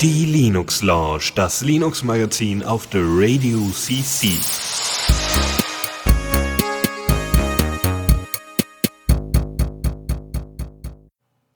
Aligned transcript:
Die 0.00 0.24
Linux 0.24 0.82
Lounge, 0.82 1.30
das 1.36 1.60
Linux 1.60 2.02
Magazin 2.02 2.64
auf 2.64 2.88
der 2.88 3.02
Radio 3.04 3.60
CC. 3.70 4.30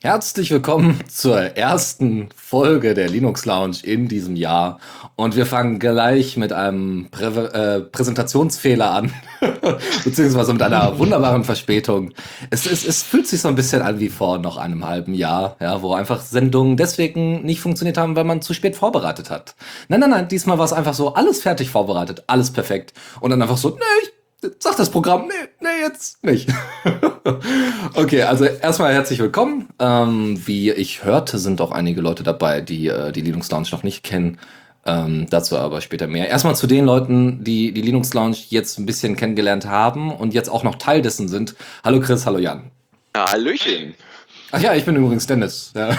Herzlich 0.01 0.51
willkommen 0.51 0.99
zur 1.09 1.39
ersten 1.39 2.29
Folge 2.33 2.93
der 2.93 3.09
Linux 3.09 3.45
Lounge 3.45 3.77
in 3.83 4.07
diesem 4.07 4.37
Jahr. 4.37 4.79
Und 5.17 5.35
wir 5.35 5.45
fangen 5.45 5.79
gleich 5.79 6.37
mit 6.37 6.53
einem 6.53 7.09
Prä 7.11 7.25
äh, 7.25 7.81
Präsentationsfehler 7.81 8.91
an, 8.91 9.13
beziehungsweise 10.03 10.53
mit 10.53 10.61
einer 10.61 10.97
wunderbaren 10.99 11.43
Verspätung. 11.43 12.13
Es, 12.49 12.65
es, 12.65 12.85
es 12.85 13.03
fühlt 13.03 13.27
sich 13.27 13.41
so 13.41 13.47
ein 13.47 13.55
bisschen 13.55 13.81
an 13.81 13.99
wie 13.99 14.09
vor 14.09 14.37
noch 14.37 14.57
einem 14.57 14.85
halben 14.85 15.13
Jahr, 15.13 15.55
ja, 15.59 15.81
wo 15.81 15.93
einfach 15.93 16.21
Sendungen 16.21 16.77
deswegen 16.77 17.43
nicht 17.43 17.61
funktioniert 17.61 17.97
haben, 17.97 18.15
weil 18.15 18.23
man 18.23 18.41
zu 18.41 18.53
spät 18.53 18.75
vorbereitet 18.75 19.29
hat. 19.29 19.55
Nein, 19.87 19.99
nein, 19.99 20.09
nein, 20.09 20.27
diesmal 20.27 20.57
war 20.57 20.65
es 20.65 20.73
einfach 20.73 20.93
so, 20.93 21.13
alles 21.13 21.41
fertig 21.41 21.69
vorbereitet, 21.69 22.23
alles 22.27 22.51
perfekt. 22.51 22.93
Und 23.19 23.31
dann 23.31 23.41
einfach 23.41 23.57
so, 23.57 23.69
nee, 23.69 24.03
ich 24.03 24.13
Sagt 24.59 24.77
das 24.77 24.89
Programm, 24.89 25.27
nee, 25.27 25.49
nee, 25.61 25.85
jetzt 25.87 26.21
nicht. 26.21 26.49
okay, 27.93 28.23
also 28.23 28.43
erstmal 28.43 28.93
herzlich 28.93 29.19
willkommen. 29.19 29.69
Ähm, 29.79 30.41
wie 30.45 30.69
ich 30.71 31.05
hörte, 31.05 31.37
sind 31.37 31.61
auch 31.61 31.71
einige 31.71 32.01
Leute 32.01 32.23
dabei, 32.23 32.59
die 32.59 32.87
äh, 32.87 33.13
die 33.13 33.21
Linux 33.21 33.49
Lounge 33.51 33.69
noch 33.71 33.83
nicht 33.83 34.03
kennen. 34.03 34.39
Ähm, 34.85 35.27
dazu 35.29 35.57
aber 35.57 35.81
später 35.81 36.07
mehr. 36.07 36.27
Erstmal 36.27 36.55
zu 36.55 36.67
den 36.67 36.85
Leuten, 36.85 37.43
die 37.43 37.71
die 37.71 37.81
Linux 37.81 38.13
Lounge 38.13 38.35
jetzt 38.49 38.77
ein 38.77 38.85
bisschen 38.85 39.15
kennengelernt 39.15 39.65
haben 39.65 40.11
und 40.11 40.33
jetzt 40.33 40.49
auch 40.49 40.63
noch 40.63 40.75
Teil 40.75 41.01
dessen 41.01 41.27
sind. 41.29 41.55
Hallo 41.83 42.01
Chris, 42.01 42.25
hallo 42.25 42.39
Jan. 42.39 42.71
Ja, 43.15 43.31
Hallöchen. 43.31 43.95
Ach 44.51 44.61
ja, 44.61 44.75
ich 44.75 44.85
bin 44.85 44.95
übrigens 44.95 45.25
Dennis. 45.25 45.71
Ja. 45.75 45.97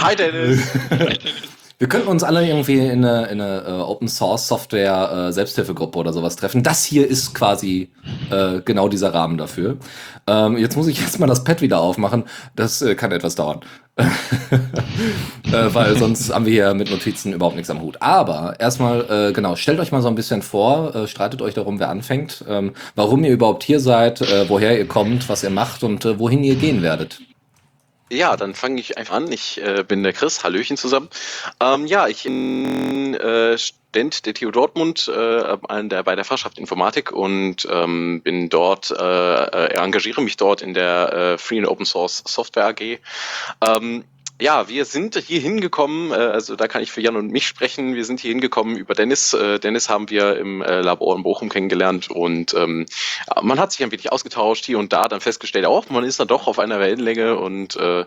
Hi 0.00 0.16
Dennis. 0.16 0.60
Hi 0.90 0.98
Dennis. 0.98 1.42
Wir 1.78 1.88
könnten 1.88 2.08
uns 2.08 2.22
alle 2.22 2.46
irgendwie 2.46 2.78
in 2.78 3.04
eine, 3.04 3.26
in 3.26 3.40
eine 3.40 3.64
uh, 3.66 3.82
Open 3.82 4.06
Source 4.06 4.46
Software 4.46 5.28
uh, 5.28 5.32
Selbsthilfegruppe 5.32 5.98
oder 5.98 6.12
sowas 6.12 6.36
treffen. 6.36 6.62
Das 6.62 6.84
hier 6.84 7.08
ist 7.08 7.34
quasi 7.34 7.90
uh, 8.30 8.60
genau 8.64 8.88
dieser 8.88 9.12
Rahmen 9.12 9.36
dafür. 9.38 9.78
Ähm, 10.28 10.56
jetzt 10.56 10.76
muss 10.76 10.86
ich 10.86 11.00
jetzt 11.02 11.18
mal 11.18 11.26
das 11.26 11.42
Pad 11.42 11.62
wieder 11.62 11.80
aufmachen. 11.80 12.24
Das 12.54 12.84
kann 12.96 13.10
etwas 13.10 13.34
dauern. 13.34 13.60
weil 15.50 15.96
sonst 15.96 16.34
haben 16.34 16.46
wir 16.46 16.52
hier 16.52 16.74
mit 16.74 16.90
Notizen 16.90 17.32
überhaupt 17.32 17.54
nichts 17.54 17.70
am 17.70 17.80
Hut. 17.80 17.96
Aber 18.00 18.58
erstmal, 18.58 19.32
genau, 19.32 19.54
stellt 19.54 19.78
euch 19.78 19.92
mal 19.92 20.02
so 20.02 20.08
ein 20.08 20.16
bisschen 20.16 20.42
vor, 20.42 21.06
streitet 21.06 21.40
euch 21.42 21.54
darum, 21.54 21.78
wer 21.78 21.90
anfängt, 21.90 22.44
ähm, 22.48 22.72
warum 22.96 23.22
ihr 23.22 23.30
überhaupt 23.30 23.62
hier 23.62 23.78
seid, 23.78 24.20
woher 24.48 24.76
ihr 24.76 24.88
kommt, 24.88 25.28
was 25.28 25.44
ihr 25.44 25.50
macht 25.50 25.84
und 25.84 26.18
wohin 26.18 26.42
ihr 26.42 26.56
gehen 26.56 26.82
werdet. 26.82 27.20
Ja, 28.10 28.36
dann 28.36 28.54
fange 28.54 28.80
ich 28.80 28.98
einfach 28.98 29.14
an. 29.14 29.32
Ich 29.32 29.60
äh, 29.60 29.82
bin 29.86 30.02
der 30.02 30.12
Chris, 30.12 30.44
Hallöchen 30.44 30.76
zusammen. 30.76 31.08
Ähm, 31.60 31.86
ja, 31.86 32.06
ich 32.06 32.24
bin 32.24 33.14
äh, 33.14 33.56
Student 33.56 34.26
der 34.26 34.34
TU 34.34 34.50
Dortmund 34.50 35.08
äh, 35.08 35.56
der, 35.88 36.02
bei 36.02 36.14
der 36.14 36.24
Fachschaft 36.24 36.58
Informatik 36.58 37.12
und 37.12 37.66
ähm, 37.70 38.20
bin 38.22 38.50
dort, 38.50 38.90
äh, 38.90 38.94
äh 38.94 39.74
engagiere 39.74 40.20
mich 40.20 40.36
dort 40.36 40.62
in 40.62 40.74
der 40.74 41.12
äh, 41.12 41.38
Free 41.38 41.58
and 41.58 41.68
Open 41.68 41.86
Source 41.86 42.22
Software 42.26 42.66
AG. 42.66 42.98
Ähm, 43.60 44.04
ja, 44.40 44.68
wir 44.68 44.84
sind 44.84 45.16
hier 45.16 45.40
hingekommen, 45.40 46.10
äh, 46.10 46.14
also 46.14 46.56
da 46.56 46.66
kann 46.66 46.82
ich 46.82 46.90
für 46.90 47.00
Jan 47.00 47.16
und 47.16 47.30
mich 47.30 47.46
sprechen. 47.46 47.94
Wir 47.94 48.04
sind 48.04 48.18
hier 48.18 48.30
hingekommen 48.30 48.76
über 48.76 48.94
Dennis. 48.94 49.32
Äh, 49.32 49.60
Dennis 49.60 49.88
haben 49.88 50.10
wir 50.10 50.36
im 50.36 50.60
äh, 50.60 50.80
Labor 50.80 51.16
in 51.16 51.22
Bochum 51.22 51.48
kennengelernt 51.48 52.10
und 52.10 52.52
ähm, 52.54 52.86
man 53.42 53.60
hat 53.60 53.72
sich 53.72 53.84
ein 53.84 53.92
wenig 53.92 54.10
ausgetauscht 54.10 54.64
hier 54.64 54.78
und 54.78 54.92
da, 54.92 55.06
dann 55.06 55.20
festgestellt, 55.20 55.66
auch 55.66 55.88
man 55.88 56.04
ist 56.04 56.18
dann 56.18 56.28
doch 56.28 56.48
auf 56.48 56.58
einer 56.58 56.80
Wellenlänge 56.80 57.38
und 57.38 57.76
äh, 57.76 58.04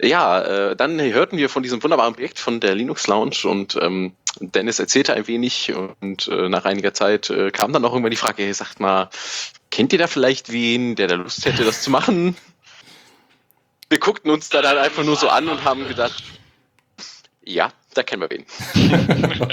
ja, 0.00 0.40
äh, 0.42 0.76
dann 0.76 1.00
hörten 1.00 1.36
wir 1.36 1.48
von 1.48 1.64
diesem 1.64 1.82
wunderbaren 1.82 2.14
Projekt 2.14 2.38
von 2.38 2.60
der 2.60 2.74
Linux 2.74 3.08
Lounge 3.08 3.38
und 3.44 3.76
ähm, 3.80 4.12
Dennis 4.40 4.78
erzählte 4.78 5.14
ein 5.14 5.26
wenig 5.26 5.72
und 6.00 6.28
äh, 6.28 6.48
nach 6.48 6.64
einiger 6.64 6.94
Zeit 6.94 7.30
äh, 7.30 7.50
kam 7.50 7.72
dann 7.72 7.82
noch 7.82 7.92
irgendwann 7.92 8.10
die 8.10 8.16
Frage, 8.16 8.42
hey, 8.42 8.52
sagt 8.52 8.80
mal, 8.80 9.08
kennt 9.70 9.92
ihr 9.92 9.98
da 9.98 10.06
vielleicht 10.06 10.52
wen, 10.52 10.94
der 10.94 11.08
da 11.08 11.14
Lust 11.16 11.44
hätte, 11.44 11.64
das 11.64 11.82
zu 11.82 11.90
machen? 11.90 12.36
Wir 13.88 13.98
guckten 13.98 14.30
uns 14.30 14.48
da 14.48 14.62
dann 14.62 14.78
einfach 14.78 15.04
nur 15.04 15.16
so 15.16 15.28
an 15.28 15.48
und 15.48 15.64
haben 15.64 15.86
gedacht, 15.86 16.22
ja, 17.44 17.72
da 17.94 18.02
kennen 18.02 18.22
wir 18.22 18.30
wen. 18.30 18.44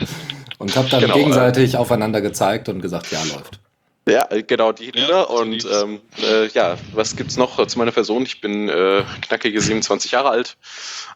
und 0.58 0.76
habt 0.76 0.92
dann 0.92 1.02
genau, 1.02 1.16
gegenseitig 1.16 1.76
äh, 1.76 1.78
aufeinander 1.78 2.22
gezeigt 2.22 2.70
und 2.70 2.82
gesagt, 2.82 3.12
ja, 3.12 3.24
läuft. 3.24 3.60
Ja, 4.08 4.30
äh, 4.32 4.44
genau, 4.44 4.72
die 4.72 4.86
Hitler. 4.86 5.10
Ja, 5.10 5.22
und 5.22 5.66
ähm, 5.72 6.02
äh, 6.22 6.48
ja, 6.48 6.78
was 6.94 7.16
gibt's 7.16 7.38
noch 7.38 7.66
zu 7.68 7.78
meiner 7.78 7.92
Person? 7.92 8.24
Ich 8.24 8.42
bin 8.42 8.68
äh, 8.70 9.04
knackige 9.22 9.62
27 9.62 10.12
Jahre 10.12 10.30
alt 10.30 10.58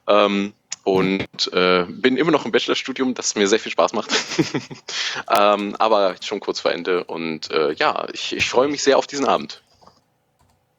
ähm, 0.07 0.53
und 0.83 1.51
äh, 1.51 1.83
bin 1.89 2.15
immer 2.15 2.31
noch 2.31 2.45
im 2.45 2.51
Bachelorstudium, 2.51 3.13
das 3.13 3.35
mir 3.35 3.47
sehr 3.47 3.59
viel 3.59 3.71
Spaß 3.71 3.91
macht. 3.93 4.09
ähm, 5.37 5.75
aber 5.79 6.15
schon 6.21 6.39
kurz 6.39 6.61
vor 6.61 6.71
Ende. 6.71 7.03
Und 7.03 7.51
äh, 7.51 7.73
ja, 7.73 8.07
ich, 8.13 8.33
ich 8.33 8.49
freue 8.49 8.69
mich 8.69 8.83
sehr 8.83 8.97
auf 8.97 9.07
diesen 9.07 9.25
Abend. 9.25 9.61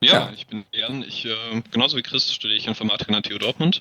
Ja, 0.01 0.13
ja, 0.13 0.33
ich 0.33 0.47
bin 0.47 0.65
Jan. 0.73 1.03
Ich, 1.03 1.25
äh, 1.25 1.63
genauso 1.73 1.97
wie 1.97 2.03
Chris 2.03 2.33
studiere 2.33 2.57
ich 2.57 2.69
Informatik 2.69 3.09
an 3.09 3.15
der 3.15 3.23
TU 3.23 3.37
Dortmund. 3.37 3.81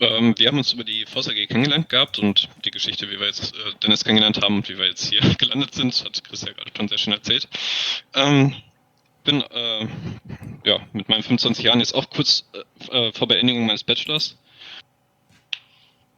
Ähm, 0.00 0.34
wir 0.38 0.48
haben 0.48 0.56
uns 0.56 0.72
über 0.72 0.84
die 0.84 1.04
Voss 1.04 1.28
AG 1.28 1.34
kennengelernt 1.48 1.90
gehabt 1.90 2.18
und 2.18 2.48
die 2.64 2.70
Geschichte, 2.70 3.10
wie 3.10 3.20
wir 3.20 3.26
jetzt 3.26 3.54
äh, 3.54 3.72
Dennis 3.82 4.02
kennengelernt 4.02 4.40
haben 4.42 4.56
und 4.56 4.68
wie 4.70 4.78
wir 4.78 4.86
jetzt 4.86 5.10
hier 5.10 5.20
gelandet 5.38 5.74
sind, 5.74 6.02
hat 6.02 6.24
Chris 6.24 6.42
ja 6.42 6.52
gerade 6.54 6.70
schon 6.74 6.88
sehr 6.88 6.96
schön 6.96 7.12
erzählt. 7.12 7.46
Ähm, 8.14 8.56
bin 9.22 9.42
äh, 9.42 9.86
ja, 10.64 10.80
mit 10.94 11.10
meinen 11.10 11.22
25 11.22 11.62
Jahren 11.62 11.80
jetzt 11.80 11.94
auch 11.94 12.08
kurz 12.08 12.48
äh, 12.90 13.08
äh, 13.08 13.12
vor 13.12 13.28
Beendigung 13.28 13.66
meines 13.66 13.84
Bachelors. 13.84 14.38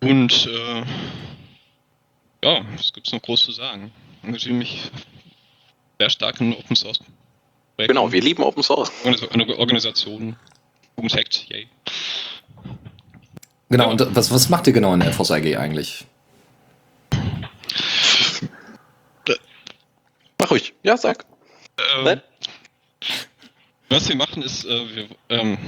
Und 0.01 0.47
äh, 0.47 0.85
ja, 2.45 2.65
was 2.77 2.93
gibt 2.93 3.09
es 3.09 3.13
noch 3.13 3.23
groß 3.23 3.45
zu 3.45 3.51
sagen? 3.51 3.93
Ich 4.19 4.29
engagiere 4.29 4.55
mich 4.55 4.83
sehr 5.99 6.11
stark 6.11 6.41
in 6.41 6.55
Open 6.55 6.77
Source 6.77 7.01
Projekten. 7.87 7.95
Genau, 7.95 8.13
wir 8.13 8.23
lieben 8.23 8.43
Open 8.43 8.63
Source. 8.63 8.93
Eine 9.05 9.59
Organisation, 9.59 10.37
Jugendhackt, 10.97 11.47
yay. 11.49 11.67
Genau, 13.71 13.85
ja. 13.85 13.91
und 13.91 14.15
was, 14.15 14.31
was 14.31 14.49
macht 14.49 14.67
ihr 14.67 14.73
genau 14.73 14.93
in 14.95 15.01
der 15.01 15.13
FOS 15.13 15.31
AG 15.31 15.57
eigentlich? 15.57 16.05
Mach 20.39 20.51
ruhig, 20.51 20.75
ja, 20.83 20.97
sag. 20.97 21.25
Ähm, 22.05 22.21
was 23.89 24.09
wir 24.09 24.17
machen 24.17 24.43
ist, 24.43 24.65
äh, 24.65 24.97
wir 24.97 25.07
ähm, 25.29 25.59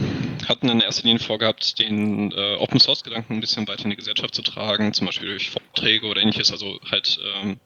hatten 0.49 0.69
in 0.69 0.81
erster 0.81 1.05
Linie 1.05 1.23
vorgehabt, 1.23 1.79
den 1.79 2.33
äh, 2.33 2.57
Open 2.57 2.81
Source 2.81 3.03
Gedanken 3.03 3.35
ein 3.35 3.41
bisschen 3.41 3.69
weiter 3.69 3.85
in 3.85 3.91
die 3.91 3.97
Gesellschaft 3.97 4.35
zu 4.35 4.43
tragen, 4.43 4.93
zum 4.93 5.07
Beispiel 5.07 5.29
durch 5.29 5.51
Vorträge 5.51 6.07
oder 6.07 6.21
ähnliches, 6.21 6.51
also 6.51 6.79
halt 6.91 7.19
ähm, 7.37 7.61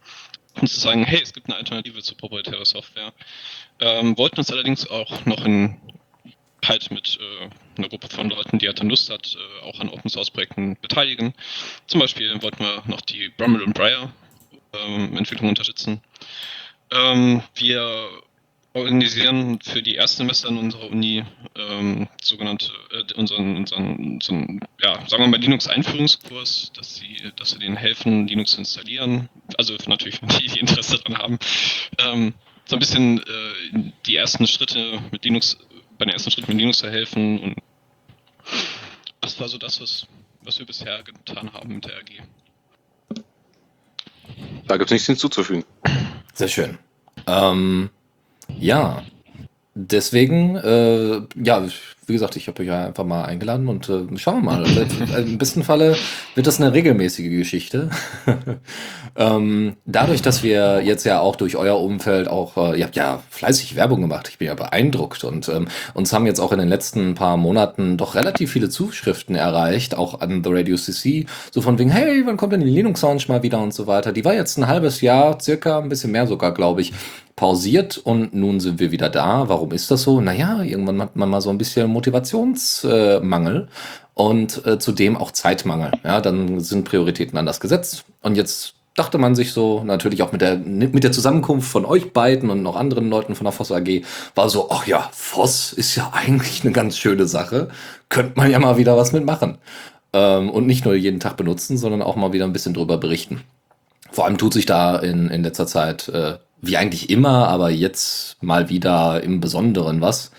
um 0.60 0.66
zu 0.66 0.80
sagen, 0.80 1.04
hey, 1.04 1.20
es 1.22 1.32
gibt 1.32 1.48
eine 1.48 1.56
Alternative 1.56 2.02
zu 2.02 2.14
proprietärer 2.14 2.64
Software. 2.64 3.12
Ähm, 3.80 4.16
wollten 4.19 4.38
uns 4.38 4.50
allerdings 4.50 4.88
auch 4.88 5.24
noch 5.24 5.44
in 5.44 5.76
halt 6.66 6.91
mit 6.91 7.19
äh, 7.20 7.48
einer 7.78 7.88
Gruppe 7.88 8.08
von 8.08 8.30
Leuten, 8.30 8.58
die 8.58 8.66
halt 8.66 8.82
Lust 8.82 9.10
hat, 9.10 9.36
äh, 9.36 9.64
auch 9.64 9.80
an 9.80 9.88
Open 9.88 10.10
Source 10.10 10.30
Projekten 10.30 10.76
beteiligen. 10.80 11.34
Zum 11.86 12.00
Beispiel 12.00 12.42
wollten 12.42 12.64
wir 12.64 12.82
noch 12.86 13.00
die 13.00 13.28
Brummel 13.30 13.62
und 13.62 13.74
Breyer 13.74 14.12
ähm, 14.72 15.16
Entwicklung 15.16 15.48
unterstützen. 15.48 16.00
Ähm, 16.90 17.42
wir 17.54 18.08
organisieren 18.78 19.58
für 19.62 19.82
die 19.82 19.94
Erstsemester 19.94 20.48
in 20.48 20.58
unserer 20.58 20.90
Uni 20.90 21.24
ähm, 21.56 22.08
sogenannte 22.22 22.72
äh, 22.92 23.12
unseren, 23.14 23.56
unseren, 23.56 24.14
unseren, 24.14 24.60
ja, 24.80 24.94
sagen 25.06 25.22
wir 25.22 25.28
mal 25.28 25.40
Linux-Einführungskurs, 25.40 26.72
dass 26.74 26.96
sie, 26.96 27.32
dass 27.36 27.54
wir 27.54 27.60
denen 27.60 27.76
helfen, 27.76 28.26
Linux 28.26 28.52
zu 28.52 28.58
installieren. 28.58 29.28
Also 29.56 29.76
natürlich, 29.86 30.20
die, 30.20 30.48
die 30.48 30.60
Interesse 30.60 30.98
daran 30.98 31.18
haben. 31.18 31.38
Ähm, 31.98 32.34
so 32.64 32.76
ein 32.76 32.80
bisschen 32.80 33.18
äh, 33.18 33.92
die 34.06 34.16
ersten 34.16 34.46
Schritte 34.46 35.00
mit 35.10 35.24
Linux, 35.24 35.58
bei 35.98 36.04
den 36.04 36.12
ersten 36.12 36.30
Schritten 36.30 36.52
mit 36.52 36.58
Linux 36.58 36.78
zu 36.78 36.90
helfen. 36.90 37.38
Und 37.40 37.56
das 39.20 39.40
war 39.40 39.48
so 39.48 39.58
das, 39.58 39.81
was, 39.81 40.06
was 40.42 40.58
wir 40.58 40.66
bisher 40.66 41.02
getan 41.02 41.52
haben 41.52 41.74
mit 41.74 41.86
der 41.86 41.96
AG. 41.96 43.22
Da 44.66 44.76
gibt 44.76 44.90
es 44.90 44.92
nichts 44.92 45.06
hinzuzufügen. 45.06 45.64
Sehr 46.34 46.48
schön. 46.48 46.78
Ähm, 47.26 47.90
ja, 48.56 49.02
deswegen, 49.78 50.56
äh, 50.56 51.20
ja, 51.42 51.64
wie 52.06 52.14
gesagt, 52.14 52.36
ich 52.36 52.48
habe 52.48 52.62
euch 52.62 52.68
ja 52.68 52.86
einfach 52.86 53.04
mal 53.04 53.24
eingeladen 53.24 53.68
und 53.68 53.88
äh, 53.88 54.04
schauen 54.16 54.42
wir 54.42 54.52
mal. 54.52 54.64
Im 55.18 55.38
besten 55.38 55.62
Falle 55.62 55.94
wird 56.34 56.46
das 56.46 56.60
eine 56.60 56.72
regelmäßige 56.72 57.28
Geschichte. 57.28 57.90
ähm, 59.16 59.76
dadurch, 59.84 60.22
dass 60.22 60.42
wir 60.42 60.82
jetzt 60.82 61.04
ja 61.04 61.20
auch 61.20 61.36
durch 61.36 61.56
euer 61.56 61.78
Umfeld 61.78 62.26
auch, 62.26 62.56
äh, 62.56 62.78
ihr 62.78 62.84
habt 62.84 62.96
ja 62.96 63.22
fleißig 63.30 63.76
Werbung 63.76 64.00
gemacht, 64.00 64.28
ich 64.30 64.38
bin 64.38 64.48
ja 64.48 64.54
beeindruckt 64.54 65.22
und 65.22 65.48
ähm, 65.48 65.68
uns 65.94 66.12
haben 66.12 66.26
jetzt 66.26 66.40
auch 66.40 66.52
in 66.52 66.58
den 66.58 66.68
letzten 66.68 67.14
paar 67.14 67.36
Monaten 67.36 67.98
doch 67.98 68.14
relativ 68.14 68.52
viele 68.52 68.70
Zuschriften 68.70 69.36
erreicht, 69.36 69.94
auch 69.94 70.20
an 70.20 70.42
The 70.42 70.50
Radio 70.50 70.76
CC, 70.76 71.26
so 71.52 71.60
von 71.60 71.78
wegen, 71.78 71.90
hey, 71.90 72.22
wann 72.24 72.38
kommt 72.38 72.54
denn 72.54 72.60
die 72.60 72.70
Linux 72.70 73.02
Lounge 73.02 73.24
mal 73.28 73.42
wieder 73.42 73.60
und 73.60 73.74
so 73.74 73.86
weiter. 73.86 74.12
Die 74.12 74.24
war 74.24 74.34
jetzt 74.34 74.56
ein 74.56 74.66
halbes 74.66 75.02
Jahr, 75.02 75.38
circa, 75.40 75.78
ein 75.78 75.90
bisschen 75.90 76.10
mehr 76.10 76.26
sogar, 76.26 76.54
glaube 76.54 76.80
ich, 76.80 76.94
pausiert 77.38 77.99
und 77.99 78.35
nun 78.35 78.58
sind 78.58 78.81
wir 78.81 78.90
wieder 78.90 79.08
da. 79.08 79.49
Warum 79.49 79.70
ist 79.70 79.93
das 79.93 80.02
so? 80.02 80.20
Naja, 80.20 80.61
irgendwann 80.64 81.00
hat 81.00 81.14
man 81.14 81.31
mal 81.31 81.40
so 81.40 81.50
ein 81.50 81.58
bisschen 81.58 81.88
Motivationsmangel 81.88 83.69
und 84.14 84.67
äh, 84.67 84.81
zudem 84.81 85.17
auch 85.17 85.31
Zeitmangel. 85.31 85.93
Ja, 86.02 86.20
dann 86.20 86.58
sind 86.58 86.82
Prioritäten 86.85 87.38
anders 87.38 87.61
gesetzt 87.61 88.05
und 88.23 88.37
jetzt 88.37 88.75
dachte 88.96 89.19
man 89.19 89.37
sich 89.37 89.52
so, 89.52 89.85
natürlich 89.85 90.25
auch 90.25 90.32
mit 90.32 90.40
der, 90.40 90.56
mit 90.56 91.05
der 91.05 91.12
Zusammenkunft 91.12 91.70
von 91.70 91.85
euch 91.85 92.12
beiden 92.12 92.50
und 92.50 92.64
noch 92.64 92.75
anderen 92.75 93.08
Leuten 93.08 93.37
von 93.37 93.44
der 93.44 93.52
Voss 93.52 93.70
AG, 93.70 94.02
war 94.34 94.50
so, 94.50 94.69
ach 94.73 94.88
ja, 94.88 95.08
Voss 95.12 95.73
ist 95.73 95.94
ja 95.94 96.11
eigentlich 96.12 96.64
eine 96.64 96.73
ganz 96.73 96.99
schöne 96.99 97.29
Sache. 97.29 97.69
Könnte 98.08 98.32
man 98.34 98.50
ja 98.50 98.58
mal 98.58 98.79
wieder 98.79 98.96
was 98.96 99.12
mitmachen. 99.12 99.58
Ähm, 100.12 100.50
und 100.50 100.67
nicht 100.67 100.84
nur 100.84 100.94
jeden 100.94 101.20
Tag 101.20 101.37
benutzen, 101.37 101.79
sondern 101.79 102.02
auch 102.02 102.17
mal 102.17 102.32
wieder 102.32 102.46
ein 102.46 102.52
bisschen 102.52 102.75
drüber 102.75 102.96
berichten. 102.99 103.44
Vor 104.11 104.25
allem 104.25 104.38
tut 104.38 104.55
sich 104.55 104.67
da 104.67 104.96
in, 104.96 105.29
in 105.29 105.44
letzter 105.44 105.69
Zeit, 105.69 106.08
äh, 106.08 106.38
wie 106.60 106.76
eigentlich 106.76 107.10
immer, 107.10 107.49
aber 107.49 107.70
jetzt 107.70 108.43
mal 108.43 108.69
wieder 108.69 109.22
im 109.22 109.40
Besonderen 109.40 110.00
was. 110.00 110.31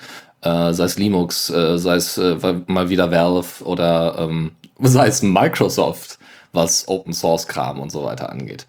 Äh, 0.42 0.74
sei 0.74 0.86
es 0.86 0.98
Linux, 0.98 1.50
äh, 1.50 1.77
sei 1.77 1.95
es 1.95 2.18
äh, 2.18 2.38
mal 2.68 2.89
wieder 2.89 3.12
Valve 3.12 3.63
oder 3.63 4.18
ähm, 4.19 4.51
sei 4.80 5.07
es 5.07 5.21
Microsoft 5.21 6.18
was 6.51 6.88
Open 6.88 7.13
Source 7.13 7.48
Kram 7.48 7.80
und 7.80 7.92
so 7.92 8.04
weiter 8.04 8.30
angeht. 8.31 8.66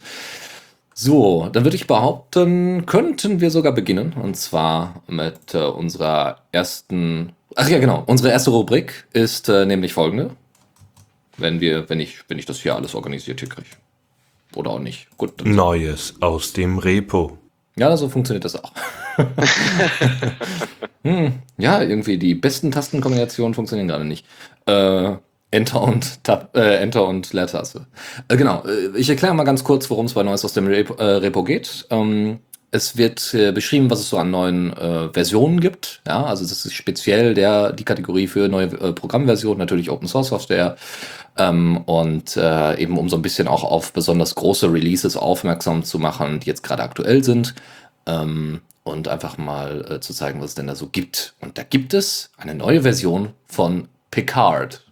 So, 1.02 1.48
dann 1.50 1.64
würde 1.64 1.76
ich 1.76 1.86
behaupten, 1.86 2.84
könnten 2.84 3.40
wir 3.40 3.50
sogar 3.50 3.72
beginnen. 3.72 4.12
Und 4.12 4.36
zwar 4.36 5.02
mit 5.06 5.54
äh, 5.54 5.62
unserer 5.62 6.42
ersten. 6.52 7.32
Ach 7.56 7.68
ja, 7.68 7.78
genau. 7.78 8.02
Unsere 8.06 8.30
erste 8.30 8.50
Rubrik 8.50 9.06
ist 9.14 9.48
äh, 9.48 9.64
nämlich 9.64 9.94
folgende. 9.94 10.30
Wenn 11.38 11.60
wir, 11.60 11.88
wenn 11.88 12.00
ich, 12.00 12.18
wenn 12.28 12.38
ich 12.38 12.44
das 12.44 12.60
hier 12.60 12.76
alles 12.76 12.94
organisiert 12.94 13.40
hier 13.40 13.48
kriege. 13.48 13.68
Oder 14.54 14.72
auch 14.72 14.78
nicht. 14.78 15.06
Gut. 15.16 15.42
Neues 15.46 16.16
aus 16.20 16.52
dem 16.52 16.78
Repo. 16.78 17.38
Ja, 17.80 17.96
so 17.96 18.10
funktioniert 18.10 18.44
das 18.44 18.62
auch. 18.62 18.72
hm, 21.02 21.32
ja, 21.56 21.80
irgendwie 21.80 22.18
die 22.18 22.34
besten 22.34 22.70
Tastenkombinationen 22.70 23.54
funktionieren 23.54 23.88
gerade 23.88 24.04
nicht. 24.04 24.26
Äh, 24.66 25.14
Enter 25.50 25.82
und 25.82 26.22
Tab, 26.22 26.54
äh, 26.54 26.76
Enter 26.76 27.08
und 27.08 27.32
Leertaste. 27.32 27.86
Äh, 28.28 28.36
genau, 28.36 28.62
äh, 28.66 28.98
ich 28.98 29.08
erkläre 29.08 29.32
mal 29.32 29.44
ganz 29.44 29.64
kurz, 29.64 29.88
worum 29.88 30.04
es 30.04 30.12
bei 30.12 30.22
Neues 30.22 30.44
aus 30.44 30.52
dem 30.52 30.66
Repo, 30.66 30.92
äh, 30.96 31.04
Repo 31.04 31.42
geht. 31.42 31.86
Ähm, 31.88 32.40
es 32.72 32.96
wird 32.96 33.34
äh, 33.34 33.52
beschrieben, 33.52 33.90
was 33.90 34.00
es 34.00 34.08
so 34.08 34.18
an 34.18 34.30
neuen 34.30 34.72
äh, 34.76 35.08
Versionen 35.12 35.60
gibt. 35.60 36.00
Ja, 36.06 36.24
also 36.24 36.44
das 36.44 36.64
ist 36.64 36.74
speziell 36.74 37.34
der 37.34 37.72
die 37.72 37.84
Kategorie 37.84 38.26
für 38.26 38.48
neue 38.48 38.66
äh, 38.66 38.92
Programmversionen, 38.92 39.58
natürlich 39.58 39.90
Open 39.90 40.08
Source 40.08 40.28
Software. 40.28 40.76
Ähm, 41.36 41.78
und 41.78 42.36
äh, 42.36 42.78
eben 42.78 42.98
um 42.98 43.08
so 43.08 43.16
ein 43.16 43.22
bisschen 43.22 43.48
auch 43.48 43.64
auf 43.64 43.92
besonders 43.92 44.34
große 44.34 44.72
Releases 44.72 45.16
aufmerksam 45.16 45.84
zu 45.84 45.98
machen, 45.98 46.40
die 46.40 46.46
jetzt 46.46 46.62
gerade 46.62 46.82
aktuell 46.82 47.24
sind. 47.24 47.54
Ähm, 48.06 48.60
und 48.82 49.08
einfach 49.08 49.36
mal 49.36 49.84
äh, 49.90 50.00
zu 50.00 50.14
zeigen, 50.14 50.40
was 50.40 50.50
es 50.50 50.54
denn 50.54 50.66
da 50.66 50.74
so 50.74 50.88
gibt. 50.88 51.34
Und 51.40 51.58
da 51.58 51.62
gibt 51.62 51.94
es 51.94 52.30
eine 52.36 52.54
neue 52.54 52.82
Version 52.82 53.34
von 53.46 53.88
Picard. 54.10 54.84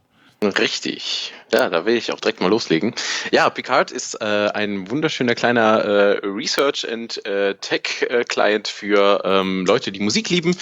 Richtig. 0.42 1.32
Ja, 1.50 1.70
da 1.70 1.86
will 1.86 1.96
ich 1.96 2.12
auch 2.12 2.20
direkt 2.20 2.40
mal 2.40 2.48
loslegen. 2.48 2.94
Ja, 3.30 3.48
Picard 3.48 3.90
ist 3.90 4.20
äh, 4.20 4.24
ein 4.24 4.90
wunderschöner 4.90 5.34
kleiner 5.34 5.82
äh, 5.82 6.26
Research 6.26 6.86
and 6.86 7.24
äh, 7.24 7.54
Tech 7.54 8.02
äh, 8.02 8.24
Client 8.24 8.68
für 8.68 9.22
ähm, 9.24 9.64
Leute, 9.64 9.90
die 9.90 10.00
Musik 10.00 10.28
lieben. 10.28 10.54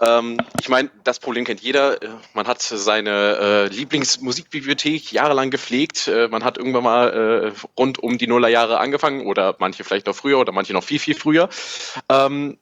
Ähm, 0.00 0.38
ich 0.60 0.68
meine, 0.68 0.90
das 1.02 1.18
Problem 1.18 1.44
kennt 1.44 1.60
jeder. 1.60 1.98
Man 2.34 2.46
hat 2.46 2.62
seine 2.62 3.10
äh, 3.10 3.66
Lieblingsmusikbibliothek 3.74 5.12
jahrelang 5.12 5.50
gepflegt. 5.50 6.06
Äh, 6.06 6.28
man 6.28 6.44
hat 6.44 6.56
irgendwann 6.56 6.84
mal 6.84 7.52
rund 7.76 7.98
um 7.98 8.18
die 8.18 8.26
Nullerjahre 8.26 8.78
angefangen 8.78 9.26
oder 9.26 9.56
manche 9.58 9.82
vielleicht 9.82 10.06
noch 10.06 10.14
früher 10.14 10.38
oder 10.38 10.52
manche 10.52 10.72
noch 10.72 10.84
viel, 10.84 10.98
viel 10.98 11.14
früher. 11.14 11.48
Ähm, 12.08 12.58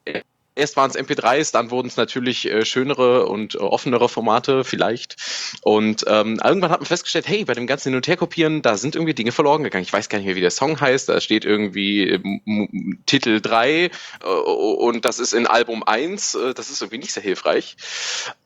Erst 0.57 0.75
waren 0.75 0.89
es 0.89 0.97
MP3s, 0.97 1.53
dann 1.53 1.71
wurden 1.71 1.87
es 1.87 1.97
natürlich 1.97 2.49
äh, 2.49 2.65
schönere 2.65 3.27
und 3.27 3.55
äh, 3.55 3.59
offenere 3.59 4.09
Formate 4.09 4.63
vielleicht. 4.63 5.15
Und 5.61 6.03
ähm, 6.07 6.39
irgendwann 6.43 6.71
hat 6.71 6.79
man 6.79 6.87
festgestellt, 6.87 7.27
hey, 7.27 7.45
bei 7.45 7.53
dem 7.53 7.67
ganzen 7.67 7.89
Hin- 7.89 7.95
und 7.95 8.07
Herkopieren, 8.07 8.61
da 8.61 8.77
sind 8.77 8.95
irgendwie 8.95 9.13
Dinge 9.13 9.31
verloren 9.31 9.63
gegangen. 9.63 9.83
Ich 9.83 9.93
weiß 9.93 10.09
gar 10.09 10.17
nicht 10.17 10.27
mehr, 10.27 10.35
wie 10.35 10.41
der 10.41 10.51
Song 10.51 10.79
heißt. 10.79 11.09
Da 11.09 11.21
steht 11.21 11.45
irgendwie 11.45 12.09
ähm, 12.09 12.99
Titel 13.05 13.39
3 13.39 13.83
äh, 13.83 13.89
und 14.25 15.05
das 15.05 15.19
ist 15.19 15.33
in 15.33 15.47
Album 15.47 15.83
1. 15.83 16.35
Äh, 16.35 16.53
das 16.53 16.69
ist 16.69 16.81
irgendwie 16.81 16.99
nicht 16.99 17.13
sehr 17.13 17.23
hilfreich. 17.23 17.77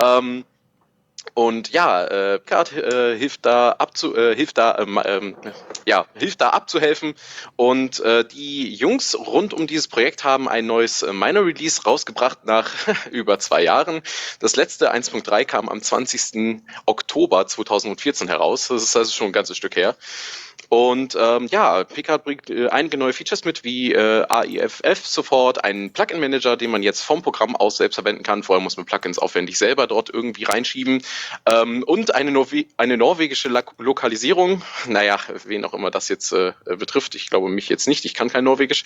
Ähm, 0.04 0.44
und 1.34 1.70
ja, 1.72 2.04
äh, 2.04 2.40
Picard 2.40 2.74
äh, 2.74 3.18
hilft 3.18 3.46
da 3.46 3.72
abzu, 3.72 4.16
äh, 4.16 4.36
hilft 4.36 4.58
da, 4.58 4.78
ähm, 4.80 5.00
ähm, 5.06 5.38
ja, 5.86 6.06
hilft 6.14 6.42
da 6.42 6.50
abzuhelfen. 6.50 7.14
Und 7.56 8.00
äh, 8.02 8.26
die 8.26 8.74
Jungs 8.74 9.18
rund 9.18 9.54
um 9.54 9.66
dieses 9.66 9.88
Projekt 9.88 10.24
haben 10.24 10.50
ein 10.50 10.66
neues 10.66 11.04
äh, 11.04 11.14
Minor 11.14 11.46
Release 11.46 11.84
rausgebracht 11.84 12.46
nach 12.46 12.72
über 13.12 13.40
zwei 13.40 13.64
Jahren. 13.64 14.02
Das 14.40 14.56
letzte 14.56 14.94
1.3 14.94 15.46
kam 15.46 15.70
am 15.70 15.82
20. 15.82 16.62
Oktober 16.86 17.48
2014 17.48 18.28
heraus. 18.28 18.68
Das 18.68 18.84
ist 18.84 18.96
also 18.96 19.12
schon 19.12 19.28
ein 19.28 19.34
ganzes 19.34 19.56
Stück 19.56 19.76
her. 19.78 19.96
Und 20.74 21.18
ähm, 21.20 21.48
ja, 21.52 21.84
Picard 21.84 22.24
bringt 22.24 22.50
äh, 22.50 22.70
einige 22.70 22.96
neue 22.96 23.12
Features 23.12 23.44
mit, 23.44 23.66
wie 23.66 23.92
äh, 23.92 24.26
AIFF 24.30 25.06
sofort, 25.06 25.66
einen 25.66 25.92
Plugin-Manager, 25.92 26.56
den 26.56 26.72
man 26.72 26.82
jetzt 26.82 27.02
vom 27.02 27.22
Programm 27.22 27.58
aus 27.58 27.76
selbst 27.76 27.96
verwenden 27.96 28.24
kann. 28.24 28.42
Vorher 28.42 28.64
muss 28.64 28.78
man 28.78 28.86
Plugins 28.86 29.20
aufwendig 29.20 29.58
selber 29.58 29.86
dort 29.86 30.10
irgendwie 30.10 30.46
reinschieben. 30.46 31.04
Ähm, 31.46 31.84
und 31.84 32.16
eine, 32.16 32.32
Norwe 32.32 32.68
eine 32.78 32.96
norwegische 32.96 33.50
La 33.50 33.64
Lokalisierung. 33.80 34.62
Naja, 34.88 35.20
wen 35.44 35.66
auch 35.66 35.74
immer 35.74 35.92
das 35.92 36.08
jetzt 36.08 36.32
äh, 36.32 36.54
betrifft. 36.66 37.16
Ich 37.16 37.30
glaube 37.30 37.50
mich 37.50 37.68
jetzt 37.68 37.90
nicht. 37.90 38.06
Ich 38.06 38.14
kann 38.14 38.30
kein 38.30 38.46
Norwegisch. 38.46 38.86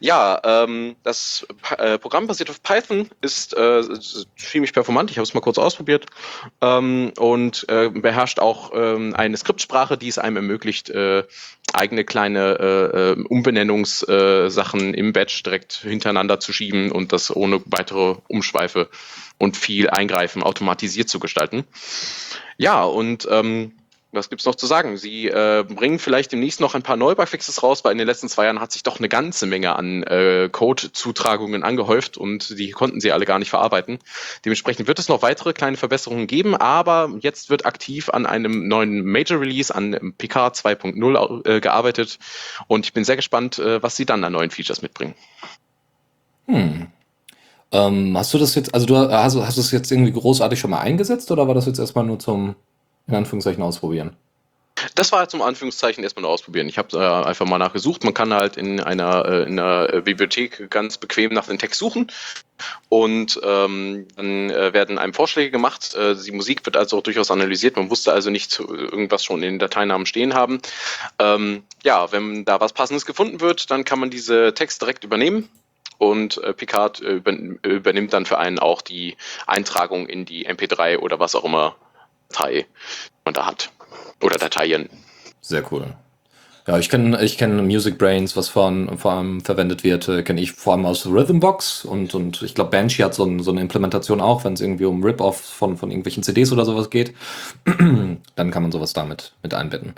Ja, 0.00 0.40
ähm, 0.42 0.96
das 1.02 1.46
äh, 1.76 1.98
Programm 1.98 2.26
basiert 2.26 2.48
auf 2.48 2.62
Python, 2.62 3.10
ist 3.20 3.54
äh, 3.54 3.82
ziemlich 4.38 4.72
performant. 4.72 5.10
Ich 5.10 5.18
habe 5.18 5.24
es 5.24 5.34
mal 5.34 5.40
kurz 5.40 5.58
ausprobiert. 5.58 6.06
Ähm, 6.62 7.12
und 7.18 7.66
äh, 7.68 7.90
beherrscht 7.90 8.40
auch 8.40 8.72
ähm, 8.74 9.14
eine 9.14 9.36
Skriptsprache, 9.36 9.98
die 9.98 10.08
es 10.08 10.16
einem 10.16 10.36
ermöglicht, 10.36 10.88
äh, 10.88 11.17
eigene 11.72 12.04
kleine 12.04 12.58
äh, 12.58 12.98
äh, 12.98 13.24
Umbenennungssachen 13.28 14.94
im 14.94 15.12
Batch 15.12 15.42
direkt 15.42 15.74
hintereinander 15.74 16.40
zu 16.40 16.52
schieben 16.52 16.90
und 16.92 17.12
das 17.12 17.34
ohne 17.34 17.60
weitere 17.66 18.16
Umschweife 18.28 18.88
und 19.38 19.56
viel 19.56 19.90
Eingreifen 19.90 20.42
automatisiert 20.42 21.08
zu 21.08 21.20
gestalten. 21.20 21.64
Ja, 22.56 22.82
und 22.84 23.28
ähm, 23.30 23.72
was 24.10 24.30
gibt's 24.30 24.46
noch 24.46 24.54
zu 24.54 24.66
sagen? 24.66 24.96
Sie 24.96 25.26
äh, 25.26 25.64
bringen 25.68 25.98
vielleicht 25.98 26.32
demnächst 26.32 26.60
noch 26.60 26.74
ein 26.74 26.82
paar 26.82 26.96
Neubugfixes 26.96 27.62
raus, 27.62 27.84
weil 27.84 27.92
in 27.92 27.98
den 27.98 28.06
letzten 28.06 28.28
zwei 28.28 28.44
Jahren 28.44 28.60
hat 28.60 28.72
sich 28.72 28.82
doch 28.82 28.98
eine 28.98 29.08
ganze 29.08 29.46
Menge 29.46 29.76
an 29.76 30.02
äh, 30.02 30.48
Code-Zutragungen 30.50 31.62
angehäuft 31.62 32.16
und 32.16 32.58
die 32.58 32.70
konnten 32.70 33.00
sie 33.00 33.12
alle 33.12 33.26
gar 33.26 33.38
nicht 33.38 33.50
verarbeiten. 33.50 33.98
Dementsprechend 34.44 34.88
wird 34.88 34.98
es 34.98 35.08
noch 35.08 35.20
weitere 35.20 35.52
kleine 35.52 35.76
Verbesserungen 35.76 36.26
geben, 36.26 36.56
aber 36.56 37.12
jetzt 37.20 37.50
wird 37.50 37.66
aktiv 37.66 38.08
an 38.08 38.24
einem 38.24 38.66
neuen 38.66 39.04
Major 39.04 39.40
Release, 39.40 39.74
an 39.74 40.14
Picard 40.16 40.56
2.0 40.56 41.46
äh, 41.46 41.60
gearbeitet 41.60 42.18
und 42.66 42.86
ich 42.86 42.94
bin 42.94 43.04
sehr 43.04 43.16
gespannt, 43.16 43.58
äh, 43.58 43.82
was 43.82 43.96
sie 43.96 44.06
dann 44.06 44.24
an 44.24 44.32
neuen 44.32 44.50
Features 44.50 44.80
mitbringen. 44.80 45.14
Hm. 46.46 46.86
Ähm, 47.70 48.16
hast 48.16 48.32
du 48.32 48.38
das 48.38 48.54
jetzt, 48.54 48.72
also 48.72 48.86
du 48.86 48.96
hast, 48.96 49.36
hast 49.36 49.56
du 49.58 49.60
das 49.60 49.70
jetzt 49.70 49.92
irgendwie 49.92 50.12
großartig 50.12 50.58
schon 50.58 50.70
mal 50.70 50.80
eingesetzt 50.80 51.30
oder 51.30 51.46
war 51.46 51.54
das 51.54 51.66
jetzt 51.66 51.78
erstmal 51.78 52.06
nur 52.06 52.18
zum 52.18 52.54
in 53.08 53.14
Anführungszeichen 53.14 53.62
ausprobieren? 53.62 54.16
Das 54.94 55.10
war 55.12 55.28
zum 55.28 55.42
Anführungszeichen 55.42 56.04
erstmal 56.04 56.22
nur 56.22 56.30
ausprobieren. 56.30 56.68
Ich 56.68 56.78
habe 56.78 56.96
äh, 56.96 57.26
einfach 57.26 57.46
mal 57.46 57.58
nachgesucht. 57.58 58.04
Man 58.04 58.14
kann 58.14 58.32
halt 58.32 58.56
in 58.56 58.80
einer, 58.80 59.24
äh, 59.24 59.42
in 59.42 59.58
einer 59.58 60.02
Bibliothek 60.02 60.70
ganz 60.70 60.98
bequem 60.98 61.32
nach 61.32 61.46
dem 61.46 61.58
Text 61.58 61.80
suchen 61.80 62.12
und 62.88 63.40
ähm, 63.42 64.06
dann 64.16 64.50
äh, 64.50 64.72
werden 64.72 64.98
einem 64.98 65.14
Vorschläge 65.14 65.50
gemacht. 65.50 65.94
Äh, 65.94 66.14
die 66.14 66.32
Musik 66.32 66.64
wird 66.64 66.76
also 66.76 66.98
auch 66.98 67.02
durchaus 67.02 67.30
analysiert. 67.30 67.76
Man 67.76 67.90
wusste 67.90 68.12
also 68.12 68.30
nicht 68.30 68.58
irgendwas 68.60 69.24
schon 69.24 69.42
in 69.42 69.54
den 69.54 69.58
Dateinamen 69.58 70.06
stehen 70.06 70.34
haben. 70.34 70.60
Ähm, 71.18 71.64
ja, 71.82 72.12
wenn 72.12 72.44
da 72.44 72.60
was 72.60 72.72
Passendes 72.72 73.06
gefunden 73.06 73.40
wird, 73.40 73.70
dann 73.70 73.84
kann 73.84 73.98
man 73.98 74.10
diese 74.10 74.54
Text 74.54 74.80
direkt 74.80 75.04
übernehmen 75.04 75.48
und 75.98 76.42
äh, 76.42 76.52
Picard 76.52 77.02
äh, 77.02 77.20
übernimmt 77.62 78.12
dann 78.12 78.26
für 78.26 78.38
einen 78.38 78.58
auch 78.58 78.82
die 78.82 79.16
Eintragung 79.46 80.06
in 80.06 80.24
die 80.24 80.48
MP3 80.48 80.98
oder 80.98 81.18
was 81.18 81.34
auch 81.34 81.44
immer 81.44 81.76
Datei 82.28 82.66
man 83.24 83.34
da 83.34 83.46
hat. 83.46 83.70
Oder 84.22 84.36
Dateien. 84.36 84.88
Sehr 85.40 85.64
cool. 85.72 85.94
Ja, 86.66 86.78
ich 86.78 86.90
kenne 86.90 87.22
ich 87.22 87.38
kenn 87.38 87.66
Music 87.66 87.96
Brains, 87.96 88.36
was 88.36 88.50
von, 88.50 88.98
vor 88.98 89.12
allem 89.12 89.40
verwendet 89.40 89.84
wird, 89.84 90.06
äh, 90.08 90.22
kenne 90.22 90.42
ich 90.42 90.52
vor 90.52 90.74
allem 90.74 90.84
aus 90.84 91.06
Rhythmbox 91.06 91.86
und, 91.86 92.14
und 92.14 92.42
ich 92.42 92.54
glaube, 92.54 92.70
Banshee 92.70 93.04
hat 93.04 93.14
so, 93.14 93.24
ein, 93.24 93.42
so 93.42 93.50
eine 93.50 93.62
Implementation 93.62 94.20
auch, 94.20 94.44
wenn 94.44 94.52
es 94.52 94.60
irgendwie 94.60 94.84
um 94.84 95.02
Rip-Off 95.02 95.40
von, 95.40 95.78
von 95.78 95.90
irgendwelchen 95.90 96.22
CDs 96.22 96.52
oder 96.52 96.66
sowas 96.66 96.90
geht. 96.90 97.14
Dann 97.64 98.50
kann 98.50 98.62
man 98.62 98.70
sowas 98.70 98.92
damit 98.92 99.32
mit 99.42 99.54
einbetten. 99.54 99.94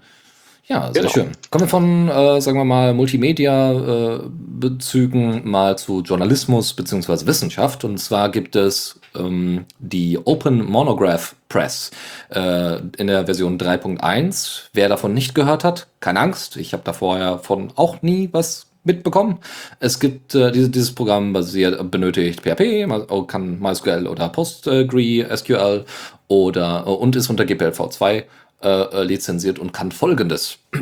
Ja, 0.68 0.92
sehr 0.92 1.02
genau. 1.02 1.12
schön. 1.12 1.32
Kommen 1.50 1.64
wir 1.64 1.68
von, 1.68 2.08
äh, 2.08 2.40
sagen 2.40 2.56
wir 2.56 2.64
mal, 2.64 2.94
Multimedia-Bezügen 2.94 5.38
äh, 5.38 5.40
mal 5.40 5.76
zu 5.76 6.02
Journalismus 6.02 6.74
beziehungsweise 6.74 7.26
Wissenschaft. 7.26 7.82
Und 7.82 7.98
zwar 7.98 8.28
gibt 8.28 8.54
es 8.54 8.99
ähm, 9.16 9.64
die 9.78 10.18
Open 10.24 10.64
Monograph 10.64 11.34
Press 11.48 11.90
äh, 12.30 12.78
in 12.96 13.06
der 13.06 13.26
Version 13.26 13.58
3.1. 13.58 14.68
Wer 14.72 14.88
davon 14.88 15.14
nicht 15.14 15.34
gehört 15.34 15.64
hat, 15.64 15.88
keine 16.00 16.20
Angst. 16.20 16.56
Ich 16.56 16.72
habe 16.72 16.82
da 16.84 16.92
vorher 16.92 17.38
von 17.38 17.72
auch 17.76 18.02
nie 18.02 18.28
was 18.32 18.66
mitbekommen. 18.84 19.38
Es 19.78 20.00
gibt 20.00 20.34
äh, 20.34 20.52
diese, 20.52 20.70
dieses 20.70 20.94
Programm 20.94 21.32
basiert, 21.32 21.90
benötigt 21.90 22.42
PHP, 22.42 22.86
kann 23.26 23.60
MySQL 23.60 24.06
oder 24.06 24.28
PostgreSQL 24.28 25.84
oder 26.28 26.86
und 26.86 27.16
ist 27.16 27.28
unter 27.28 27.44
GPLv2 27.44 28.24
äh, 28.62 29.02
lizenziert 29.02 29.58
und 29.58 29.72
kann 29.72 29.92
folgendes. 29.92 30.58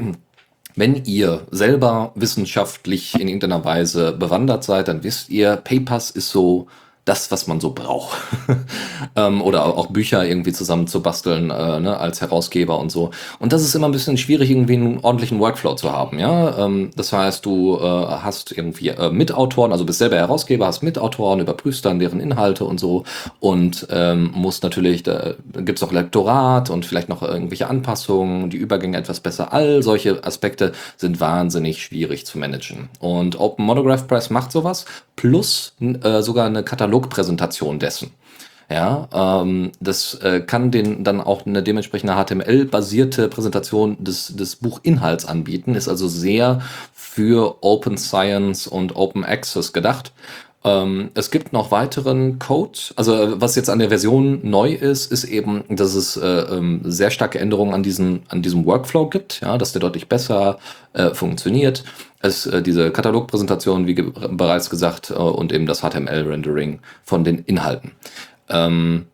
Wenn 0.76 1.04
ihr 1.06 1.46
selber 1.50 2.12
wissenschaftlich 2.14 3.18
in 3.18 3.26
irgendeiner 3.26 3.64
Weise 3.64 4.12
bewandert 4.12 4.62
seid, 4.62 4.86
dann 4.86 5.02
wisst 5.02 5.28
ihr, 5.28 5.56
PayPass 5.56 6.12
ist 6.12 6.30
so 6.30 6.68
das, 7.08 7.30
was 7.30 7.46
man 7.46 7.60
so 7.60 7.70
braucht. 7.70 8.18
ähm, 9.16 9.40
oder 9.42 9.64
auch 9.64 9.86
Bücher 9.86 10.26
irgendwie 10.26 10.52
zusammen 10.52 10.86
zu 10.86 11.02
basteln 11.02 11.50
äh, 11.50 11.80
ne, 11.80 11.96
als 11.98 12.20
Herausgeber 12.20 12.78
und 12.78 12.90
so. 12.90 13.10
Und 13.38 13.52
das 13.52 13.62
ist 13.62 13.74
immer 13.74 13.88
ein 13.88 13.92
bisschen 13.92 14.18
schwierig, 14.18 14.50
irgendwie 14.50 14.74
einen 14.74 14.98
ordentlichen 15.00 15.40
Workflow 15.40 15.74
zu 15.74 15.90
haben. 15.90 16.18
Ja, 16.18 16.66
ähm, 16.66 16.90
das 16.96 17.12
heißt, 17.12 17.44
du 17.46 17.78
äh, 17.78 17.82
hast 17.82 18.52
irgendwie 18.52 18.88
äh, 18.88 19.10
Mitautoren, 19.10 19.72
also 19.72 19.84
bist 19.86 19.98
selber 19.98 20.16
Herausgeber, 20.16 20.66
hast 20.66 20.82
Mitautoren, 20.82 21.40
überprüfst 21.40 21.84
dann 21.84 21.98
deren 21.98 22.20
Inhalte 22.20 22.64
und 22.64 22.78
so 22.78 23.04
und 23.40 23.86
ähm, 23.90 24.30
musst 24.34 24.62
natürlich, 24.62 25.02
da 25.02 25.34
gibt's 25.54 25.82
auch 25.82 25.92
Lektorat 25.92 26.70
und 26.70 26.84
vielleicht 26.84 27.08
noch 27.08 27.22
irgendwelche 27.22 27.68
Anpassungen, 27.68 28.50
die 28.50 28.58
Übergänge 28.58 28.98
etwas 28.98 29.20
besser. 29.20 29.52
All 29.52 29.82
solche 29.82 30.24
Aspekte 30.24 30.72
sind 30.96 31.20
wahnsinnig 31.20 31.82
schwierig 31.82 32.26
zu 32.26 32.38
managen. 32.38 32.88
Und 33.00 33.40
Open 33.40 33.64
Monograph 33.64 34.06
Press 34.06 34.30
macht 34.30 34.52
sowas, 34.52 34.84
plus 35.16 35.74
äh, 35.80 36.22
sogar 36.22 36.46
eine 36.46 36.62
Katalog 36.62 36.97
Dialogpräsentation 36.98 37.78
dessen. 37.78 38.10
Ja, 38.70 39.08
ähm, 39.14 39.72
das 39.80 40.14
äh, 40.14 40.40
kann 40.40 40.70
den 40.70 41.02
dann 41.02 41.22
auch 41.22 41.46
eine 41.46 41.62
dementsprechende 41.62 42.14
HTML-basierte 42.14 43.28
Präsentation 43.28 43.96
des, 44.04 44.36
des 44.36 44.56
Buchinhalts 44.56 45.24
anbieten, 45.24 45.74
ist 45.74 45.88
also 45.88 46.06
sehr 46.06 46.60
für 46.92 47.56
Open 47.62 47.96
Science 47.96 48.66
und 48.66 48.94
Open 48.94 49.24
Access 49.24 49.72
gedacht. 49.72 50.12
Ähm, 50.64 51.10
es 51.14 51.30
gibt 51.30 51.54
noch 51.54 51.70
weiteren 51.70 52.38
Code. 52.38 52.78
Also 52.96 53.40
was 53.40 53.56
jetzt 53.56 53.70
an 53.70 53.78
der 53.78 53.88
Version 53.88 54.40
neu 54.42 54.74
ist, 54.74 55.10
ist 55.12 55.24
eben, 55.24 55.64
dass 55.70 55.94
es 55.94 56.18
äh, 56.18 56.26
ähm, 56.26 56.82
sehr 56.84 57.10
starke 57.10 57.38
Änderungen 57.38 57.72
an 57.72 57.82
diesem, 57.82 58.20
an 58.28 58.42
diesem 58.42 58.66
Workflow 58.66 59.08
gibt, 59.08 59.40
ja, 59.40 59.56
dass 59.56 59.72
der 59.72 59.80
deutlich 59.80 60.08
besser 60.08 60.58
äh, 60.92 61.14
funktioniert. 61.14 61.84
Es 62.20 62.46
äh, 62.46 62.62
diese 62.62 62.90
Katalogpräsentation, 62.90 63.86
wie 63.86 63.94
ge 63.94 64.12
bereits 64.30 64.70
gesagt, 64.70 65.10
äh, 65.10 65.14
und 65.14 65.52
eben 65.52 65.66
das 65.66 65.80
HTML-Rendering 65.80 66.80
von 67.04 67.24
den 67.24 67.38
Inhalten. 67.40 67.92
Ähm, 68.48 69.06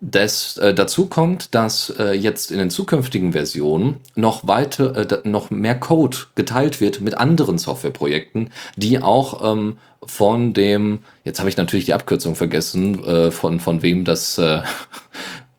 des, 0.00 0.56
äh, 0.58 0.74
dazu 0.74 1.06
kommt, 1.06 1.54
dass 1.54 1.90
äh, 1.98 2.12
jetzt 2.12 2.52
in 2.52 2.58
den 2.58 2.70
zukünftigen 2.70 3.32
Versionen 3.32 3.96
noch 4.14 4.46
weiter, 4.46 4.96
äh, 4.96 5.28
noch 5.28 5.50
mehr 5.50 5.74
Code 5.74 6.16
geteilt 6.36 6.80
wird 6.80 7.00
mit 7.00 7.16
anderen 7.18 7.58
Softwareprojekten, 7.58 8.50
die 8.76 9.02
auch 9.02 9.52
ähm, 9.52 9.78
von 10.04 10.52
dem, 10.54 11.00
jetzt 11.24 11.40
habe 11.40 11.48
ich 11.48 11.56
natürlich 11.56 11.86
die 11.86 11.94
Abkürzung 11.94 12.36
vergessen, 12.36 13.04
äh, 13.04 13.30
von, 13.32 13.58
von 13.58 13.82
wem 13.82 14.04
das, 14.04 14.38
äh, 14.38 14.62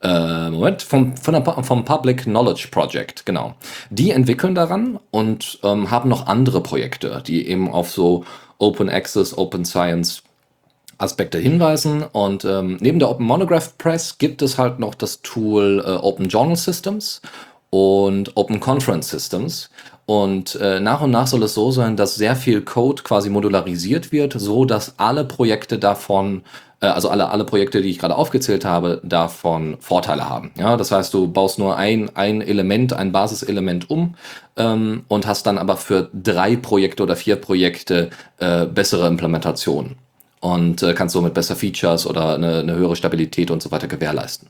äh, 0.02 0.50
Moment, 0.50 0.82
vom, 0.82 1.18
von 1.18 1.44
vom 1.64 1.86
Public 1.86 2.24
Knowledge 2.24 2.70
Project, 2.72 3.26
genau. 3.26 3.56
Die 3.90 4.12
entwickeln 4.12 4.56
daran 4.56 5.00
und 5.12 5.60
ähm, 5.64 5.92
haben 5.92 6.10
noch 6.10 6.28
andere 6.28 6.62
Projekte, 6.62 7.22
die 7.26 7.48
eben 7.48 7.70
auf 7.70 7.92
so 7.92 8.24
Open 8.60 8.90
Access, 8.90 9.38
Open 9.38 9.66
Science 9.66 10.24
Aspekte 10.98 11.38
hinweisen. 11.38 12.04
Und 12.04 12.46
ähm, 12.46 12.78
neben 12.80 13.00
der 13.00 13.10
Open 13.10 13.26
Monograph 13.26 13.78
Press 13.78 14.18
gibt 14.18 14.42
es 14.42 14.58
halt 14.58 14.80
noch 14.80 14.96
das 14.96 15.22
Tool 15.22 15.84
äh, 15.86 15.92
Open 15.92 16.28
Journal 16.28 16.56
Systems 16.56 17.22
und 17.70 18.36
Open 18.38 18.60
Conference 18.60 19.10
Systems. 19.10 19.70
Und 20.10 20.56
äh, 20.56 20.80
nach 20.80 21.02
und 21.02 21.12
nach 21.12 21.28
soll 21.28 21.44
es 21.44 21.54
so 21.54 21.70
sein, 21.70 21.96
dass 21.96 22.16
sehr 22.16 22.36
viel 22.36 22.62
Code 22.62 23.04
quasi 23.04 23.30
modularisiert 23.30 24.12
wird, 24.12 24.34
so 24.34 24.66
dass 24.66 24.96
alle 24.98 25.24
Projekte 25.24 25.78
davon, 25.78 26.42
äh, 26.82 26.88
also 26.88 27.10
alle, 27.10 27.30
alle 27.30 27.46
Projekte, 27.46 27.84
die 27.84 27.92
ich 27.92 28.00
gerade 28.00 28.16
aufgezählt 28.16 28.66
habe, 28.66 29.02
davon 29.04 29.78
Vorteile 29.80 30.28
haben. 30.28 30.50
Ja, 30.58 30.78
das 30.78 30.92
heißt, 30.92 31.14
du 31.14 31.28
baust 31.28 31.60
nur 31.60 31.78
ein, 31.78 32.10
ein 32.16 32.42
Element, 32.42 32.92
ein 32.92 33.12
Basiselement 33.12 33.92
um 33.92 34.16
ähm, 34.58 35.04
und 35.10 35.28
hast 35.28 35.46
dann 35.46 35.60
aber 35.60 35.78
für 35.78 36.10
drei 36.12 36.56
Projekte 36.56 37.04
oder 37.04 37.16
vier 37.16 37.36
Projekte 37.36 38.10
äh, 38.40 38.66
bessere 38.66 39.06
Implementationen 39.08 39.98
und 40.40 40.82
äh, 40.82 40.96
kannst 40.96 41.14
somit 41.14 41.36
besser 41.36 41.56
Features 41.56 42.08
oder 42.08 42.34
eine, 42.34 42.62
eine 42.62 42.74
höhere 42.74 42.96
Stabilität 42.96 43.52
und 43.52 43.62
so 43.62 43.70
weiter 43.70 43.88
gewährleisten. 43.88 44.50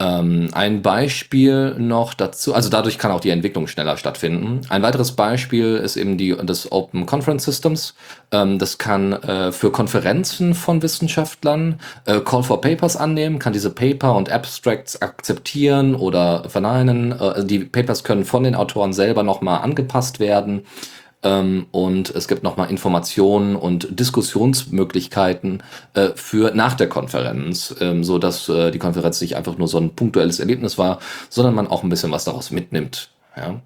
Ähm, 0.00 0.48
ein 0.52 0.80
Beispiel 0.80 1.74
noch 1.78 2.14
dazu, 2.14 2.54
also 2.54 2.70
dadurch 2.70 2.96
kann 2.98 3.10
auch 3.10 3.20
die 3.20 3.28
Entwicklung 3.28 3.66
schneller 3.66 3.98
stattfinden. 3.98 4.62
Ein 4.70 4.82
weiteres 4.82 5.12
Beispiel 5.12 5.76
ist 5.76 5.96
eben 5.96 6.16
die, 6.16 6.34
das 6.42 6.72
Open 6.72 7.04
Conference 7.04 7.44
Systems. 7.44 7.94
Ähm, 8.32 8.58
das 8.58 8.78
kann 8.78 9.12
äh, 9.12 9.52
für 9.52 9.70
Konferenzen 9.70 10.54
von 10.54 10.80
Wissenschaftlern 10.80 11.80
äh, 12.06 12.20
Call 12.20 12.42
for 12.42 12.62
Papers 12.62 12.96
annehmen, 12.96 13.38
kann 13.38 13.52
diese 13.52 13.68
Paper 13.68 14.16
und 14.16 14.32
Abstracts 14.32 15.02
akzeptieren 15.02 15.94
oder 15.94 16.48
verneinen. 16.48 17.12
Äh, 17.12 17.44
die 17.44 17.58
Papers 17.58 18.02
können 18.02 18.24
von 18.24 18.42
den 18.42 18.54
Autoren 18.54 18.94
selber 18.94 19.22
nochmal 19.22 19.60
angepasst 19.60 20.18
werden. 20.18 20.62
Ähm, 21.22 21.66
und 21.70 22.10
es 22.10 22.28
gibt 22.28 22.42
nochmal 22.42 22.70
Informationen 22.70 23.56
und 23.56 23.98
Diskussionsmöglichkeiten 23.98 25.62
äh, 25.94 26.10
für 26.14 26.54
nach 26.54 26.74
der 26.74 26.88
Konferenz, 26.88 27.74
ähm, 27.80 28.04
so 28.04 28.18
dass 28.18 28.48
äh, 28.48 28.70
die 28.70 28.78
Konferenz 28.78 29.20
nicht 29.20 29.36
einfach 29.36 29.58
nur 29.58 29.68
so 29.68 29.78
ein 29.78 29.94
punktuelles 29.94 30.40
Erlebnis 30.40 30.78
war, 30.78 30.98
sondern 31.28 31.54
man 31.54 31.66
auch 31.66 31.82
ein 31.82 31.90
bisschen 31.90 32.12
was 32.12 32.24
daraus 32.24 32.50
mitnimmt. 32.50 33.10
Ja. 33.36 33.60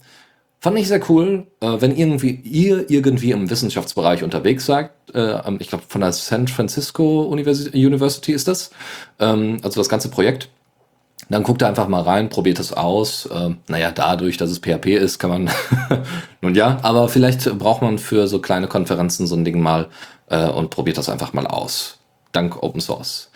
Fand 0.65 0.79
ich 0.79 0.89
sehr 0.89 1.11
cool, 1.11 1.47
äh, 1.61 1.77
wenn 1.79 1.95
irgendwie 1.95 2.41
ihr 2.43 2.91
irgendwie 2.91 3.33
im 3.33 3.51
Wissenschaftsbereich 3.51 4.23
unterwegs 4.25 4.65
seid. 4.65 4.91
Äh, 5.13 5.39
ich 5.59 5.69
glaube, 5.69 5.85
von 5.87 6.01
der 6.01 6.13
San 6.13 6.49
Francisco 6.49 7.23
University, 7.25 7.87
University 7.87 8.33
ist 8.33 8.49
das. 8.49 8.71
Ähm, 9.21 9.59
also 9.63 9.79
das 9.81 9.91
ganze 9.91 10.09
Projekt. 10.09 10.49
Dann 11.29 11.43
guckt 11.43 11.63
er 11.63 11.69
einfach 11.69 11.89
mal 11.89 12.03
rein, 12.03 12.29
probiert 12.29 12.59
es 12.59 12.73
aus. 12.73 13.29
Ähm, 13.33 13.59
naja, 13.69 13.91
dadurch, 13.91 14.37
dass 14.37 14.51
es 14.51 14.59
PHP 14.59 14.97
ist, 14.97 15.19
kann 15.19 15.31
man, 15.31 15.51
nun 16.41 16.55
ja, 16.55 16.79
aber 16.83 17.09
vielleicht 17.09 17.59
braucht 17.59 17.83
man 17.83 17.99
für 17.99 18.27
so 18.27 18.41
kleine 18.41 18.69
Konferenzen 18.69 19.27
so 19.27 19.35
ein 19.35 19.45
Ding 19.45 19.61
mal 19.61 19.89
äh, 20.29 20.47
und 20.47 20.71
probiert 20.71 20.99
das 20.99 21.09
einfach 21.09 21.33
mal 21.33 21.47
aus. 21.47 21.99
Dank 22.33 22.63
Open 22.63 22.81
Source. 22.81 23.31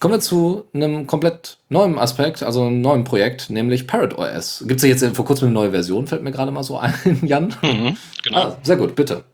Kommen 0.00 0.14
wir 0.14 0.20
zu 0.20 0.64
einem 0.72 1.06
komplett 1.06 1.58
neuen 1.68 1.98
Aspekt, 1.98 2.42
also 2.42 2.62
einem 2.64 2.80
neuen 2.80 3.04
Projekt, 3.04 3.50
nämlich 3.50 3.86
Parrot 3.86 4.16
OS. 4.16 4.64
Gibt 4.66 4.78
es 4.78 4.82
ja 4.82 4.88
jetzt 4.88 5.16
vor 5.16 5.26
kurzem 5.26 5.48
eine 5.48 5.54
neue 5.54 5.70
Version, 5.72 6.06
fällt 6.06 6.22
mir 6.22 6.32
gerade 6.32 6.50
mal 6.50 6.62
so 6.62 6.78
ein, 6.80 6.94
Jan. 7.22 7.54
Mhm, 7.62 7.96
genau. 8.22 8.38
Ah, 8.38 8.56
sehr 8.62 8.76
gut, 8.76 8.94
bitte. 8.94 9.24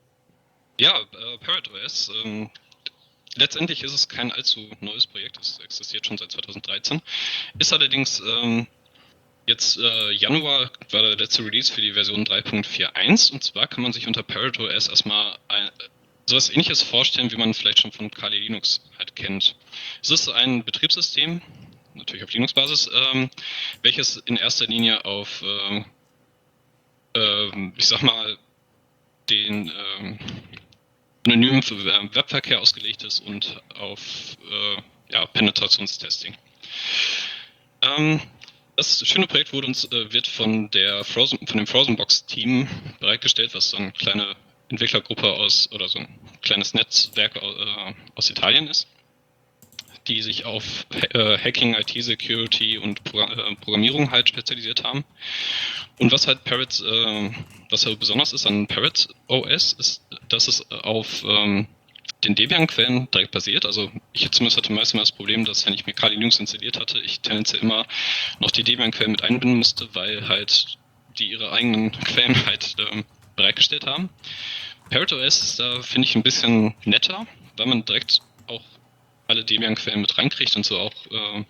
Ja, 0.81 0.91
äh, 0.91 1.45
Parrot 1.45 1.71
OS 1.85 2.11
ähm, 2.25 2.51
letztendlich 3.37 3.83
ist 3.83 3.93
es 3.93 4.09
kein 4.09 4.33
allzu 4.33 4.69
neues 4.81 5.07
Projekt, 5.07 5.39
es 5.41 5.59
existiert 5.61 6.07
schon 6.07 6.19
seit 6.19 6.33
2013. 6.33 7.01
Ist 7.59 7.73
allerdings 7.73 8.21
ähm, 8.21 8.67
jetzt 9.47 9.79
äh, 9.79 10.11
Januar 10.13 10.71
war 10.91 11.03
der 11.03 11.17
letzte 11.17 11.45
Release 11.45 11.73
für 11.73 11.81
die 11.81 11.93
Version 11.93 12.25
3.41 12.25 13.33
und 13.33 13.45
zwar 13.45 13.67
kann 13.69 13.83
man 13.83 13.93
sich 13.93 14.07
unter 14.07 14.23
Parrot 14.23 14.59
OS 14.59 14.89
erstmal 14.89 15.39
ein, 15.49 15.71
sowas 16.27 16.51
ähnliches 16.51 16.83
vorstellen, 16.83 17.31
wie 17.31 17.37
man 17.37 17.55
vielleicht 17.55 17.81
schon 17.81 17.93
von 17.93 18.11
Kali 18.11 18.39
Linux 18.39 18.81
halt 18.99 19.15
kennt. 19.15 19.57
Es 20.03 20.11
ist 20.11 20.29
ein 20.29 20.65
Betriebssystem, 20.65 21.41
natürlich 21.95 22.25
auf 22.25 22.33
Linux-Basis, 22.33 22.91
ähm, 23.13 23.31
welches 23.83 24.17
in 24.19 24.37
erster 24.37 24.67
Linie 24.67 25.05
auf, 25.05 25.43
äh, 25.43 25.85
äh, 27.17 27.73
ich 27.77 27.87
sag 27.87 28.03
mal, 28.03 28.39
den 29.31 29.73
ähm, 31.27 31.33
anonymen 31.33 32.15
Webverkehr 32.15 32.61
ausgelegt 32.61 33.03
ist 33.03 33.21
und 33.21 33.61
auf 33.79 34.01
äh, 34.51 35.13
ja, 35.13 35.27
Penetrationstesting. 35.27 36.35
Ähm, 37.83 38.21
das 38.77 39.07
schöne 39.07 39.27
Projekt 39.27 39.53
wurde 39.53 39.67
uns, 39.67 39.85
äh, 39.85 40.13
wird 40.13 40.27
von, 40.27 40.71
der 40.71 41.05
Frozen, 41.05 41.47
von 41.47 41.57
dem 41.57 41.67
Frozenbox-Team 41.67 42.69
bereitgestellt, 43.01 43.55
was 43.55 43.71
so 43.71 43.79
eine 43.79 43.93
kleine 43.93 44.37
Entwicklergruppe 44.69 45.33
aus 45.33 45.71
oder 45.73 45.89
so 45.89 45.99
ein 46.01 46.09
kleines 46.43 46.75
Netzwerk 46.75 47.37
äh, 47.37 47.95
aus 48.15 48.31
Italien 48.31 48.67
ist, 48.69 48.89
die 50.09 50.23
sich 50.23 50.45
auf 50.45 50.87
äh, 51.13 51.39
Hacking, 51.39 51.75
IT-Security 51.75 52.79
und 52.79 53.01
äh, 53.15 53.55
Programmierung 53.57 54.11
halt 54.11 54.29
spezialisiert 54.29 54.85
haben. 54.85 55.05
Und 55.99 56.13
was 56.13 56.27
halt 56.27 56.45
Parrot, 56.45 56.81
äh, 56.81 57.31
was 57.71 57.87
halt 57.87 57.99
besonders 57.99 58.33
ist 58.33 58.47
an 58.47 58.67
Parrot 58.67 59.09
OS, 59.29 59.73
ist, 59.75 60.03
dass 60.29 60.49
es 60.49 60.71
auf 60.71 61.25
ähm, 61.27 61.67
den 62.25 62.35
Debian-Quellen 62.35 63.11
direkt 63.11 63.33
basiert. 63.33 63.67
Also 63.67 63.91
ich 64.13 64.31
zumindest 64.31 64.57
hatte 64.57 64.73
meistens 64.73 65.01
das 65.01 65.13
Problem, 65.13 65.45
dass 65.45 65.67
wenn 65.67 65.75
ich 65.75 65.87
mir 65.87 65.93
Kali 65.93 66.15
Linux 66.15 66.39
installiert 66.41 66.79
hatte, 66.79 66.99
ich 66.99 67.21
tendenziell 67.21 67.63
immer 67.63 67.87
noch 68.41 68.51
die 68.51 68.65
Debian-Quellen 68.65 69.13
mit 69.13 69.23
einbinden 69.23 69.59
musste, 69.59 69.89
weil 69.95 70.29
halt 70.29 70.79
die 71.19 71.31
ihre 71.31 71.53
eigenen 71.53 71.93
Quellen 71.93 72.35
halt 72.47 72.77
ähm, 72.91 73.05
bereitgestellt 73.37 73.87
haben. 73.87 74.11
Parrot 74.91 75.13
OS 75.13 75.43
ist 75.43 75.61
da, 75.61 75.83
finde 75.83 76.09
ich, 76.09 76.15
ein 76.15 76.23
bisschen 76.23 76.75
netter, 76.85 77.27
weil 77.57 77.67
man 77.67 77.85
direkt 77.85 78.21
alle 79.27 79.45
Debian-Quellen 79.45 80.01
mit 80.01 80.17
reinkriegt 80.19 80.57
und 80.57 80.65
so 80.65 80.79
auch 80.79 80.95
äh, 81.11 81.45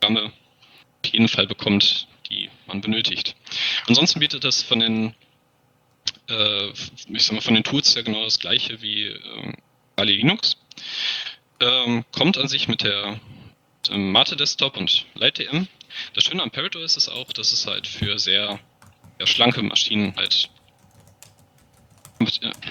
Programme 0.00 0.32
auf 1.04 1.12
jeden 1.12 1.28
Fall 1.28 1.46
bekommt, 1.46 2.06
die 2.30 2.50
man 2.66 2.80
benötigt. 2.80 3.36
Ansonsten 3.86 4.20
bietet 4.20 4.44
das 4.44 4.62
von 4.62 4.80
den 4.80 5.14
äh, 6.28 6.68
ich 7.08 7.24
sag 7.24 7.34
mal, 7.34 7.40
von 7.40 7.54
den 7.54 7.64
Tools 7.64 7.94
her 7.94 8.02
genau 8.02 8.24
das 8.24 8.38
gleiche 8.38 8.80
wie 8.82 9.06
ähm, 9.06 9.54
Kali 9.96 10.16
Linux. 10.16 10.56
Ähm, 11.60 12.04
kommt 12.12 12.38
an 12.38 12.48
sich 12.48 12.68
mit 12.68 12.82
der 12.82 13.20
Mate 13.90 14.36
Desktop 14.36 14.76
und 14.76 15.06
LightDM. 15.14 15.66
Das 16.14 16.24
Schöne 16.24 16.42
an 16.42 16.50
Paradise 16.50 16.96
ist 16.96 17.08
auch, 17.08 17.32
dass 17.32 17.52
es 17.52 17.66
halt 17.66 17.86
für 17.86 18.18
sehr 18.18 18.58
ja, 19.18 19.26
schlanke 19.26 19.62
Maschinen 19.62 20.14
halt 20.16 20.50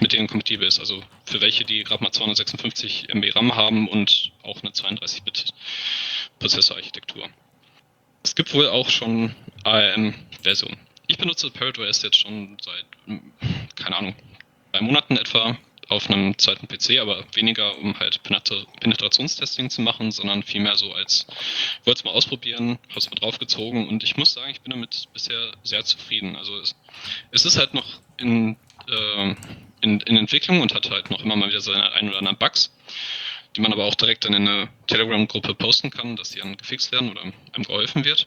mit 0.00 0.12
denen 0.12 0.28
kompatibel 0.28 0.66
ist. 0.66 0.80
Also 0.80 1.02
für 1.24 1.40
welche, 1.40 1.64
die 1.64 1.84
gerade 1.84 2.02
mal 2.02 2.12
256 2.12 3.14
MB 3.14 3.34
RAM 3.34 3.54
haben 3.54 3.88
und 3.88 4.32
auch 4.42 4.60
eine 4.62 4.72
32-Bit-Prozessorarchitektur. 4.72 7.28
Es 8.22 8.34
gibt 8.34 8.54
wohl 8.54 8.68
auch 8.68 8.88
schon 8.88 9.34
ARM-Versionen. 9.64 10.78
Ich 11.06 11.18
benutze 11.18 11.50
ParrotOS 11.50 12.02
jetzt 12.02 12.18
schon 12.18 12.56
seit, 12.60 12.86
keine 13.76 13.96
Ahnung, 13.96 14.16
drei 14.72 14.80
Monaten 14.80 15.16
etwa 15.16 15.56
auf 15.88 16.08
einem 16.08 16.36
zweiten 16.38 16.66
PC, 16.66 17.00
aber 17.00 17.24
weniger, 17.34 17.78
um 17.78 17.98
halt 17.98 18.22
Penetrationstesting 18.22 19.70
zu 19.70 19.82
machen, 19.82 20.10
sondern 20.10 20.42
vielmehr 20.42 20.76
so 20.76 20.92
als, 20.92 21.26
ich 21.80 21.86
wollte 21.86 22.00
es 22.00 22.04
mal 22.04 22.12
ausprobieren, 22.12 22.78
habe 22.88 22.98
es 22.98 23.10
mal 23.10 23.16
draufgezogen 23.16 23.88
und 23.88 24.02
ich 24.02 24.16
muss 24.16 24.32
sagen, 24.32 24.50
ich 24.50 24.62
bin 24.62 24.70
damit 24.70 25.08
bisher 25.12 25.52
sehr 25.62 25.84
zufrieden. 25.84 26.36
Also 26.36 26.58
es, 26.58 26.74
es 27.30 27.44
ist 27.44 27.58
halt 27.58 27.74
noch 27.74 28.00
in, 28.16 28.56
äh, 28.88 29.34
in, 29.80 30.00
in 30.00 30.16
Entwicklung 30.16 30.60
und 30.60 30.74
hat 30.74 30.90
halt 30.90 31.10
noch 31.10 31.20
immer 31.20 31.36
mal 31.36 31.48
wieder 31.48 31.60
seine 31.60 31.92
ein 31.92 32.08
oder 32.08 32.18
anderen 32.18 32.38
Bugs, 32.38 32.72
die 33.56 33.60
man 33.60 33.72
aber 33.72 33.84
auch 33.84 33.94
direkt 33.94 34.24
dann 34.24 34.34
in 34.34 34.48
eine 34.48 34.68
Telegram-Gruppe 34.86 35.54
posten 35.54 35.90
kann, 35.90 36.16
dass 36.16 36.30
die 36.30 36.40
dann 36.40 36.56
gefixt 36.56 36.92
werden 36.92 37.10
oder 37.10 37.22
einem 37.22 37.64
geholfen 37.64 38.04
wird. 38.04 38.26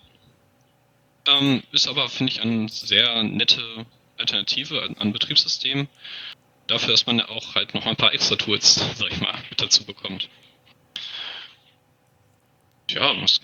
Ähm, 1.28 1.64
ist 1.72 1.88
aber, 1.88 2.08
finde 2.10 2.32
ich, 2.32 2.42
eine 2.42 2.70
sehr 2.70 3.24
nette 3.24 3.86
Alternative 4.18 4.84
an, 4.84 4.96
an 4.98 5.12
Betriebssystem 5.12 5.88
dafür, 6.68 6.92
dass 6.92 7.06
man 7.06 7.22
auch 7.22 7.56
halt 7.56 7.74
noch 7.74 7.86
ein 7.86 7.96
paar 7.96 8.14
extra 8.14 8.36
Tools, 8.36 8.76
sag 8.96 9.12
ich 9.12 9.20
mal, 9.20 9.34
mit 9.50 9.62
dazu 9.62 9.84
bekommt. 9.86 10.30
Ja, 12.90 13.14
muss. 13.14 13.42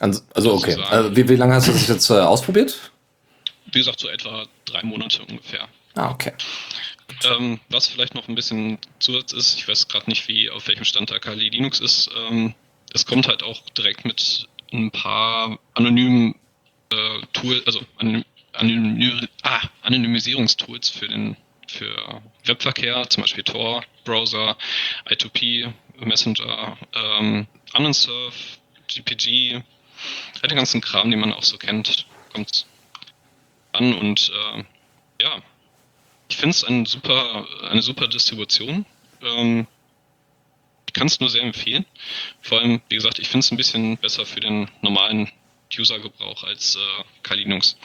Also, 0.00 0.22
also 0.34 0.54
okay. 0.54 0.74
Also, 0.88 1.14
wie, 1.16 1.28
wie 1.28 1.36
lange 1.36 1.54
hast 1.54 1.68
du 1.68 1.72
das 1.72 1.86
jetzt 1.86 2.10
äh, 2.10 2.14
ausprobiert? 2.14 2.90
Wie 3.66 3.78
gesagt, 3.78 4.00
so 4.00 4.08
etwa 4.08 4.46
drei 4.64 4.82
Monate 4.82 5.22
ungefähr. 5.24 5.68
Ah, 5.94 6.10
okay. 6.10 6.32
Ähm, 7.24 7.60
was 7.68 7.88
vielleicht 7.88 8.14
noch 8.14 8.28
ein 8.28 8.34
bisschen 8.34 8.78
Zusatz 8.98 9.32
ist, 9.32 9.58
ich 9.58 9.68
weiß 9.68 9.88
gerade 9.88 10.08
nicht, 10.08 10.28
wie 10.28 10.50
auf 10.50 10.68
welchem 10.68 10.84
Stand 10.84 11.10
der 11.10 11.20
Kali 11.20 11.48
Linux 11.48 11.80
ist. 11.80 12.10
Ähm, 12.16 12.54
es 12.94 13.04
kommt 13.04 13.28
halt 13.28 13.42
auch 13.42 13.60
direkt 13.70 14.04
mit 14.04 14.48
ein 14.72 14.90
paar 14.90 15.58
anonymen 15.74 16.34
äh, 16.92 17.20
Tools, 17.32 17.66
also 17.66 17.80
anonym, 17.96 19.28
ah, 19.42 19.60
Anonymisierungstools 19.82 20.88
für 20.88 21.08
den 21.08 21.36
für 21.68 22.20
Webverkehr, 22.44 23.08
zum 23.08 23.22
Beispiel 23.22 23.44
Tor, 23.44 23.84
Browser, 24.04 24.56
I2P, 25.08 25.72
Messenger, 26.00 26.76
ähm, 26.94 27.46
Unsurf, 27.74 28.34
GPG, 28.88 29.62
all 30.42 30.48
den 30.48 30.56
ganzen 30.56 30.80
Kram, 30.80 31.10
den 31.10 31.20
man 31.20 31.32
auch 31.32 31.44
so 31.44 31.58
kennt, 31.58 32.06
kommt 32.32 32.66
an 33.72 33.94
und 33.94 34.32
äh, 34.34 34.64
ja, 35.22 35.40
ich 36.30 36.36
finde 36.36 36.50
es 36.50 36.64
ein 36.64 36.86
super, 36.86 37.46
eine 37.68 37.82
super 37.82 38.06
Distribution. 38.08 38.86
Ähm, 39.22 39.66
ich 40.86 40.94
kann 40.94 41.06
es 41.06 41.20
nur 41.20 41.28
sehr 41.28 41.42
empfehlen. 41.42 41.84
Vor 42.40 42.60
allem, 42.60 42.80
wie 42.88 42.96
gesagt, 42.96 43.18
ich 43.18 43.28
finde 43.28 43.44
es 43.44 43.50
ein 43.50 43.56
bisschen 43.56 43.98
besser 43.98 44.24
für 44.24 44.40
den 44.40 44.70
normalen 44.80 45.30
User-Gebrauch 45.76 46.44
als 46.44 46.76
äh, 46.76 47.04
Kali 47.22 47.42
Linux. 47.42 47.76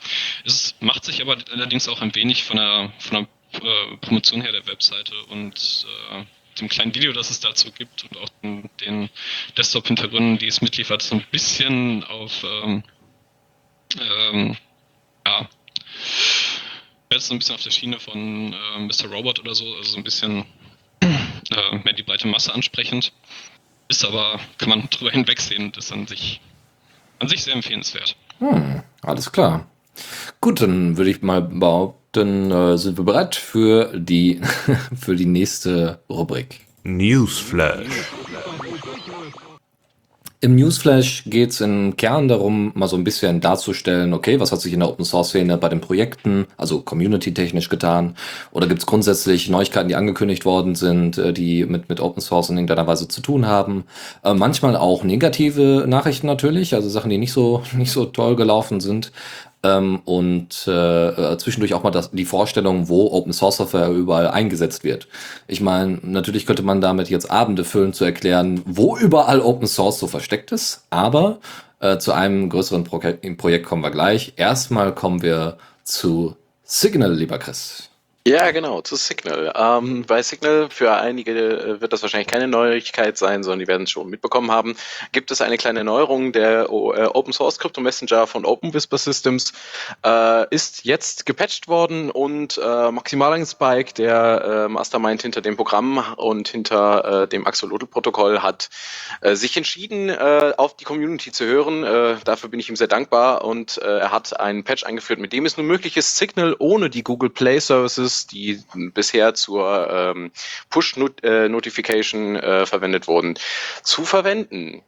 Es 0.44 0.76
macht 0.80 1.06
sich 1.06 1.22
aber 1.22 1.38
allerdings 1.52 1.88
auch 1.88 2.02
ein 2.02 2.16
wenig 2.16 2.44
von 2.44 2.58
der, 2.58 2.94
von 3.00 3.28
der 3.54 3.62
äh, 3.62 3.98
Promotion 3.98 4.42
her 4.42 4.52
der 4.52 4.66
Webseite 4.68 5.16
und 5.26 5.86
äh, 6.12 6.24
dem 6.60 6.70
kleinen 6.70 6.96
Video, 6.96 7.14
das 7.14 7.30
es 7.32 7.40
dazu 7.40 7.72
gibt 7.72 8.04
und 8.04 8.18
auch 8.18 8.30
den, 8.42 8.70
den 8.82 9.10
Desktop-Hintergründen, 9.58 10.38
die 10.38 10.48
es 10.48 10.62
mitliefert, 10.62 11.02
so 11.02 11.16
ein 11.16 11.26
bisschen 11.32 12.04
auf 12.06 12.44
ähm, 12.44 12.84
ähm, 14.00 14.58
ja, 15.26 15.50
jetzt 17.16 17.28
so 17.28 17.34
ein 17.34 17.40
bisschen 17.40 17.56
auf 17.56 17.64
der 17.64 17.72
Schiene 17.72 18.00
von 18.00 18.54
äh, 18.54 18.80
Mr. 18.80 19.12
Robot 19.12 19.40
oder 19.40 19.56
so, 19.56 19.66
also 19.76 19.84
so 19.84 19.98
ein 19.98 20.04
bisschen 20.04 20.46
äh, 21.02 21.78
mehr 21.84 21.94
die 21.94 22.04
breite 22.04 22.28
Masse 22.28 22.54
ansprechend. 22.54 23.12
Ist 23.88 24.04
aber, 24.04 24.40
kann 24.58 24.70
man 24.70 24.90
drüber 24.90 25.12
hinwegsehen 25.12 25.66
und 25.66 25.78
ist 25.78 25.92
an 25.92 26.08
sich, 26.08 26.42
an 27.20 27.28
sich 27.28 27.44
sehr 27.44 27.54
empfehlenswert. 27.54 28.16
Hm, 28.40 28.84
alles 29.02 29.32
klar. 29.32 29.68
Gut, 30.42 30.62
dann 30.62 30.98
würde 30.98 31.12
ich 31.12 31.22
mal 31.22 31.42
behaupten, 31.42 32.52
äh, 32.52 32.78
sind 32.78 32.98
wir 32.98 33.06
bereit 33.06 33.36
für 33.36 33.92
die, 33.98 34.42
für 34.96 35.16
die 35.16 35.26
nächste 35.26 36.00
Rubrik. 36.10 36.62
Newsflash. 36.84 37.88
Im 40.42 40.56
Newsflash 40.56 41.24
geht 41.26 41.52
es 41.52 41.62
im 41.62 41.96
Kern 41.96 42.28
darum, 42.28 42.72
mal 42.76 42.88
so 42.88 42.98
ein 42.98 43.04
bisschen 43.04 43.42
darzustellen, 43.42 44.14
okay, 44.14 44.40
was 44.40 44.52
hat 44.52 44.62
sich 44.62 44.74
in 44.74 44.82
der 44.82 44.90
Open 44.90 45.06
Source 45.06 45.30
Szene 45.30 45.58
bei 45.58 45.70
den 45.70 45.82
Projekten, 45.82 46.46
also 46.58 46.82
community-technisch 46.82 47.70
getan? 47.70 48.16
Oder 48.52 48.68
gibt 48.68 48.82
es 48.82 48.86
grundsätzlich 48.86 49.50
Neuigkeiten, 49.50 49.88
die 49.88 49.96
angekündigt 49.96 50.44
worden 50.44 50.76
sind, 50.76 51.18
äh, 51.18 51.32
die 51.32 51.66
mit, 51.66 51.90
mit 51.90 52.00
Open 52.02 52.22
Source 52.22 52.50
in 52.50 52.58
irgendeiner 52.58 52.86
Weise 52.86 53.08
zu 53.08 53.22
tun 53.22 53.48
haben? 53.48 53.86
Äh, 54.24 54.34
manchmal 54.34 54.76
auch 54.76 55.04
negative 55.04 55.86
Nachrichten 55.88 56.28
natürlich, 56.28 56.76
also 56.76 56.90
Sachen, 56.90 57.10
die 57.10 57.18
nicht 57.18 57.34
so, 57.34 57.64
nicht 57.74 57.92
so 57.92 58.06
toll 58.06 58.36
gelaufen 58.36 58.82
sind 58.82 59.12
ähm, 59.66 60.02
und 60.06 60.68
äh, 60.68 61.38
zwischendurch 61.38 61.74
auch 61.74 61.84
mal 61.84 61.92
das, 61.92 62.12
die 62.12 62.26
Vorstellung, 62.26 62.88
wo 62.88 63.12
Open 63.12 63.34
Source 63.34 63.58
Software 63.58 63.90
überall 63.90 64.28
eingesetzt 64.28 64.84
wird. 64.84 65.08
Ich 65.48 65.62
meine, 65.62 66.00
natürlich 66.04 66.46
könnte 66.46 66.64
man 66.64 66.82
damit 66.82 67.10
jetzt 67.10 67.32
Abende 67.32 67.64
füllen 67.64 67.94
zu 67.94 68.06
erklären, 68.06 68.62
wo 68.66 68.96
überall 68.96 69.42
Open 69.42 69.68
Source 69.68 70.00
so 70.00 70.08
versteckt 70.08 70.52
ist, 70.52 70.86
aber 70.90 71.40
äh, 71.80 71.98
zu 71.98 72.14
einem 72.14 72.50
größeren 72.50 72.84
Pro 72.84 73.00
Projekt 73.38 73.66
kommen 73.66 73.84
wir 73.84 73.92
gleich. 73.92 74.34
Erstmal 74.36 74.94
kommen 74.94 75.22
wir 75.22 75.58
zu 75.84 76.36
Signal, 76.64 77.14
lieber 77.14 77.38
Chris. 77.40 77.90
Ja, 78.28 78.50
genau, 78.50 78.82
zu 78.82 78.96
Signal. 78.96 79.54
Ähm, 79.56 80.04
bei 80.08 80.24
Signal, 80.24 80.72
für 80.72 80.92
einige 80.96 81.32
äh, 81.32 81.80
wird 81.80 81.94
das 81.94 82.02
wahrscheinlich 82.02 82.26
keine 82.28 82.48
Neuigkeit 82.48 83.20
sein, 83.20 83.44
sondern 83.44 83.60
die 83.60 83.68
werden 83.68 83.84
es 83.84 83.92
schon 83.92 84.10
mitbekommen 84.10 84.50
haben, 84.50 84.76
gibt 85.12 85.30
es 85.30 85.42
eine 85.42 85.60
kleine 85.60 85.84
Neuerung. 85.84 86.32
Der 86.32 86.64
äh, 86.64 86.66
Open 86.66 87.34
Source 87.34 87.60
Crypto 87.60 87.82
Messenger 87.82 88.26
von 88.26 88.44
Open 88.44 88.74
Whisper 88.74 88.98
Systems 88.98 89.54
äh, 90.04 90.48
ist 90.50 90.86
jetzt 90.86 91.28
gepatcht 91.28 91.68
worden 91.68 92.10
und 92.10 92.58
äh, 92.58 92.90
Maximilian 92.90 93.46
Spike, 93.46 93.94
der 93.94 94.66
äh, 94.66 94.70
Mastermind 94.70 95.22
hinter 95.22 95.42
dem 95.42 95.56
Programm 95.56 96.04
und 96.18 96.48
hinter 96.48 97.26
äh, 97.26 97.28
dem 97.28 97.46
Axolotl-Protokoll, 97.46 98.40
hat 98.42 98.72
äh, 99.22 99.36
sich 99.36 99.56
entschieden, 99.56 100.10
auf 100.58 100.76
die 100.76 100.84
Community 100.84 101.32
zu 101.32 101.46
hören. 101.46 101.84
Dafür 102.24 102.50
bin 102.50 102.60
ich 102.60 102.70
ihm 102.70 102.76
sehr 102.76 102.88
dankbar 102.88 103.44
und 103.44 103.78
er 103.78 104.12
hat 104.12 104.40
einen 104.40 104.64
Patch 104.64 104.84
eingeführt, 104.84 105.20
mit 105.20 105.34
dem 105.34 105.46
es 105.46 105.58
nun 105.58 105.66
möglich 105.68 105.98
ist, 105.98 106.16
Signal 106.16 106.56
ohne 106.60 106.90
die 106.90 107.04
Google 107.04 107.30
Play 107.30 107.60
Services 107.60 108.15
Tools, 108.16 108.28
die 108.28 108.64
bisher 108.94 109.34
zur 109.34 109.90
ähm, 109.90 110.32
Push-Notification 110.70 112.36
äh, 112.36 112.66
verwendet 112.66 113.08
wurden, 113.08 113.36
zu 113.84 114.06
verwenden. 114.06 114.82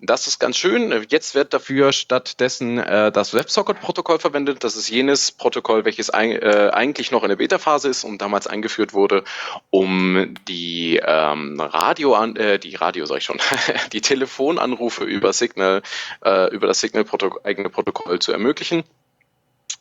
Das 0.00 0.28
ist 0.28 0.38
ganz 0.38 0.56
schön. 0.56 0.94
Jetzt 1.08 1.34
wird 1.34 1.52
dafür 1.52 1.90
stattdessen 1.90 2.78
äh, 2.78 3.10
das 3.10 3.34
WebSocket-Protokoll 3.34 4.20
verwendet. 4.20 4.62
Das 4.62 4.76
ist 4.76 4.88
jenes 4.88 5.32
Protokoll, 5.32 5.84
welches 5.84 6.08
ein, 6.10 6.30
äh, 6.30 6.70
eigentlich 6.72 7.10
noch 7.10 7.24
in 7.24 7.30
der 7.30 7.36
Beta-Phase 7.36 7.88
ist 7.88 8.04
und 8.04 8.22
damals 8.22 8.46
eingeführt 8.46 8.94
wurde, 8.94 9.24
um 9.70 10.34
die 10.46 11.00
ähm, 11.04 11.58
Radio, 11.58 12.14
an, 12.14 12.36
äh, 12.36 12.60
die 12.60 12.76
Radio 12.76 13.06
sag 13.06 13.18
ich 13.18 13.24
schon, 13.24 13.40
die 13.92 14.00
Telefonanrufe 14.00 15.02
über 15.02 15.32
Signal, 15.32 15.82
äh, 16.24 16.48
über 16.54 16.68
das 16.68 16.80
Signal-eigene 16.80 17.68
Protokoll 17.68 18.20
zu 18.20 18.30
ermöglichen. 18.30 18.84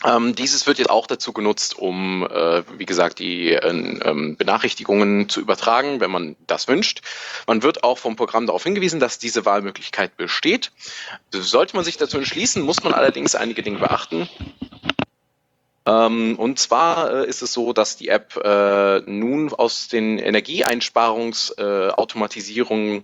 Ähm, 0.05 0.35
dieses 0.35 0.67
wird 0.67 0.77
jetzt 0.77 0.91
auch 0.91 1.07
dazu 1.07 1.33
genutzt, 1.33 1.77
um, 1.77 2.27
äh, 2.27 2.61
wie 2.77 2.85
gesagt, 2.85 3.17
die 3.17 3.53
äh, 3.53 3.67
ähm, 3.67 4.35
Benachrichtigungen 4.37 5.27
zu 5.27 5.41
übertragen, 5.41 5.99
wenn 5.99 6.11
man 6.11 6.35
das 6.45 6.67
wünscht. 6.67 7.01
Man 7.47 7.63
wird 7.63 7.83
auch 7.83 7.97
vom 7.97 8.15
Programm 8.15 8.45
darauf 8.45 8.63
hingewiesen, 8.63 8.99
dass 8.99 9.17
diese 9.17 9.45
Wahlmöglichkeit 9.45 10.15
besteht. 10.15 10.71
Sollte 11.31 11.75
man 11.75 11.83
sich 11.83 11.97
dazu 11.97 12.17
entschließen, 12.17 12.61
muss 12.61 12.83
man 12.83 12.93
allerdings 12.93 13.33
einige 13.33 13.63
Dinge 13.63 13.79
beachten. 13.79 14.29
Ähm, 15.87 16.35
und 16.37 16.59
zwar 16.59 17.11
äh, 17.11 17.27
ist 17.27 17.41
es 17.41 17.53
so, 17.53 17.73
dass 17.73 17.97
die 17.97 18.09
App 18.09 18.35
äh, 18.35 18.99
nun 18.99 19.51
aus 19.53 19.87
den 19.87 20.19
Energieeinsparungsautomatisierungen 20.19 23.03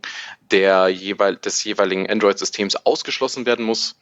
der 0.52 0.90
jeweil, 0.90 1.38
des 1.38 1.64
jeweiligen 1.64 2.08
Android-Systems 2.08 2.76
ausgeschlossen 2.86 3.48
werden 3.48 3.66
muss 3.66 3.96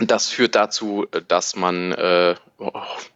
Das 0.00 0.30
führt 0.30 0.54
dazu, 0.54 1.06
dass 1.28 1.56
man 1.56 1.92
äh, 1.92 2.34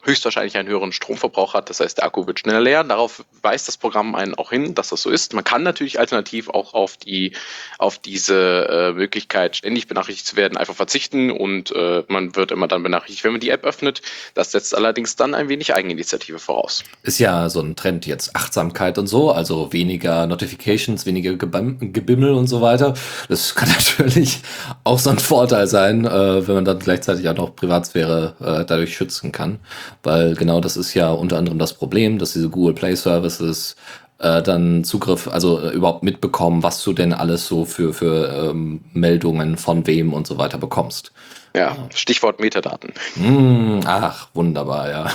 höchstwahrscheinlich 0.02 0.56
einen 0.56 0.68
höheren 0.68 0.92
Stromverbrauch 0.92 1.54
hat. 1.54 1.70
Das 1.70 1.80
heißt, 1.80 1.98
der 1.98 2.04
Akku 2.04 2.26
wird 2.26 2.40
schneller 2.40 2.60
leer. 2.60 2.84
Darauf 2.84 3.24
weist 3.42 3.68
das 3.68 3.76
Programm 3.76 4.14
einen 4.14 4.34
auch 4.34 4.50
hin, 4.50 4.74
dass 4.74 4.88
das 4.88 5.02
so 5.02 5.10
ist. 5.10 5.34
Man 5.34 5.44
kann 5.44 5.62
natürlich 5.62 5.98
alternativ 5.98 6.48
auch 6.48 6.74
auf 6.74 6.96
die 6.96 7.32
auf 7.78 7.98
diese 7.98 8.68
äh, 8.68 8.92
Möglichkeit, 8.92 9.56
ständig 9.56 9.86
benachrichtigt 9.86 10.26
zu 10.26 10.36
werden, 10.36 10.56
einfach 10.56 10.74
verzichten 10.74 11.30
und 11.30 11.72
äh, 11.72 12.04
man 12.08 12.36
wird 12.36 12.52
immer 12.52 12.68
dann 12.68 12.82
benachrichtigt, 12.82 13.24
wenn 13.24 13.32
man 13.32 13.40
die 13.40 13.50
App 13.50 13.64
öffnet. 13.64 14.02
Das 14.34 14.52
setzt 14.52 14.74
allerdings 14.74 15.16
dann 15.16 15.34
ein 15.34 15.48
wenig 15.48 15.74
Eigeninitiative 15.74 16.38
voraus. 16.38 16.84
Ist 17.02 17.18
ja 17.18 17.48
so 17.48 17.60
ein 17.60 17.76
Trend 17.76 18.06
jetzt 18.06 18.36
Achtsamkeit 18.36 18.98
und 18.98 19.06
so, 19.06 19.30
also 19.30 19.72
weniger 19.72 20.26
Notifications, 20.26 21.06
weniger 21.06 21.34
Gebimmel 21.34 22.32
und 22.32 22.46
so 22.46 22.60
weiter. 22.60 22.94
Das 23.28 23.54
kann 23.54 23.68
natürlich 23.98 24.40
auch 24.84 24.98
so 24.98 25.10
ein 25.10 25.18
Vorteil 25.18 25.66
sein, 25.66 26.04
äh, 26.04 26.46
wenn 26.46 26.54
man 26.54 26.64
dann 26.64 26.73
gleichzeitig 26.78 27.28
auch 27.28 27.36
noch 27.36 27.56
Privatsphäre 27.56 28.34
äh, 28.40 28.64
dadurch 28.64 28.96
schützen 28.96 29.32
kann, 29.32 29.58
weil 30.02 30.34
genau 30.34 30.60
das 30.60 30.76
ist 30.76 30.94
ja 30.94 31.10
unter 31.10 31.38
anderem 31.38 31.58
das 31.58 31.74
Problem, 31.74 32.18
dass 32.18 32.32
diese 32.32 32.48
Google 32.48 32.74
Play 32.74 32.94
Services 32.94 33.76
äh, 34.18 34.42
dann 34.42 34.84
Zugriff, 34.84 35.28
also 35.28 35.60
äh, 35.60 35.70
überhaupt 35.70 36.02
mitbekommen, 36.02 36.62
was 36.62 36.82
du 36.82 36.92
denn 36.92 37.12
alles 37.12 37.46
so 37.46 37.64
für, 37.64 37.92
für 37.92 38.50
ähm, 38.50 38.80
Meldungen 38.92 39.56
von 39.56 39.86
wem 39.86 40.12
und 40.12 40.26
so 40.26 40.38
weiter 40.38 40.58
bekommst. 40.58 41.12
Ja, 41.56 41.76
Stichwort 41.94 42.40
Metadaten. 42.40 42.92
Mm, 43.16 43.80
ach, 43.84 44.28
wunderbar, 44.34 44.90
ja. 44.90 45.10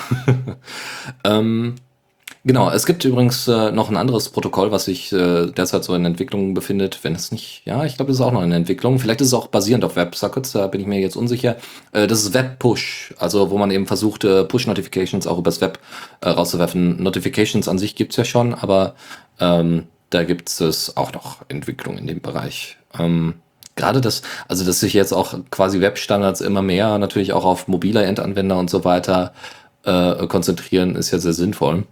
ähm, 1.26 1.76
Genau, 2.45 2.71
es 2.71 2.86
gibt 2.86 3.04
übrigens 3.04 3.49
äh, 3.49 3.71
noch 3.71 3.89
ein 3.89 3.97
anderes 3.97 4.30
Protokoll, 4.30 4.71
was 4.71 4.86
sich 4.86 5.12
äh, 5.12 5.47
derzeit 5.47 5.84
so 5.84 5.93
in 5.93 6.06
Entwicklung 6.06 6.54
befindet. 6.54 6.99
Wenn 7.04 7.13
es 7.13 7.34
nicht, 7.34 7.63
ja, 7.65 7.84
ich 7.84 7.97
glaube, 7.97 8.12
es 8.12 8.19
ist 8.19 8.25
auch 8.25 8.32
noch 8.32 8.43
in 8.43 8.54
Entwicklung. 8.54 8.97
Vielleicht 8.97 9.19
ist 9.19 9.28
es 9.28 9.34
auch 9.34 9.47
basierend 9.47 9.84
auf 9.84 9.97
WebSockets, 9.97 10.54
da 10.54 10.67
bin 10.67 10.80
ich 10.80 10.88
mir 10.88 11.02
jetzt 11.02 11.17
unsicher. 11.17 11.58
Äh, 11.91 12.08
das 12.08 12.23
ist 12.23 12.34
WebPush, 12.34 13.13
also 13.17 13.52
wo 13.52 13.58
man 13.58 13.71
eben 13.71 13.88
versucht, 13.88 14.23
äh, 14.23 14.45
Push-Notifications 14.45 15.28
auch 15.28 15.38
übers 15.38 15.60
Web 15.60 15.80
äh, 16.21 16.30
rauszuwerfen. 16.30 17.04
Notifications 17.04 17.67
an 17.67 17.78
sich 17.78 17.95
gibt's 17.95 18.15
ja 18.15 18.23
schon, 18.23 18.54
aber 18.54 18.95
ähm, 19.41 19.88
da 20.10 20.23
gibt 20.23 20.49
es 20.49 20.95
auch 20.95 21.12
noch 21.12 21.39
Entwicklung 21.49 21.97
in 21.97 22.08
dem 22.08 22.21
Bereich. 22.21 22.78
Ähm, 22.97 23.36
gerade 23.75 23.99
das, 23.99 24.21
also 24.47 24.65
dass 24.65 24.80
sich 24.80 24.93
jetzt 24.93 25.12
auch 25.12 25.36
quasi 25.52 25.82
Webstandards 25.82 26.39
immer 26.39 26.62
mehr 26.62 26.99
natürlich 26.99 27.34
auch 27.34 27.43
auf 27.43 27.67
mobile 27.67 28.04
Endanwender 28.04 28.58
und 28.58 28.69
so 28.69 28.86
weiter 28.86 29.34
äh, 29.84 30.25
konzentrieren, 30.28 30.95
ist 30.95 31.12
ja 31.12 31.19
sehr 31.19 31.34
sinnvoll. 31.34 31.84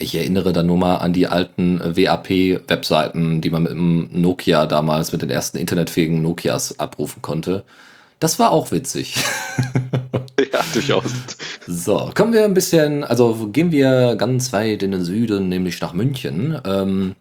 Ich 0.00 0.14
erinnere 0.14 0.52
da 0.52 0.62
nur 0.62 0.76
mal 0.76 0.96
an 0.96 1.12
die 1.12 1.26
alten 1.26 1.80
WAP-Webseiten, 1.80 3.40
die 3.40 3.50
man 3.50 3.64
mit 3.64 3.72
dem 3.72 4.08
Nokia 4.12 4.66
damals, 4.66 5.12
mit 5.12 5.22
den 5.22 5.30
ersten 5.30 5.58
internetfähigen 5.58 6.22
Nokias 6.22 6.78
abrufen 6.78 7.20
konnte. 7.20 7.64
Das 8.20 8.38
war 8.38 8.50
auch 8.52 8.70
witzig. 8.70 9.16
ja, 10.52 10.60
durchaus. 10.72 11.04
So, 11.66 12.10
kommen 12.14 12.32
wir 12.32 12.44
ein 12.44 12.54
bisschen, 12.54 13.04
also 13.04 13.48
gehen 13.52 13.72
wir 13.72 14.16
ganz 14.16 14.52
weit 14.52 14.82
in 14.82 14.92
den 14.92 15.04
Süden, 15.04 15.48
nämlich 15.48 15.80
nach 15.80 15.92
München. 15.92 16.60
Ähm, 16.64 17.14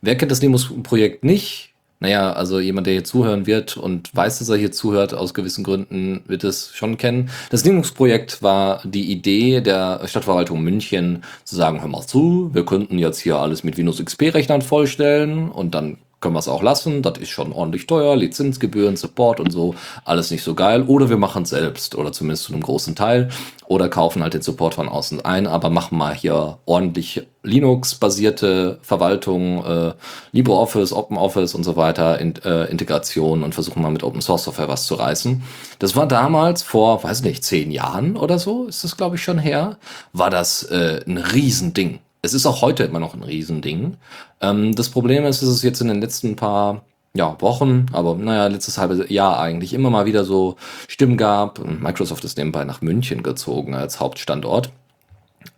wer 0.00 0.16
kennt 0.16 0.30
das 0.30 0.42
Nemos-Projekt 0.42 1.24
nicht? 1.24 1.73
Naja, 2.04 2.34
also 2.34 2.60
jemand, 2.60 2.86
der 2.86 2.92
hier 2.92 3.04
zuhören 3.04 3.46
wird 3.46 3.78
und 3.78 4.14
weiß, 4.14 4.38
dass 4.38 4.50
er 4.50 4.58
hier 4.58 4.72
zuhört, 4.72 5.14
aus 5.14 5.32
gewissen 5.32 5.64
Gründen 5.64 6.20
wird 6.26 6.44
es 6.44 6.70
schon 6.74 6.98
kennen. 6.98 7.30
Das 7.48 7.64
Linux-Projekt 7.64 8.42
war 8.42 8.82
die 8.84 9.10
Idee 9.10 9.62
der 9.62 10.02
Stadtverwaltung 10.04 10.62
München 10.62 11.24
zu 11.44 11.56
sagen, 11.56 11.80
hör 11.80 11.88
mal 11.88 12.06
zu, 12.06 12.50
wir 12.52 12.66
könnten 12.66 12.98
jetzt 12.98 13.20
hier 13.20 13.38
alles 13.38 13.64
mit 13.64 13.78
Windows 13.78 14.04
XP-Rechnern 14.04 14.60
vollstellen 14.60 15.48
und 15.48 15.74
dann 15.74 15.96
können 16.24 16.34
wir 16.34 16.40
es 16.40 16.48
auch 16.48 16.62
lassen. 16.62 17.02
Das 17.02 17.18
ist 17.18 17.28
schon 17.28 17.52
ordentlich 17.52 17.86
teuer, 17.86 18.16
Lizenzgebühren, 18.16 18.96
Support 18.96 19.40
und 19.40 19.50
so, 19.50 19.74
alles 20.06 20.30
nicht 20.30 20.42
so 20.42 20.54
geil. 20.54 20.82
Oder 20.84 21.10
wir 21.10 21.18
machen 21.18 21.42
es 21.42 21.50
selbst 21.50 21.94
oder 21.96 22.12
zumindest 22.12 22.44
zu 22.44 22.54
einem 22.54 22.62
großen 22.62 22.96
Teil 22.96 23.28
oder 23.66 23.90
kaufen 23.90 24.22
halt 24.22 24.32
den 24.32 24.40
Support 24.40 24.72
von 24.72 24.88
außen 24.88 25.22
ein, 25.22 25.46
aber 25.46 25.68
machen 25.68 25.98
mal 25.98 26.14
hier 26.14 26.58
ordentlich 26.64 27.26
Linux-basierte 27.42 28.78
Verwaltung, 28.80 29.62
äh, 29.66 29.92
LibreOffice, 30.32 30.94
OpenOffice 30.94 31.54
und 31.54 31.64
so 31.64 31.76
weiter, 31.76 32.18
in, 32.18 32.34
äh, 32.42 32.64
Integration 32.70 33.42
und 33.42 33.54
versuchen 33.54 33.82
mal 33.82 33.90
mit 33.90 34.02
Open 34.02 34.22
Source 34.22 34.44
Software 34.44 34.68
was 34.68 34.86
zu 34.86 34.94
reißen. 34.94 35.42
Das 35.78 35.94
war 35.94 36.08
damals 36.08 36.62
vor, 36.62 37.04
weiß 37.04 37.22
nicht, 37.22 37.44
zehn 37.44 37.70
Jahren 37.70 38.16
oder 38.16 38.38
so, 38.38 38.64
ist 38.64 38.82
das 38.82 38.96
glaube 38.96 39.16
ich 39.16 39.22
schon 39.22 39.38
her, 39.38 39.76
war 40.14 40.30
das 40.30 40.62
äh, 40.62 41.02
ein 41.06 41.18
Riesending. 41.18 42.00
Es 42.24 42.32
ist 42.32 42.46
auch 42.46 42.62
heute 42.62 42.84
immer 42.84 43.00
noch 43.00 43.12
ein 43.12 43.22
Riesending. 43.22 43.98
Ähm, 44.40 44.74
das 44.74 44.88
Problem 44.88 45.26
ist, 45.26 45.42
dass 45.42 45.48
es 45.50 45.62
jetzt 45.62 45.82
in 45.82 45.88
den 45.88 46.00
letzten 46.00 46.36
paar 46.36 46.82
ja, 47.14 47.36
Wochen, 47.40 47.84
aber 47.92 48.14
naja, 48.14 48.46
letztes 48.46 48.78
halbe 48.78 49.12
Jahr 49.12 49.38
eigentlich 49.38 49.74
immer 49.74 49.90
mal 49.90 50.06
wieder 50.06 50.24
so 50.24 50.56
Stimmen 50.88 51.18
gab. 51.18 51.58
Microsoft 51.62 52.24
ist 52.24 52.38
nebenbei 52.38 52.64
nach 52.64 52.80
München 52.80 53.22
gezogen 53.22 53.74
als 53.74 54.00
Hauptstandort 54.00 54.72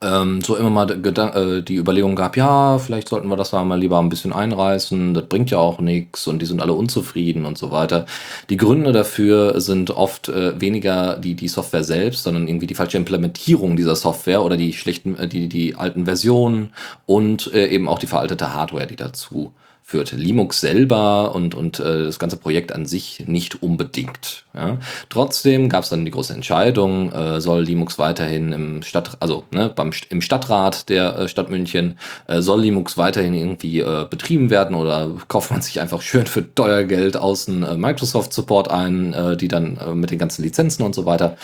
ähm, 0.02 0.42
so 0.42 0.56
immer 0.56 0.70
mal 0.70 0.90
äh, 0.90 1.62
die 1.62 1.76
Überlegung 1.76 2.16
gab, 2.16 2.36
ja, 2.36 2.78
vielleicht 2.78 3.08
sollten 3.08 3.28
wir 3.28 3.36
das 3.36 3.52
mal 3.52 3.78
lieber 3.78 3.98
ein 3.98 4.10
bisschen 4.10 4.32
einreißen, 4.32 5.14
das 5.14 5.26
bringt 5.26 5.50
ja 5.50 5.58
auch 5.58 5.80
nichts 5.80 6.26
und 6.26 6.40
die 6.40 6.46
sind 6.46 6.60
alle 6.60 6.74
unzufrieden 6.74 7.46
und 7.46 7.56
so 7.56 7.70
weiter. 7.70 8.04
Die 8.50 8.58
Gründe 8.58 8.92
dafür 8.92 9.60
sind 9.60 9.90
oft 9.90 10.28
äh, 10.28 10.60
weniger 10.60 11.16
die, 11.16 11.34
die 11.34 11.48
Software 11.48 11.84
selbst, 11.84 12.24
sondern 12.24 12.46
irgendwie 12.46 12.66
die 12.66 12.74
falsche 12.74 12.98
Implementierung 12.98 13.76
dieser 13.76 13.96
Software 13.96 14.42
oder 14.42 14.56
die 14.56 14.74
schlechten, 14.74 15.18
äh, 15.18 15.28
die, 15.28 15.48
die 15.48 15.76
alten 15.76 16.04
Versionen 16.04 16.72
und 17.06 17.52
äh, 17.54 17.68
eben 17.68 17.88
auch 17.88 17.98
die 17.98 18.06
veraltete 18.06 18.52
Hardware, 18.52 18.86
die 18.86 18.96
dazu 18.96 19.52
führt 19.88 20.10
Linux 20.10 20.60
selber 20.60 21.32
und, 21.32 21.54
und 21.54 21.78
äh, 21.78 22.06
das 22.06 22.18
ganze 22.18 22.36
Projekt 22.36 22.72
an 22.72 22.86
sich 22.86 23.22
nicht 23.28 23.62
unbedingt. 23.62 24.44
Ja. 24.52 24.78
Trotzdem 25.10 25.68
gab 25.68 25.84
es 25.84 25.90
dann 25.90 26.04
die 26.04 26.10
große 26.10 26.34
Entscheidung, 26.34 27.12
äh, 27.12 27.40
soll 27.40 27.62
Linux 27.62 27.96
weiterhin 27.96 28.52
im 28.52 28.82
Stadt, 28.82 29.16
also 29.20 29.44
ne, 29.52 29.72
beim, 29.72 29.92
im 30.08 30.22
Stadtrat 30.22 30.88
der 30.88 31.16
äh, 31.16 31.28
Stadt 31.28 31.50
München, 31.50 32.00
äh, 32.26 32.40
soll 32.40 32.62
Linux 32.62 32.98
weiterhin 32.98 33.32
irgendwie 33.32 33.78
äh, 33.78 34.06
betrieben 34.10 34.50
werden 34.50 34.74
oder 34.74 35.08
kauft 35.28 35.52
man 35.52 35.62
sich 35.62 35.78
einfach 35.80 36.02
schön 36.02 36.26
für 36.26 36.52
teuer 36.52 36.82
Geld 36.82 37.16
außen 37.16 37.62
äh, 37.62 37.76
Microsoft 37.76 38.32
Support 38.32 38.68
ein, 38.68 39.12
äh, 39.12 39.36
die 39.36 39.46
dann 39.46 39.76
äh, 39.76 39.94
mit 39.94 40.10
den 40.10 40.18
ganzen 40.18 40.42
Lizenzen 40.42 40.82
und 40.82 40.96
so 40.96 41.06
weiter. 41.06 41.36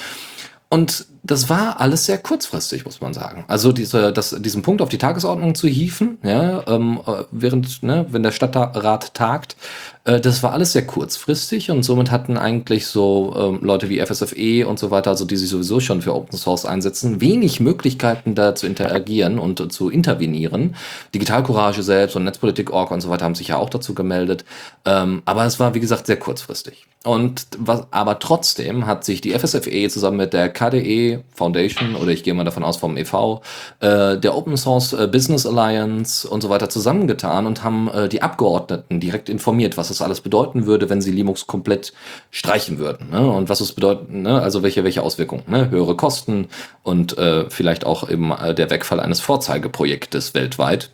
Und 0.68 1.06
das 1.24 1.48
war 1.48 1.80
alles 1.80 2.06
sehr 2.06 2.18
kurzfristig, 2.18 2.84
muss 2.84 3.00
man 3.00 3.14
sagen. 3.14 3.44
Also 3.46 3.70
diese, 3.72 4.12
das, 4.12 4.36
diesen 4.40 4.62
Punkt 4.62 4.82
auf 4.82 4.88
die 4.88 4.98
Tagesordnung 4.98 5.54
zu 5.54 5.68
hieven, 5.68 6.18
ja, 6.24 6.66
ähm, 6.66 7.00
äh, 7.06 7.24
während, 7.30 7.82
ne, 7.84 8.06
wenn 8.10 8.24
der 8.24 8.32
Stadtrat 8.32 9.14
tagt, 9.14 9.56
äh, 10.04 10.20
das 10.20 10.42
war 10.42 10.52
alles 10.52 10.72
sehr 10.72 10.84
kurzfristig 10.84 11.70
und 11.70 11.84
somit 11.84 12.10
hatten 12.10 12.36
eigentlich 12.36 12.86
so 12.86 13.34
ähm, 13.38 13.60
Leute 13.62 13.88
wie 13.88 14.04
FSFE 14.04 14.66
und 14.66 14.80
so 14.80 14.90
weiter, 14.90 15.10
also 15.10 15.24
die 15.24 15.36
sich 15.36 15.48
sowieso 15.48 15.78
schon 15.78 16.02
für 16.02 16.14
Open 16.14 16.36
Source 16.36 16.66
einsetzen, 16.66 17.20
wenig 17.20 17.60
Möglichkeiten 17.60 18.34
da 18.34 18.56
zu 18.56 18.66
interagieren 18.66 19.38
und 19.38 19.60
äh, 19.60 19.68
zu 19.68 19.90
intervenieren. 19.90 20.74
Digitalcourage 21.14 21.84
selbst 21.84 22.16
und 22.16 22.24
Netzpolitik.org 22.24 22.90
und 22.90 23.00
so 23.00 23.10
weiter 23.10 23.24
haben 23.24 23.36
sich 23.36 23.48
ja 23.48 23.58
auch 23.58 23.70
dazu 23.70 23.94
gemeldet. 23.94 24.44
Ähm, 24.84 25.22
aber 25.24 25.44
es 25.46 25.60
war, 25.60 25.74
wie 25.74 25.80
gesagt, 25.80 26.06
sehr 26.06 26.18
kurzfristig. 26.18 26.86
Und 27.04 27.46
was, 27.58 27.86
aber 27.90 28.18
trotzdem 28.18 28.86
hat 28.86 29.04
sich 29.04 29.20
die 29.20 29.36
FSFE 29.36 29.88
zusammen 29.88 30.18
mit 30.18 30.32
der 30.32 30.48
KDE 30.48 31.11
Foundation 31.34 31.94
oder 31.96 32.10
ich 32.10 32.22
gehe 32.22 32.34
mal 32.34 32.44
davon 32.44 32.64
aus 32.64 32.76
vom 32.76 32.96
EV, 32.96 33.40
äh, 33.80 34.18
der 34.18 34.36
Open 34.36 34.56
Source 34.56 34.92
äh, 34.92 35.06
Business 35.06 35.46
Alliance 35.46 36.28
und 36.28 36.42
so 36.42 36.48
weiter 36.48 36.68
zusammengetan 36.68 37.46
und 37.46 37.64
haben 37.64 37.88
äh, 37.88 38.08
die 38.08 38.22
Abgeordneten 38.22 39.00
direkt 39.00 39.28
informiert, 39.28 39.76
was 39.76 39.88
das 39.88 40.02
alles 40.02 40.20
bedeuten 40.20 40.66
würde, 40.66 40.90
wenn 40.90 41.00
sie 41.00 41.12
Linux 41.12 41.46
komplett 41.46 41.92
streichen 42.30 42.78
würden. 42.78 43.10
Ne? 43.10 43.26
Und 43.30 43.48
was 43.48 43.60
es 43.60 43.72
bedeutet, 43.72 44.10
ne? 44.10 44.40
also 44.40 44.62
welche, 44.62 44.84
welche 44.84 45.02
Auswirkungen, 45.02 45.44
ne? 45.46 45.70
höhere 45.70 45.96
Kosten 45.96 46.48
und 46.82 47.16
äh, 47.18 47.48
vielleicht 47.50 47.86
auch 47.86 48.08
eben 48.08 48.32
äh, 48.32 48.54
der 48.54 48.70
Wegfall 48.70 49.00
eines 49.00 49.20
Vorzeigeprojektes 49.20 50.34
weltweit. 50.34 50.90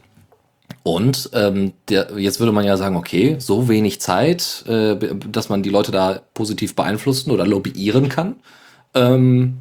Und 0.83 1.31
ähm, 1.35 1.73
der, 1.89 2.09
jetzt 2.17 2.41
würde 2.41 2.53
man 2.53 2.65
ja 2.65 2.77
sagen, 2.77 2.97
okay, 2.97 3.37
so 3.39 3.69
wenig 3.69 4.01
Zeit, 4.01 4.65
äh, 4.67 4.97
dass 5.31 5.49
man 5.49 5.63
die 5.63 5.71
Leute 5.71 5.93
da 5.93 6.21
positiv 6.35 6.75
beeinflussen 6.75 7.31
oder 7.31 7.47
lobbyieren 7.47 8.09
kann. 8.09 8.37
Ähm, 8.95 9.59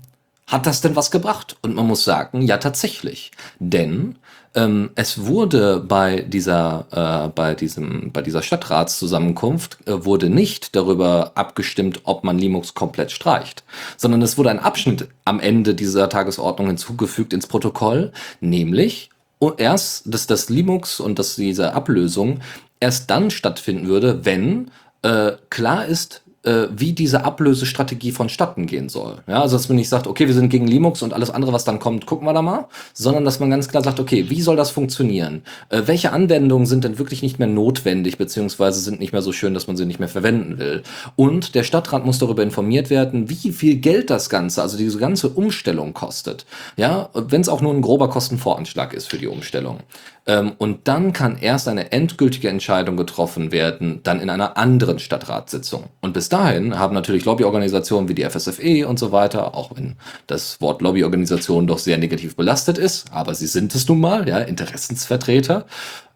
hat 0.47 0.65
das 0.65 0.81
denn 0.81 0.95
was 0.95 1.11
gebracht? 1.11 1.57
Und 1.61 1.75
man 1.75 1.85
muss 1.85 2.03
sagen, 2.03 2.41
ja 2.41 2.57
tatsächlich. 2.57 3.31
Denn 3.59 4.15
ähm, 4.55 4.89
es 4.95 5.25
wurde 5.25 5.79
bei 5.81 6.21
dieser, 6.21 6.85
äh, 7.25 7.29
bei 7.29 7.53
diesem, 7.53 8.11
bei 8.11 8.21
dieser 8.21 8.41
Stadtratszusammenkunft 8.41 9.77
äh, 9.85 10.05
wurde 10.05 10.29
nicht 10.29 10.75
darüber 10.75 11.33
abgestimmt, 11.35 12.01
ob 12.05 12.23
man 12.23 12.39
Linux 12.39 12.73
komplett 12.73 13.11
streicht, 13.11 13.63
sondern 13.97 14.21
es 14.21 14.37
wurde 14.37 14.49
ein 14.49 14.59
Abschnitt 14.59 15.09
am 15.25 15.39
Ende 15.39 15.75
dieser 15.75 16.09
Tagesordnung 16.09 16.67
hinzugefügt 16.67 17.33
ins 17.33 17.47
Protokoll, 17.47 18.13
nämlich 18.39 19.09
erst, 19.57 20.11
dass 20.11 20.25
das 20.25 20.49
Linux 20.49 20.99
und 20.99 21.19
dass 21.19 21.35
diese 21.35 21.73
Ablösung 21.73 22.39
erst 22.79 23.09
dann 23.11 23.29
stattfinden 23.29 23.87
würde, 23.87 24.25
wenn 24.25 24.71
äh, 25.03 25.33
klar 25.49 25.85
ist, 25.85 26.23
äh, 26.47 26.69
wie 26.71 26.93
diese 26.93 27.25
Ablösestrategie 27.25 28.13
vonstatten 28.13 28.67
gehen 28.67 28.87
soll. 28.87 29.17
Ja, 29.27 29.41
also 29.41 29.57
dass 29.57 29.67
man 29.67 29.75
nicht 29.75 29.89
sagt, 29.89 30.07
okay, 30.07 30.27
wir 30.27 30.33
sind 30.33 30.49
gegen 30.49 30.65
Linux 30.65 31.01
und 31.01 31.13
alles 31.13 31.29
andere, 31.29 31.51
was 31.51 31.65
dann 31.65 31.79
kommt, 31.79 32.05
gucken 32.05 32.25
wir 32.25 32.33
da 32.33 32.41
mal, 32.41 32.67
sondern 32.93 33.25
dass 33.25 33.41
man 33.41 33.49
ganz 33.49 33.67
klar 33.67 33.83
sagt, 33.83 33.99
okay, 33.99 34.29
wie 34.29 34.41
soll 34.41 34.55
das 34.55 34.71
funktionieren? 34.71 35.41
Äh, 35.69 35.83
welche 35.85 36.13
Anwendungen 36.13 36.65
sind 36.65 36.85
denn 36.85 36.99
wirklich 36.99 37.21
nicht 37.21 37.37
mehr 37.37 37.49
notwendig, 37.49 38.17
beziehungsweise 38.17 38.79
sind 38.79 39.01
nicht 39.01 39.11
mehr 39.11 39.21
so 39.21 39.33
schön, 39.33 39.53
dass 39.53 39.67
man 39.67 39.75
sie 39.75 39.85
nicht 39.85 39.99
mehr 39.99 40.07
verwenden 40.07 40.57
will? 40.57 40.83
Und 41.17 41.53
der 41.53 41.63
Stadtrat 41.63 42.05
muss 42.05 42.19
darüber 42.19 42.43
informiert 42.43 42.89
werden, 42.89 43.29
wie 43.29 43.51
viel 43.51 43.75
Geld 43.75 44.09
das 44.09 44.29
Ganze, 44.29 44.61
also 44.61 44.77
diese 44.77 44.99
ganze 44.99 45.27
Umstellung 45.29 45.93
kostet. 45.93 46.45
Ja, 46.77 47.09
wenn 47.13 47.41
es 47.41 47.49
auch 47.49 47.61
nur 47.61 47.73
ein 47.73 47.81
grober 47.81 48.09
Kostenvoranschlag 48.09 48.93
ist 48.93 49.09
für 49.09 49.17
die 49.17 49.27
Umstellung. 49.27 49.79
Ähm, 50.27 50.51
und 50.57 50.89
dann 50.89 51.13
kann 51.13 51.37
erst 51.37 51.69
eine 51.69 51.93
endgültige 51.93 52.49
Entscheidung 52.49 52.97
getroffen 52.97 53.53
werden, 53.53 54.01
dann 54.03 54.19
in 54.19 54.29
einer 54.29 54.57
anderen 54.57 54.99
Stadtratssitzung. 54.99 55.85
Und 56.01 56.13
bis 56.13 56.27
dahin 56.27 56.77
haben 56.77 56.93
natürlich 56.93 57.23
Lobbyorganisationen 57.23 58.09
wie 58.09 58.13
die 58.13 58.29
FSFE 58.29 58.85
und 58.87 58.99
so 58.99 59.13
weiter, 59.13 59.55
auch 59.55 59.71
wenn 59.75 59.95
das 60.27 60.59
Wort 60.59 60.81
Lobbyorganisation 60.81 61.65
doch 61.65 61.79
sehr 61.79 61.97
negativ 61.97 62.35
belastet 62.35 62.77
ist, 62.77 63.05
aber 63.11 63.33
sie 63.33 63.47
sind 63.47 63.73
es 63.73 63.87
nun 63.87 64.01
mal, 64.01 64.27
ja, 64.27 64.39
Interessensvertreter, 64.39 65.65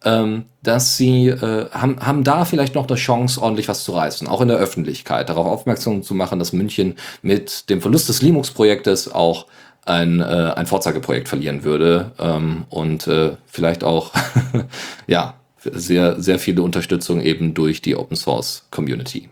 ähm, 0.04 0.44
dass 0.62 0.96
sie 0.96 1.28
äh, 1.28 1.70
haben, 1.70 1.98
haben 2.00 2.22
da 2.22 2.44
vielleicht 2.44 2.74
noch 2.74 2.88
eine 2.88 2.96
Chance, 2.96 3.40
ordentlich 3.40 3.68
was 3.68 3.82
zu 3.84 3.92
reißen, 3.92 4.28
auch 4.28 4.42
in 4.42 4.48
der 4.48 4.58
Öffentlichkeit, 4.58 5.30
darauf 5.30 5.46
aufmerksam 5.46 6.02
zu 6.02 6.14
machen, 6.14 6.38
dass 6.38 6.52
München 6.52 6.96
mit 7.22 7.70
dem 7.70 7.80
Verlust 7.80 8.10
des 8.10 8.20
Linux-Projektes 8.20 9.10
auch 9.10 9.46
ein, 9.84 10.20
äh, 10.20 10.24
ein 10.24 10.66
Vorzeigeprojekt 10.66 11.28
verlieren 11.28 11.64
würde 11.64 12.12
ähm, 12.18 12.64
und 12.70 13.06
äh, 13.06 13.36
vielleicht 13.46 13.84
auch 13.84 14.12
ja 15.06 15.34
sehr 15.64 16.20
sehr 16.20 16.38
viele 16.38 16.62
Unterstützung 16.62 17.20
eben 17.20 17.54
durch 17.54 17.82
die 17.82 17.96
Open 17.96 18.16
Source 18.16 18.64
Community. 18.70 19.28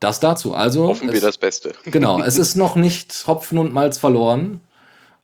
Das 0.00 0.20
dazu. 0.20 0.54
Also 0.54 0.86
hoffen 0.86 1.08
es, 1.08 1.14
wir 1.14 1.20
das 1.20 1.38
Beste. 1.38 1.72
Genau, 1.84 2.22
es 2.22 2.38
ist 2.38 2.54
noch 2.54 2.76
nicht 2.76 3.26
Hopfen 3.26 3.58
und 3.58 3.72
Malz 3.72 3.98
verloren, 3.98 4.60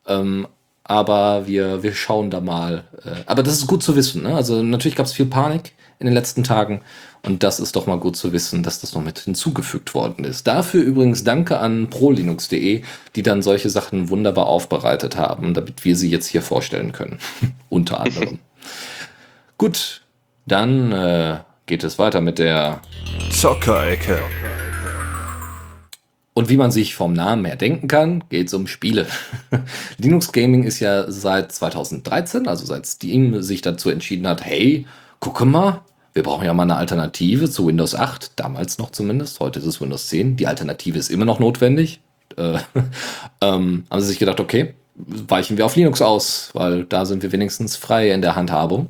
ähm, 0.07 0.48
aber 0.83 1.46
wir 1.46 1.83
wir 1.83 1.94
schauen 1.94 2.30
da 2.30 2.40
mal. 2.40 2.85
Äh, 3.04 3.22
aber 3.26 3.42
das 3.42 3.54
ist 3.54 3.66
gut 3.66 3.83
zu 3.83 3.94
wissen. 3.94 4.24
Ne? 4.24 4.35
Also 4.35 4.62
natürlich 4.62 4.96
gab 4.96 5.07
es 5.07 5.12
viel 5.12 5.26
Panik 5.26 5.72
in 6.00 6.07
den 6.07 6.14
letzten 6.14 6.42
Tagen 6.42 6.80
und 7.24 7.42
das 7.42 7.58
ist 7.58 7.74
doch 7.74 7.87
mal 7.87 7.98
gut 7.98 8.16
zu 8.16 8.32
wissen, 8.34 8.62
dass 8.62 8.80
das 8.80 8.94
noch 8.94 9.02
mit 9.02 9.18
hinzugefügt 9.18 9.94
worden 9.94 10.24
ist. 10.24 10.46
Dafür 10.46 10.82
übrigens 10.82 11.24
danke 11.24 11.58
an 11.58 11.88
prolinux.de, 11.88 12.82
die 13.16 13.22
dann 13.22 13.40
solche 13.40 13.70
Sachen 13.70 14.10
wunderbar 14.10 14.46
aufbereitet 14.46 15.16
haben, 15.16 15.54
damit 15.54 15.87
wir 15.87 15.96
sie 15.96 16.10
jetzt 16.10 16.26
hier 16.26 16.42
vorstellen 16.42 16.92
können. 16.92 17.18
Unter 17.70 18.00
anderem. 18.00 18.40
gut, 19.58 20.02
dann 20.46 20.92
äh, 20.92 21.38
geht 21.64 21.82
es 21.82 21.98
weiter 21.98 22.20
mit 22.20 22.38
der 22.38 22.82
Zockerecke. 23.30 24.20
Und 26.34 26.50
wie 26.50 26.58
man 26.58 26.72
sich 26.72 26.94
vom 26.94 27.14
Namen 27.14 27.46
her 27.46 27.56
denken 27.56 27.88
kann, 27.88 28.24
geht 28.28 28.48
es 28.48 28.54
um 28.54 28.66
Spiele. 28.66 29.06
Linux 29.96 30.30
Gaming 30.32 30.64
ist 30.64 30.80
ja 30.80 31.10
seit 31.10 31.52
2013, 31.52 32.48
also 32.48 32.66
seit 32.66 32.84
Steam 32.87 33.40
sich 33.40 33.62
dazu 33.62 33.88
entschieden 33.88 34.26
hat, 34.26 34.44
hey, 34.44 34.87
gucke 35.20 35.46
mal, 35.46 35.80
wir 36.14 36.22
brauchen 36.22 36.46
ja 36.46 36.55
mal 36.55 36.62
eine 36.62 36.77
Alternative 36.77 37.50
zu 37.50 37.66
Windows 37.66 37.94
8, 37.94 38.33
damals 38.37 38.79
noch 38.79 38.90
zumindest, 38.90 39.40
heute 39.40 39.59
ist 39.59 39.66
es 39.66 39.81
Windows 39.81 40.09
10. 40.09 40.37
Die 40.37 40.46
Alternative 40.46 40.96
ist 40.96 41.11
immer 41.11 41.24
noch 41.24 41.40
notwendig. 41.40 42.00
Äh, 42.37 42.59
ähm, 43.40 43.85
haben 43.90 44.00
sie 44.00 44.07
sich 44.07 44.20
gedacht, 44.20 44.38
okay, 44.38 44.74
weichen 44.94 45.59
wir 45.59 45.66
auf 45.66 45.74
Linux 45.74 46.00
aus, 46.00 46.50
weil 46.53 46.85
da 46.85 47.05
sind 47.05 47.24
wir 47.24 47.33
wenigstens 47.33 47.77
frei 47.77 48.12
in 48.12 48.22
der 48.22 48.37
Handhabung. 48.37 48.88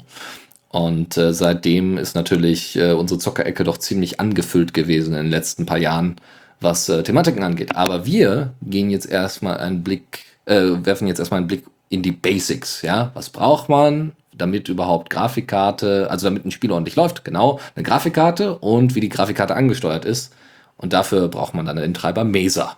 Und 0.69 1.17
äh, 1.17 1.33
seitdem 1.33 1.97
ist 1.97 2.15
natürlich 2.15 2.77
äh, 2.77 2.93
unsere 2.93 3.19
Zockerecke 3.19 3.65
doch 3.65 3.79
ziemlich 3.79 4.21
angefüllt 4.21 4.75
gewesen 4.75 5.15
in 5.15 5.23
den 5.23 5.31
letzten 5.31 5.65
paar 5.65 5.79
Jahren, 5.79 6.17
was 6.61 6.91
äh, 6.91 7.03
Thematiken 7.03 7.43
angeht. 7.43 7.75
Aber 7.75 8.05
wir 8.05 8.53
gehen 8.61 8.91
jetzt 8.91 9.07
erstmal 9.07 9.59
einen 9.59 9.83
Blick, 9.83 10.25
äh, 10.45 10.61
werfen 10.83 11.09
jetzt 11.09 11.21
erstmal 11.21 11.39
einen 11.39 11.47
Blick 11.47 11.65
in 11.89 12.03
die 12.03 12.13
Basics. 12.13 12.83
Ja, 12.83 13.13
was 13.15 13.31
braucht 13.31 13.71
man? 13.71 14.13
Damit 14.37 14.69
überhaupt 14.69 15.11
Grafikkarte, 15.11 16.09
also 16.11 16.27
damit 16.27 16.45
ein 16.45 16.51
Spiel 16.51 16.73
ordentlich 16.73 16.97
läuft, 16.97 17.25
genau, 17.25 17.61
eine 17.75 17.83
Grafikkarte 17.83 18.59
und 18.59 18.95
wie 18.95 19.01
die 19.01 19.09
Grafikkarte 19.09 19.55
angesteuert 19.55 20.05
ist. 20.05 20.35
Und 20.77 20.93
dafür 20.93 21.29
braucht 21.29 21.55
man 21.55 21.67
dann 21.67 21.77
den 21.77 21.95
Treiber 21.95 22.25
Mesa. 22.25 22.77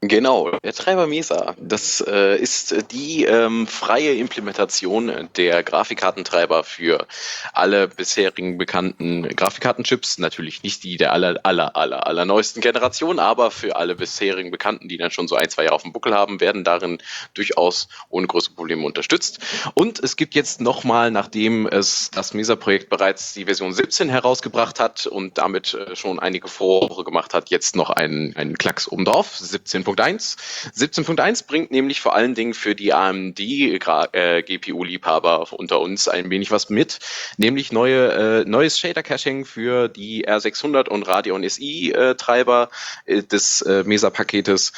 Genau, 0.00 0.50
der 0.62 0.74
Treiber 0.74 1.06
Mesa, 1.06 1.54
das 1.58 2.04
äh, 2.06 2.36
ist 2.36 2.92
die 2.92 3.24
ähm, 3.24 3.66
freie 3.66 4.12
Implementation 4.12 5.30
der 5.36 5.62
Grafikkartentreiber 5.62 6.62
für 6.62 7.06
alle 7.54 7.88
bisherigen 7.88 8.58
bekannten 8.58 9.26
Grafikkartenchips. 9.28 10.18
Natürlich 10.18 10.62
nicht 10.62 10.84
die 10.84 10.98
der 10.98 11.12
aller, 11.14 11.40
aller, 11.44 11.74
aller, 11.74 12.06
aller 12.06 12.24
neuesten 12.26 12.60
Generation, 12.60 13.18
aber 13.18 13.50
für 13.50 13.76
alle 13.76 13.94
bisherigen 13.94 14.50
Bekannten, 14.50 14.88
die 14.88 14.98
dann 14.98 15.10
schon 15.10 15.26
so 15.26 15.36
ein, 15.36 15.48
zwei 15.48 15.64
Jahre 15.64 15.76
auf 15.76 15.82
dem 15.82 15.92
Buckel 15.94 16.12
haben, 16.12 16.38
werden 16.38 16.64
darin 16.64 16.98
durchaus 17.32 17.88
ohne 18.10 18.26
große 18.26 18.50
Probleme 18.50 18.84
unterstützt. 18.84 19.38
Und 19.72 20.00
es 20.00 20.16
gibt 20.16 20.34
jetzt 20.34 20.60
nochmal, 20.60 21.10
nachdem 21.12 21.66
es 21.66 22.10
das 22.10 22.34
Mesa-Projekt 22.34 22.90
bereits 22.90 23.32
die 23.32 23.46
Version 23.46 23.72
17 23.72 24.10
herausgebracht 24.10 24.80
hat 24.80 25.06
und 25.06 25.38
damit 25.38 25.72
äh, 25.72 25.96
schon 25.96 26.18
einige 26.18 26.48
Vorwoche 26.48 27.04
gemacht 27.04 27.32
hat, 27.32 27.48
jetzt 27.48 27.74
noch 27.74 27.88
einen, 27.88 28.36
einen 28.36 28.58
Klacks 28.58 28.86
obendrauf, 28.86 29.34
17. 29.38 29.93
17.1. 29.94 30.36
17.1 30.76 31.46
bringt 31.46 31.70
nämlich 31.70 32.00
vor 32.00 32.14
allen 32.14 32.34
Dingen 32.34 32.52
für 32.54 32.74
die 32.74 32.92
AMD-GPU-Liebhaber 32.92 35.46
äh, 35.50 35.54
unter 35.54 35.80
uns 35.80 36.08
ein 36.08 36.30
wenig 36.30 36.50
was 36.50 36.68
mit, 36.70 36.98
nämlich 37.36 37.70
neue, 37.72 38.42
äh, 38.42 38.44
neues 38.44 38.76
Shader-Caching 38.78 39.44
für 39.44 39.88
die 39.88 40.26
R600 40.28 40.88
und 40.88 41.06
Radeon 41.06 41.48
SI-Treiber 41.48 42.70
äh, 43.04 43.22
des 43.22 43.60
äh, 43.62 43.84
Mesa-Paketes 43.84 44.72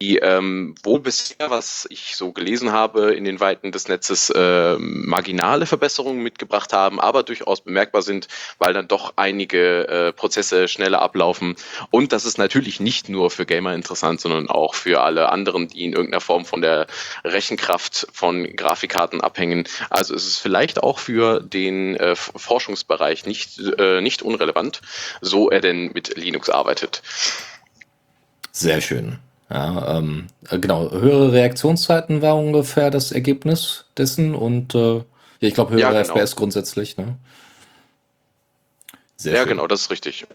die 0.00 0.18
ähm, 0.18 0.76
wo 0.84 1.00
bisher, 1.00 1.50
was 1.50 1.86
ich 1.90 2.14
so 2.14 2.32
gelesen 2.32 2.70
habe, 2.70 3.14
in 3.14 3.24
den 3.24 3.40
Weiten 3.40 3.72
des 3.72 3.88
Netzes 3.88 4.30
äh, 4.30 4.76
marginale 4.78 5.66
Verbesserungen 5.66 6.22
mitgebracht 6.22 6.72
haben, 6.72 7.00
aber 7.00 7.24
durchaus 7.24 7.62
bemerkbar 7.62 8.02
sind, 8.02 8.28
weil 8.58 8.72
dann 8.72 8.86
doch 8.86 9.14
einige 9.16 9.88
äh, 9.88 10.12
Prozesse 10.12 10.68
schneller 10.68 11.02
ablaufen. 11.02 11.56
Und 11.90 12.12
das 12.12 12.26
ist 12.26 12.38
natürlich 12.38 12.78
nicht 12.78 13.08
nur 13.08 13.30
für 13.30 13.44
Gamer 13.44 13.74
interessant, 13.74 14.20
sondern 14.20 14.48
auch 14.48 14.74
für 14.74 15.00
alle 15.02 15.30
anderen, 15.30 15.66
die 15.66 15.84
in 15.84 15.94
irgendeiner 15.94 16.20
Form 16.20 16.44
von 16.44 16.62
der 16.62 16.86
Rechenkraft 17.24 18.06
von 18.12 18.44
Grafikkarten 18.54 19.20
abhängen. 19.20 19.64
Also 19.90 20.14
ist 20.14 20.26
es 20.26 20.38
vielleicht 20.38 20.80
auch 20.80 21.00
für 21.00 21.40
den 21.40 21.96
äh, 21.96 22.14
Forschungsbereich 22.14 23.26
nicht, 23.26 23.58
äh, 23.78 24.00
nicht 24.00 24.22
unrelevant, 24.22 24.80
so 25.20 25.50
er 25.50 25.60
denn 25.60 25.90
mit 25.92 26.16
Linux 26.16 26.50
arbeitet. 26.50 27.02
Sehr 28.52 28.80
schön. 28.80 29.18
Ja, 29.50 29.98
ähm, 29.98 30.26
äh, 30.50 30.58
genau, 30.58 30.90
höhere 30.90 31.32
Reaktionszeiten 31.32 32.20
war 32.20 32.36
ungefähr 32.36 32.90
das 32.90 33.12
Ergebnis 33.12 33.86
dessen 33.96 34.34
und 34.34 34.74
äh, 34.74 34.96
ja, 34.96 35.04
ich 35.40 35.54
glaube 35.54 35.72
höhere 35.72 35.94
ja, 35.94 36.02
genau. 36.02 36.14
FPS 36.14 36.36
grundsätzlich. 36.36 36.96
Ne? 36.96 37.16
Sehr 39.16 39.32
ja, 39.32 39.40
schön. 39.40 39.48
genau, 39.50 39.66
das 39.66 39.82
ist 39.82 39.90
richtig. 39.90 40.26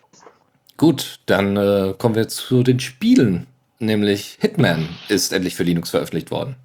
Gut, 0.78 1.20
dann 1.28 1.56
äh, 1.58 1.94
kommen 1.98 2.16
wir 2.16 2.28
zu 2.28 2.64
den 2.64 2.80
Spielen, 2.80 3.46
nämlich 3.78 4.38
Hitman 4.40 4.90
ist 5.10 5.32
endlich 5.32 5.56
für 5.56 5.64
Linux 5.64 5.92
veröffentlicht 5.92 6.32
worden. 6.32 6.56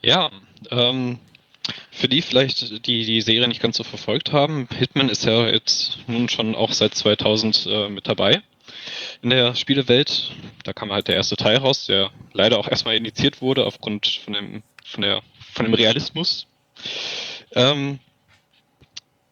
Ja, 0.00 0.30
ähm, 0.70 1.18
für 1.90 2.08
die 2.08 2.22
vielleicht, 2.22 2.86
die 2.86 3.04
die 3.04 3.20
Serie 3.20 3.46
nicht 3.46 3.60
ganz 3.60 3.76
so 3.76 3.84
verfolgt 3.84 4.32
haben, 4.32 4.66
Hitman 4.76 5.10
ist 5.10 5.24
ja 5.26 5.46
jetzt 5.46 5.98
nun 6.06 6.30
schon 6.30 6.54
auch 6.54 6.72
seit 6.72 6.94
2000 6.94 7.66
äh, 7.68 7.88
mit 7.90 8.08
dabei 8.08 8.42
in 9.22 9.30
der 9.30 9.54
Spielewelt. 9.54 10.32
Da 10.64 10.72
kam 10.72 10.92
halt 10.92 11.08
der 11.08 11.16
erste 11.16 11.36
Teil 11.36 11.56
raus, 11.56 11.86
der 11.86 12.10
leider 12.32 12.58
auch 12.58 12.68
erstmal 12.68 12.96
initiiert 12.96 13.40
wurde 13.40 13.64
aufgrund 13.64 14.06
von 14.24 14.34
dem, 14.34 14.62
von 14.84 15.02
der, 15.02 15.22
von 15.52 15.66
dem 15.66 15.74
Realismus. 15.74 16.46
Ähm, 17.54 17.98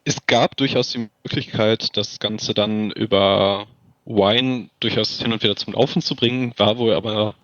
es 0.05 0.27
gab 0.27 0.57
durchaus 0.57 0.91
die 0.91 1.09
Möglichkeit, 1.25 1.97
das 1.97 2.19
Ganze 2.19 2.55
dann 2.55 2.91
über 2.91 3.67
Wine 4.05 4.71
durchaus 4.81 5.21
hin 5.21 5.33
und 5.33 5.43
wieder 5.43 5.57
zum 5.57 5.75
Laufen 5.75 6.03
zu 6.03 6.17
bringen, 6.17 6.53
war 6.57 6.79
wohl 6.79 6.95
aber 6.95 7.35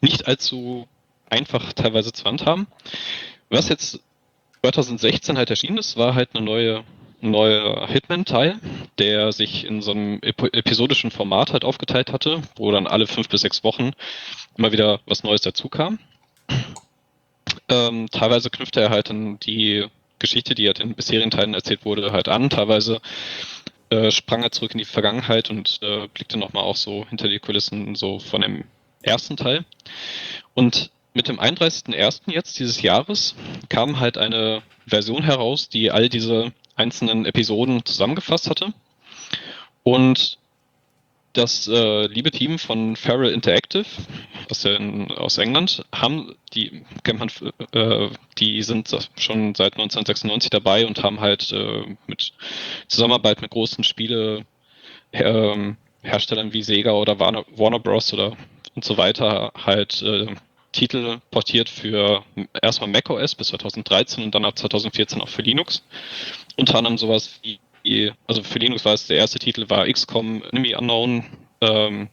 nicht 0.00 0.26
allzu 0.26 0.88
einfach 1.28 1.72
teilweise 1.72 2.12
zu 2.12 2.24
handhaben. 2.24 2.66
Was 3.50 3.68
jetzt 3.68 4.00
2016 4.62 5.36
halt 5.36 5.50
erschienen 5.50 5.78
ist, 5.78 5.96
war 5.96 6.14
halt 6.14 6.30
eine 6.34 6.44
neue 6.44 6.84
neuer 7.30 7.86
Hitman-Teil, 7.88 8.58
der 8.98 9.32
sich 9.32 9.64
in 9.64 9.82
so 9.82 9.92
einem 9.92 10.20
episodischen 10.22 11.10
Format 11.10 11.52
halt 11.52 11.64
aufgeteilt 11.64 12.12
hatte, 12.12 12.42
wo 12.56 12.70
dann 12.70 12.86
alle 12.86 13.06
fünf 13.06 13.28
bis 13.28 13.42
sechs 13.42 13.64
Wochen 13.64 13.92
immer 14.56 14.72
wieder 14.72 15.00
was 15.06 15.24
Neues 15.24 15.42
dazu 15.42 15.68
kam. 15.68 15.98
Ähm, 17.68 18.08
teilweise 18.10 18.50
knüpfte 18.50 18.80
er 18.80 18.90
halt 18.90 19.10
an 19.10 19.38
die 19.40 19.86
Geschichte, 20.18 20.54
die 20.54 20.66
halt 20.66 20.80
in 20.80 20.94
bisherigen 20.94 21.30
Teilen 21.30 21.54
erzählt 21.54 21.84
wurde, 21.84 22.12
halt 22.12 22.28
an. 22.28 22.50
Teilweise 22.50 23.00
äh, 23.90 24.10
sprang 24.10 24.42
er 24.42 24.52
zurück 24.52 24.72
in 24.72 24.78
die 24.78 24.84
Vergangenheit 24.84 25.50
und 25.50 25.78
äh, 25.82 26.08
blickte 26.08 26.38
nochmal 26.38 26.64
auch 26.64 26.76
so 26.76 27.06
hinter 27.08 27.28
die 27.28 27.38
Kulissen 27.38 27.94
so 27.94 28.18
von 28.18 28.42
dem 28.42 28.64
ersten 29.02 29.36
Teil. 29.36 29.64
Und 30.54 30.90
mit 31.14 31.28
dem 31.28 31.38
31.01. 31.38 32.32
jetzt 32.32 32.58
dieses 32.58 32.82
Jahres 32.82 33.34
kam 33.68 34.00
halt 34.00 34.18
eine 34.18 34.62
Version 34.86 35.22
heraus, 35.22 35.68
die 35.68 35.90
all 35.90 36.08
diese 36.08 36.52
einzelnen 36.76 37.26
Episoden 37.26 37.84
zusammengefasst 37.84 38.48
hatte. 38.50 38.72
Und 39.82 40.38
das 41.34 41.66
äh, 41.66 42.06
liebe 42.06 42.30
Team 42.30 42.58
von 42.58 42.94
Feral 42.94 43.30
Interactive 43.30 43.86
aus, 44.48 44.60
den, 44.60 45.10
aus 45.10 45.36
England 45.38 45.84
haben, 45.92 46.36
die 46.54 46.84
kennt 47.02 47.42
äh, 47.72 48.08
die 48.38 48.62
sind 48.62 48.88
schon 49.16 49.54
seit 49.54 49.74
1996 49.74 50.50
dabei 50.50 50.86
und 50.86 51.02
haben 51.02 51.20
halt 51.20 51.50
äh, 51.52 51.82
mit 52.06 52.32
Zusammenarbeit 52.86 53.42
mit 53.42 53.50
großen 53.50 53.82
Spiele 53.82 54.46
äh, 55.10 55.72
Herstellern 56.02 56.52
wie 56.52 56.62
Sega 56.62 56.92
oder 56.92 57.18
Warner, 57.18 57.44
Warner 57.56 57.80
Bros. 57.80 58.12
oder 58.12 58.36
und 58.76 58.84
so 58.84 58.96
weiter 58.96 59.52
halt 59.56 60.02
äh, 60.02 60.26
Titel 60.74 61.20
portiert 61.30 61.68
für 61.68 62.24
erstmal 62.60 62.90
macOS 62.90 63.34
bis 63.34 63.48
2013 63.48 64.22
und 64.22 64.34
dann 64.34 64.44
ab 64.44 64.58
2014 64.58 65.20
auch 65.20 65.28
für 65.28 65.42
Linux. 65.42 65.84
Unter 66.56 66.78
anderem 66.78 66.98
sowas 66.98 67.40
wie, 67.42 68.12
also 68.26 68.42
für 68.42 68.58
Linux 68.58 68.84
war 68.84 68.94
es 68.94 69.06
der 69.06 69.18
erste 69.18 69.38
Titel, 69.38 69.70
war 69.70 69.86
XCOM 69.86 70.42
Enemy 70.50 70.74
Unknown. 70.74 71.24
Ähm, 71.60 72.08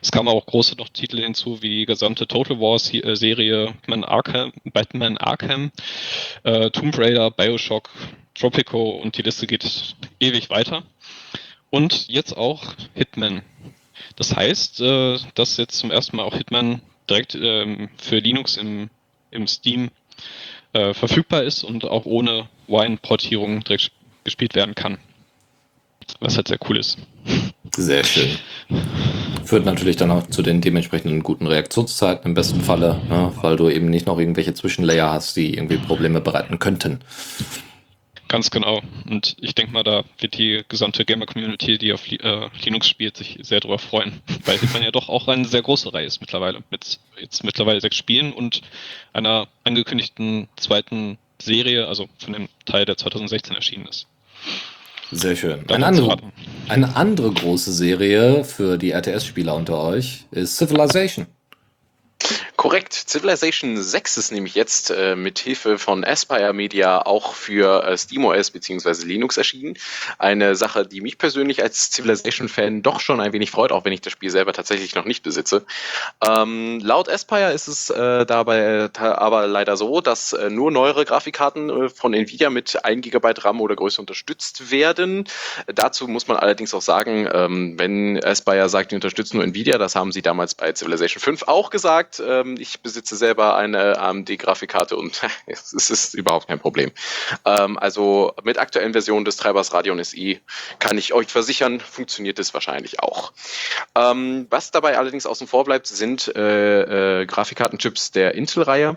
es 0.00 0.12
kamen 0.12 0.28
auch 0.28 0.46
große 0.46 0.76
noch 0.76 0.88
Titel 0.90 1.20
hinzu, 1.20 1.60
wie 1.60 1.68
die 1.70 1.86
gesamte 1.86 2.28
Total 2.28 2.60
War 2.60 2.76
äh, 2.94 3.72
Batman 3.72 4.04
Arkham, 4.04 4.52
Batman 4.64 5.18
Arkham 5.18 5.72
äh, 6.44 6.70
Tomb 6.70 6.96
Raider, 6.96 7.32
Bioshock, 7.32 7.90
Tropico 8.34 8.90
und 8.90 9.18
die 9.18 9.22
Liste 9.22 9.46
geht 9.48 9.96
ewig 10.20 10.50
weiter. 10.50 10.84
Und 11.70 12.08
jetzt 12.08 12.36
auch 12.36 12.74
Hitman. 12.94 13.42
Das 14.14 14.36
heißt, 14.36 14.80
äh, 14.80 15.18
dass 15.34 15.56
jetzt 15.56 15.78
zum 15.78 15.90
ersten 15.90 16.16
Mal 16.16 16.22
auch 16.22 16.36
Hitman 16.36 16.80
direkt 17.08 17.34
ähm, 17.34 17.88
für 17.98 18.18
Linux 18.18 18.56
im, 18.56 18.90
im 19.30 19.46
Steam 19.46 19.90
äh, 20.72 20.94
verfügbar 20.94 21.42
ist 21.42 21.64
und 21.64 21.84
auch 21.84 22.04
ohne 22.04 22.48
Wine-Portierung 22.66 23.64
direkt 23.64 23.92
gespielt 24.24 24.54
werden 24.54 24.74
kann. 24.74 24.98
Was 26.20 26.36
halt 26.36 26.48
sehr 26.48 26.58
cool 26.68 26.78
ist. 26.78 26.98
Sehr 27.76 28.02
schön. 28.02 28.38
Führt 29.44 29.64
natürlich 29.64 29.96
dann 29.96 30.10
auch 30.10 30.26
zu 30.26 30.42
den 30.42 30.60
dementsprechenden 30.60 31.22
guten 31.22 31.46
Reaktionszeiten 31.46 32.26
im 32.26 32.34
besten 32.34 32.60
Falle, 32.60 33.00
ne, 33.08 33.32
weil 33.40 33.56
du 33.56 33.68
eben 33.68 33.90
nicht 33.90 34.06
noch 34.06 34.18
irgendwelche 34.18 34.54
Zwischenlayer 34.54 35.12
hast, 35.12 35.36
die 35.36 35.54
irgendwie 35.54 35.76
Probleme 35.76 36.20
bereiten 36.20 36.58
könnten. 36.58 37.00
Ganz 38.28 38.50
genau. 38.50 38.82
Und 39.08 39.36
ich 39.40 39.54
denke 39.54 39.72
mal, 39.72 39.82
da 39.82 40.04
wird 40.18 40.36
die 40.36 40.62
gesamte 40.68 41.06
Gamer-Community, 41.06 41.78
die 41.78 41.94
auf 41.94 42.06
äh, 42.12 42.48
Linux 42.62 42.86
spielt, 42.86 43.16
sich 43.16 43.38
sehr 43.40 43.60
darüber 43.60 43.78
freuen, 43.78 44.20
weil 44.44 44.58
Hitman 44.58 44.82
ja 44.82 44.90
doch 44.90 45.08
auch 45.08 45.28
eine 45.28 45.46
sehr 45.46 45.62
große 45.62 45.92
Reihe 45.92 46.06
ist 46.06 46.20
mittlerweile. 46.20 46.62
Mit 46.70 46.98
jetzt 47.18 47.42
mittlerweile 47.42 47.80
sechs 47.80 47.96
Spielen 47.96 48.32
und 48.32 48.60
einer 49.14 49.48
angekündigten 49.64 50.48
zweiten 50.56 51.18
Serie, 51.40 51.88
also 51.88 52.08
von 52.18 52.34
dem 52.34 52.48
Teil, 52.66 52.84
der 52.84 52.96
2016 52.98 53.56
erschienen 53.56 53.86
ist. 53.86 54.06
Sehr 55.10 55.36
schön. 55.36 55.64
Eine 55.70 55.86
andere, 55.86 56.18
eine 56.68 56.96
andere 56.96 57.32
große 57.32 57.72
Serie 57.72 58.44
für 58.44 58.76
die 58.76 58.90
RTS-Spieler 58.90 59.54
unter 59.54 59.82
euch 59.82 60.26
ist 60.30 60.58
Civilization. 60.58 61.26
Korrekt. 62.56 62.92
Civilization 62.92 63.80
6 63.80 64.16
ist 64.16 64.32
nämlich 64.32 64.56
jetzt 64.56 64.90
äh, 64.90 65.14
mit 65.14 65.38
Hilfe 65.38 65.78
von 65.78 66.04
Aspire 66.04 66.52
Media 66.52 67.06
auch 67.06 67.34
für 67.34 67.84
äh, 67.84 67.96
SteamOS 67.96 68.50
bzw. 68.50 69.06
Linux 69.06 69.36
erschienen. 69.36 69.78
Eine 70.18 70.56
Sache, 70.56 70.84
die 70.84 71.00
mich 71.00 71.18
persönlich 71.18 71.62
als 71.62 71.92
Civilization-Fan 71.92 72.82
doch 72.82 72.98
schon 72.98 73.20
ein 73.20 73.32
wenig 73.32 73.52
freut, 73.52 73.70
auch 73.70 73.84
wenn 73.84 73.92
ich 73.92 74.00
das 74.00 74.12
Spiel 74.12 74.30
selber 74.30 74.52
tatsächlich 74.52 74.96
noch 74.96 75.04
nicht 75.04 75.22
besitze. 75.22 75.64
Ähm, 76.28 76.80
laut 76.82 77.08
Aspire 77.08 77.52
ist 77.52 77.68
es 77.68 77.90
äh, 77.90 78.26
dabei 78.26 78.90
aber 78.98 79.46
leider 79.46 79.76
so, 79.76 80.00
dass 80.00 80.32
äh, 80.32 80.50
nur 80.50 80.72
neuere 80.72 81.04
Grafikkarten 81.04 81.70
äh, 81.70 81.88
von 81.88 82.12
Nvidia 82.12 82.50
mit 82.50 82.84
1 82.84 83.02
GB 83.02 83.34
RAM 83.38 83.60
oder 83.60 83.76
größer 83.76 84.00
unterstützt 84.00 84.72
werden. 84.72 85.28
Dazu 85.72 86.08
muss 86.08 86.26
man 86.26 86.36
allerdings 86.36 86.74
auch 86.74 86.82
sagen, 86.82 87.28
ähm, 87.32 87.78
wenn 87.78 88.22
Aspire 88.24 88.68
sagt, 88.68 88.90
die 88.90 88.96
unterstützen 88.96 89.36
nur 89.36 89.44
Nvidia, 89.44 89.78
das 89.78 89.94
haben 89.94 90.10
sie 90.10 90.22
damals 90.22 90.56
bei 90.56 90.74
Civilization 90.74 91.20
5 91.20 91.44
auch 91.44 91.70
gesagt. 91.70 92.07
Ähm, 92.20 92.48
ähm, 92.48 92.56
ich 92.58 92.80
besitze 92.80 93.16
selber 93.16 93.56
eine 93.56 93.98
AMD-Grafikkarte 93.98 94.96
und 94.96 95.22
es 95.46 95.72
ist 95.72 96.14
überhaupt 96.14 96.48
kein 96.48 96.58
Problem. 96.58 96.90
Ähm, 97.44 97.78
also 97.78 98.34
mit 98.42 98.58
aktuellen 98.58 98.92
Versionen 98.92 99.24
des 99.24 99.36
Treibers 99.36 99.72
Radeon 99.72 100.02
SI 100.02 100.40
kann 100.78 100.98
ich 100.98 101.12
euch 101.12 101.28
versichern, 101.28 101.80
funktioniert 101.80 102.38
es 102.38 102.54
wahrscheinlich 102.54 103.00
auch. 103.00 103.32
Ähm, 103.94 104.46
was 104.50 104.70
dabei 104.70 104.98
allerdings 104.98 105.26
außen 105.26 105.46
vor 105.46 105.64
bleibt, 105.64 105.86
sind 105.86 106.34
äh, 106.36 107.22
äh, 107.22 107.26
Grafikkartenchips 107.26 108.10
der 108.10 108.34
Intel-Reihe. 108.34 108.96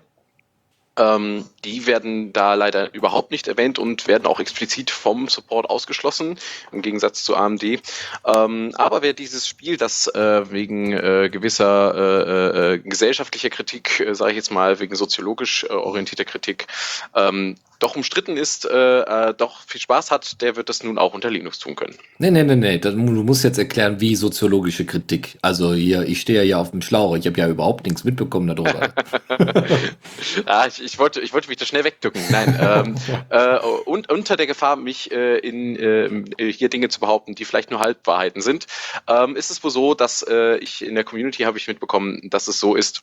Ähm, 0.98 1.46
die 1.64 1.86
werden 1.86 2.34
da 2.34 2.54
leider 2.54 2.94
überhaupt 2.94 3.32
nicht 3.32 3.48
erwähnt 3.48 3.80
und 3.80 4.08
werden 4.08 4.26
auch 4.26 4.40
explizit 4.40 4.92
vom 4.92 5.30
Support 5.30 5.70
ausgeschlossen, 5.70 6.38
im 6.72 6.82
Gegensatz 6.82 7.24
zu 7.24 7.36
AMD. 7.36 7.64
Ähm, 7.64 8.72
aber 8.76 9.02
wer 9.02 9.14
dieses 9.14 9.48
Spiel, 9.48 9.78
das 9.78 10.08
äh, 10.08 10.52
wegen 10.52 10.92
äh, 10.92 11.30
gewisser 11.32 11.96
äh, 11.96 12.74
äh 12.74 12.78
gesellschaftlicher 12.80 13.50
Kritik, 13.50 14.02
äh, 14.02 14.14
sage 14.14 14.32
ich 14.32 14.38
jetzt 14.38 14.52
mal, 14.52 14.80
wegen 14.80 14.96
soziologisch 14.96 15.64
äh, 15.64 15.74
orientierter 15.74 16.26
Kritik, 16.26 16.68
ähm, 17.16 17.56
doch 17.82 17.96
umstritten 17.96 18.38
ist, 18.38 18.66
äh, 18.66 19.00
äh, 19.02 19.34
doch 19.34 19.62
viel 19.66 19.82
Spaß 19.82 20.12
hat, 20.12 20.42
der 20.42 20.56
wird 20.56 20.70
das 20.70 20.84
nun 20.84 20.98
auch 20.98 21.14
unter 21.14 21.32
Linux 21.32 21.58
tun 21.60 21.76
können. 21.76 21.96
Nee, 22.20 22.30
nee, 22.30 22.44
nee, 22.44 22.56
nee. 22.56 22.78
Du 22.78 22.92
musst 22.92 23.44
jetzt 23.44 23.58
erklären, 23.58 24.00
wie 24.00 24.16
soziologische 24.16 24.86
Kritik. 24.86 25.38
Also 25.42 25.74
hier, 25.74 26.04
ich 26.04 26.22
stehe 26.22 26.44
ja 26.44 26.58
auf 26.58 26.72
dem 26.72 26.82
Schlauch. 26.82 27.16
Ich 27.16 27.26
habe 27.26 27.40
ja 27.40 27.48
überhaupt 27.48 27.86
nichts 27.86 28.04
mitbekommen 28.04 28.48
darüber. 28.48 28.94
ah, 30.46 30.68
ich, 30.68 30.84
ich, 30.84 31.00
wollte, 31.00 31.22
ich 31.22 31.34
wollte 31.34 31.48
mich 31.48 31.58
da 31.58 31.66
schnell 31.66 31.84
wegdücken. 31.84 32.22
Nein. 32.30 32.60
ähm, 32.62 32.96
äh, 33.30 33.58
und 33.86 34.12
unter 34.12 34.38
der 34.38 34.46
Gefahr, 34.48 34.76
mich 34.76 35.12
äh, 35.12 35.40
in 35.40 35.76
äh, 35.76 36.52
hier 36.52 36.70
Dinge 36.70 36.90
zu 36.90 37.00
behaupten, 37.00 37.34
die 37.34 37.46
vielleicht 37.46 37.72
nur 37.72 37.80
Halbwahrheiten 37.80 38.42
sind, 38.42 38.68
ähm, 39.08 39.36
ist 39.36 39.50
es 39.50 39.64
wohl 39.64 39.72
so, 39.72 39.96
dass 39.96 40.24
äh, 40.30 40.58
ich 40.58 40.86
in 40.86 40.94
der 40.94 41.04
Community 41.04 41.44
habe 41.44 41.58
ich 41.58 41.68
mitbekommen, 41.68 42.30
dass 42.30 42.48
es 42.48 42.60
so 42.60 42.76
ist, 42.76 43.02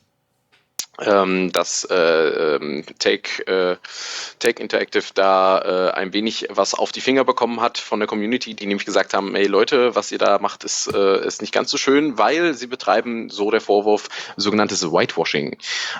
ähm, 1.01 1.51
dass 1.51 1.85
äh, 1.85 1.95
ähm, 1.95 2.83
Take, 2.99 3.47
äh, 3.47 3.77
Take 4.39 4.61
Interactive 4.61 5.05
da 5.13 5.59
äh, 5.59 5.91
ein 5.91 6.13
wenig 6.13 6.47
was 6.49 6.73
auf 6.73 6.91
die 6.91 7.01
Finger 7.01 7.23
bekommen 7.23 7.61
hat 7.61 7.77
von 7.77 7.99
der 7.99 8.07
Community, 8.07 8.53
die 8.53 8.65
nämlich 8.65 8.85
gesagt 8.85 9.13
haben, 9.13 9.35
hey 9.35 9.47
Leute, 9.47 9.95
was 9.95 10.11
ihr 10.11 10.17
da 10.17 10.39
macht, 10.39 10.63
ist, 10.63 10.93
äh, 10.93 11.25
ist 11.25 11.41
nicht 11.41 11.53
ganz 11.53 11.71
so 11.71 11.77
schön, 11.77 12.17
weil 12.17 12.53
sie 12.53 12.67
betreiben, 12.67 13.29
so 13.29 13.51
der 13.51 13.61
Vorwurf, 13.61 14.09
sogenanntes 14.37 14.83
Whitewashing. 14.83 15.57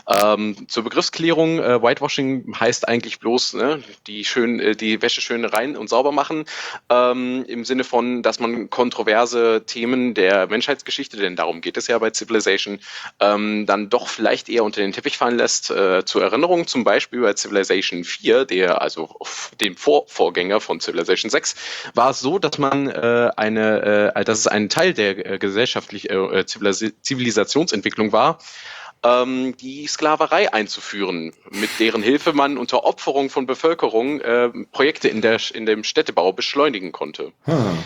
Ähm, 0.08 0.68
zur 0.68 0.84
Begriffsklärung, 0.84 1.60
äh, 1.60 1.82
Whitewashing 1.82 2.56
heißt 2.60 2.88
eigentlich 2.88 3.20
bloß 3.20 3.54
ne, 3.54 3.84
die, 4.08 4.26
schön, 4.26 4.60
äh, 4.60 4.76
die 4.76 5.02
Wäsche 5.02 5.22
schön 5.22 5.46
rein 5.46 5.78
und 5.78 5.90
sauber 5.90 6.12
machen, 6.12 6.46
ähm, 6.90 7.46
im 7.48 7.66
Sinne 7.66 7.84
von, 7.84 8.22
dass 8.22 8.40
man 8.40 8.70
kontroverse 8.70 9.64
Themen 9.66 10.14
der 10.14 10.48
Menschheitsgeschichte, 10.48 11.18
denn 11.18 11.36
darum 11.36 11.62
geht 11.62 11.78
es 11.78 11.88
ja 11.88 11.98
bei 11.98 12.12
Civilization, 12.12 12.80
ähm, 13.20 13.66
dann 13.66 13.90
doch 13.90 14.08
vielleicht 14.08 14.50
eher 14.50 14.64
unter 14.64 14.82
den 14.82 14.89
den 14.90 14.94
Teppich 14.94 15.18
fallen 15.18 15.38
lässt. 15.38 15.70
Äh, 15.70 16.06
zur 16.06 16.24
Erinnerung 16.24 16.68
zum 16.68 16.84
Beispiel 16.84 17.22
bei 17.22 17.34
Civilization 17.34 18.04
4, 18.04 18.46
der 18.46 18.82
also 18.82 19.16
dem 19.62 19.76
Vor 19.76 20.06
Vorgänger 20.08 20.60
von 20.60 20.80
Civilization 20.80 21.30
6, 21.30 21.56
war 21.94 22.12
es 22.12 22.20
so, 22.20 22.40
dass 22.40 22.58
man 22.58 22.90
äh, 22.90 23.32
eine, 23.36 24.14
äh, 24.16 24.24
dass 24.24 24.40
es 24.40 24.48
ein 24.48 24.70
Teil 24.70 24.94
der 24.94 25.26
äh, 25.26 25.38
gesellschaftlichen 25.40 26.10
äh, 26.10 26.46
Zivilisationsentwicklung 26.46 28.12
war, 28.12 28.40
ähm, 29.04 29.56
die 29.58 29.88
Sklaverei 29.88 30.52
einzuführen, 30.54 31.34
mit 31.52 31.70
deren 31.80 32.04
Hilfe 32.04 32.34
man 32.34 32.58
unter 32.58 32.84
Opferung 32.84 33.30
von 33.30 33.46
Bevölkerung 33.46 34.20
äh, 34.22 34.50
Projekte 34.72 35.08
in, 35.08 35.22
der, 35.22 35.40
in 35.54 35.66
dem 35.66 35.84
Städtebau 35.84 36.34
beschleunigen 36.34 36.92
konnte. 36.92 37.32
Hm. 37.46 37.84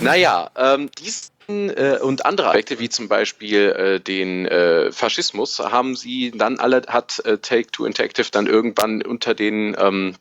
naja, 0.00 0.50
ähm, 0.56 0.90
dies 0.98 1.32
äh, 1.70 1.98
und 2.00 2.24
andere 2.26 2.48
Aspekte, 2.48 2.78
wie 2.78 2.88
zum 2.88 3.08
Beispiel 3.08 3.70
äh, 3.70 4.00
den 4.00 4.46
äh, 4.46 4.92
Faschismus, 4.92 5.58
haben 5.58 5.96
sie 5.96 6.32
dann 6.32 6.58
alle, 6.58 6.82
hat 6.88 7.20
äh, 7.24 7.38
Take-Two 7.38 7.84
Interactive 7.84 8.28
dann 8.30 8.46
irgendwann 8.46 9.02
unter 9.02 9.34
den 9.34 9.76
ähm, 9.78 10.14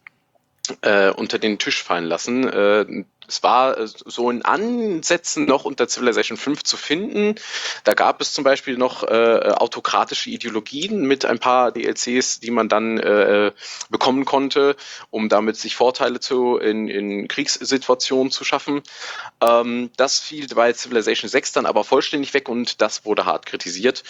äh, 0.81 1.09
unter 1.09 1.39
den 1.39 1.57
Tisch 1.57 1.83
fallen 1.83 2.05
lassen. 2.05 3.03
Es 3.31 3.43
war 3.43 3.77
äh, 3.77 3.87
so 3.87 4.29
in 4.29 4.43
Ansätzen 4.43 5.45
noch 5.45 5.63
unter 5.63 5.87
Civilization 5.87 6.37
5 6.37 6.63
zu 6.63 6.75
finden. 6.75 7.35
Da 7.85 7.93
gab 7.93 8.19
es 8.19 8.33
zum 8.33 8.43
Beispiel 8.43 8.77
noch 8.77 9.03
äh, 9.03 9.53
autokratische 9.55 10.29
Ideologien 10.29 11.07
mit 11.07 11.23
ein 11.23 11.39
paar 11.39 11.71
DLCs, 11.71 12.41
die 12.41 12.51
man 12.51 12.67
dann 12.67 12.97
äh, 12.97 13.53
bekommen 13.89 14.25
konnte, 14.25 14.75
um 15.09 15.29
damit 15.29 15.55
sich 15.55 15.75
Vorteile 15.75 16.19
zu, 16.19 16.57
in, 16.57 16.89
in 16.89 17.29
Kriegssituationen 17.29 18.31
zu 18.31 18.43
schaffen. 18.43 18.81
Ähm, 19.39 19.91
das 19.95 20.19
fiel 20.19 20.47
bei 20.53 20.73
Civilization 20.73 21.29
6 21.29 21.53
dann 21.53 21.65
aber 21.65 21.85
vollständig 21.85 22.33
weg 22.33 22.49
und 22.49 22.81
das 22.81 23.05
wurde 23.05 23.25
hart 23.25 23.45
kritisiert 23.45 24.03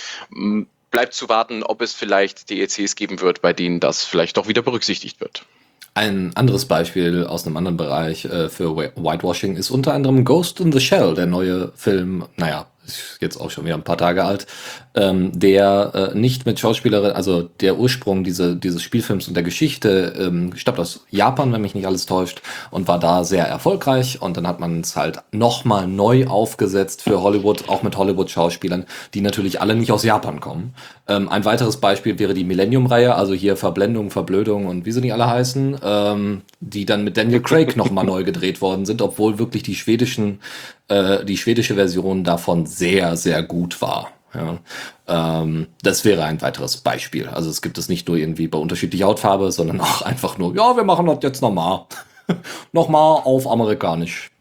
bleibt 0.90 1.14
zu 1.14 1.30
warten, 1.30 1.64
ob 1.64 1.82
es 1.82 1.94
vielleicht 1.94 2.50
DLCs 2.50 2.96
geben 2.96 3.22
wird, 3.22 3.42
bei 3.42 3.54
denen 3.54 3.80
das 3.80 4.04
vielleicht 4.04 4.36
doch 4.36 4.50
wieder 4.50 4.62
berücksichtigt 4.62 5.22
wird. 5.22 5.46
Ein 5.94 6.32
anderes 6.36 6.66
Beispiel 6.66 7.26
aus 7.26 7.46
einem 7.46 7.58
anderen 7.58 7.76
Bereich 7.76 8.24
äh, 8.24 8.48
für 8.48 8.78
Whitewashing 8.78 9.58
ist 9.58 9.72
unter 9.72 9.94
anderem 9.94 10.24
Ghost 10.24 10.62
in 10.62 10.72
the 10.72 10.80
Shell, 10.80 11.16
der 11.16 11.26
neue 11.26 11.74
Film, 11.76 12.26
naja, 12.38 12.68
ist 12.86 13.18
jetzt 13.20 13.38
auch 13.40 13.52
schon 13.52 13.66
wieder 13.66 13.76
ein 13.76 13.84
paar 13.84 13.98
Tage 13.98 14.24
alt, 14.24 14.48
ähm, 14.96 15.32
der 15.38 16.12
äh, 16.14 16.18
nicht 16.18 16.46
mit 16.46 16.60
Schauspielerin, 16.60 17.12
also 17.12 17.44
der 17.44 17.78
Ursprung 17.78 18.24
diese, 18.24 18.56
dieses 18.56 18.82
Spielfilms 18.82 19.28
und 19.28 19.36
der 19.36 19.44
Geschichte 19.44 20.14
ähm, 20.18 20.56
stammt 20.56 20.80
aus 20.80 21.06
Japan, 21.10 21.52
wenn 21.54 21.62
mich 21.62 21.76
nicht 21.76 21.86
alles 21.86 22.06
täuscht, 22.06 22.42
und 22.72 22.88
war 22.88 23.00
da 23.00 23.24
sehr 23.24 23.46
erfolgreich. 23.46 24.22
Und 24.22 24.38
dann 24.38 24.48
hat 24.48 24.60
man 24.60 24.82
es 24.82 24.96
halt 24.96 25.20
nochmal 25.32 25.88
neu 25.88 26.28
aufgesetzt 26.28 27.04
für 27.04 27.22
Hollywood, 27.22 27.70
auch 27.70 27.84
mit 27.84 27.98
Hollywood-Schauspielern, 27.98 28.86
die 29.14 29.22
natürlich 29.22 29.62
alle 29.62 29.76
nicht 29.76 29.92
aus 29.92 30.04
Japan 30.04 30.40
kommen. 30.40 30.74
Ähm, 31.12 31.30
ein 31.30 31.44
weiteres 31.44 31.78
Beispiel 31.78 32.20
wäre 32.20 32.34
die 32.34 32.46
Millennium-Reihe, 32.46 33.16
also 33.16 33.34
hier 33.34 33.58
Verblendung, 33.58 34.12
Verblödung 34.12 34.66
und 34.66 34.86
wie 34.86 34.92
sie 34.92 35.02
nicht 35.02 35.14
alle 35.14 35.28
heißen, 35.28 35.80
ähm, 35.84 36.42
die 36.62 36.86
dann 36.86 37.04
mit 37.04 37.18
Daniel 37.18 37.42
Craig 37.42 37.76
nochmal 37.76 38.06
neu 38.06 38.24
gedreht 38.24 38.62
worden 38.62 38.86
sind, 38.86 39.02
obwohl 39.02 39.38
wirklich 39.38 39.64
die 39.64 39.76
schwedischen, 39.76 40.40
äh, 40.88 41.26
die 41.26 41.38
schwedische 41.38 41.76
Version 41.76 42.24
davon 42.24 42.66
sehr, 42.66 43.18
sehr 43.18 43.44
gut 43.44 43.82
war. 43.82 44.12
Ja, 44.34 44.60
ähm, 45.08 45.68
das 45.84 46.06
wäre 46.06 46.24
ein 46.24 46.42
weiteres 46.42 46.78
Beispiel. 46.78 47.28
Also 47.28 47.50
es 47.50 47.62
gibt 47.62 47.78
es 47.78 47.90
nicht 47.90 48.08
nur 48.08 48.16
irgendwie 48.16 48.48
bei 48.48 48.58
unterschiedlicher 48.58 49.08
Hautfarbe, 49.08 49.52
sondern 49.52 49.82
auch 49.82 50.02
einfach 50.04 50.38
nur, 50.38 50.56
ja, 50.56 50.78
wir 50.78 50.86
machen 50.86 51.08
das 51.08 51.18
jetzt 51.24 51.42
nochmal. 51.42 51.82
nochmal 52.72 53.22
auf 53.26 53.52
amerikanisch. 53.52 54.32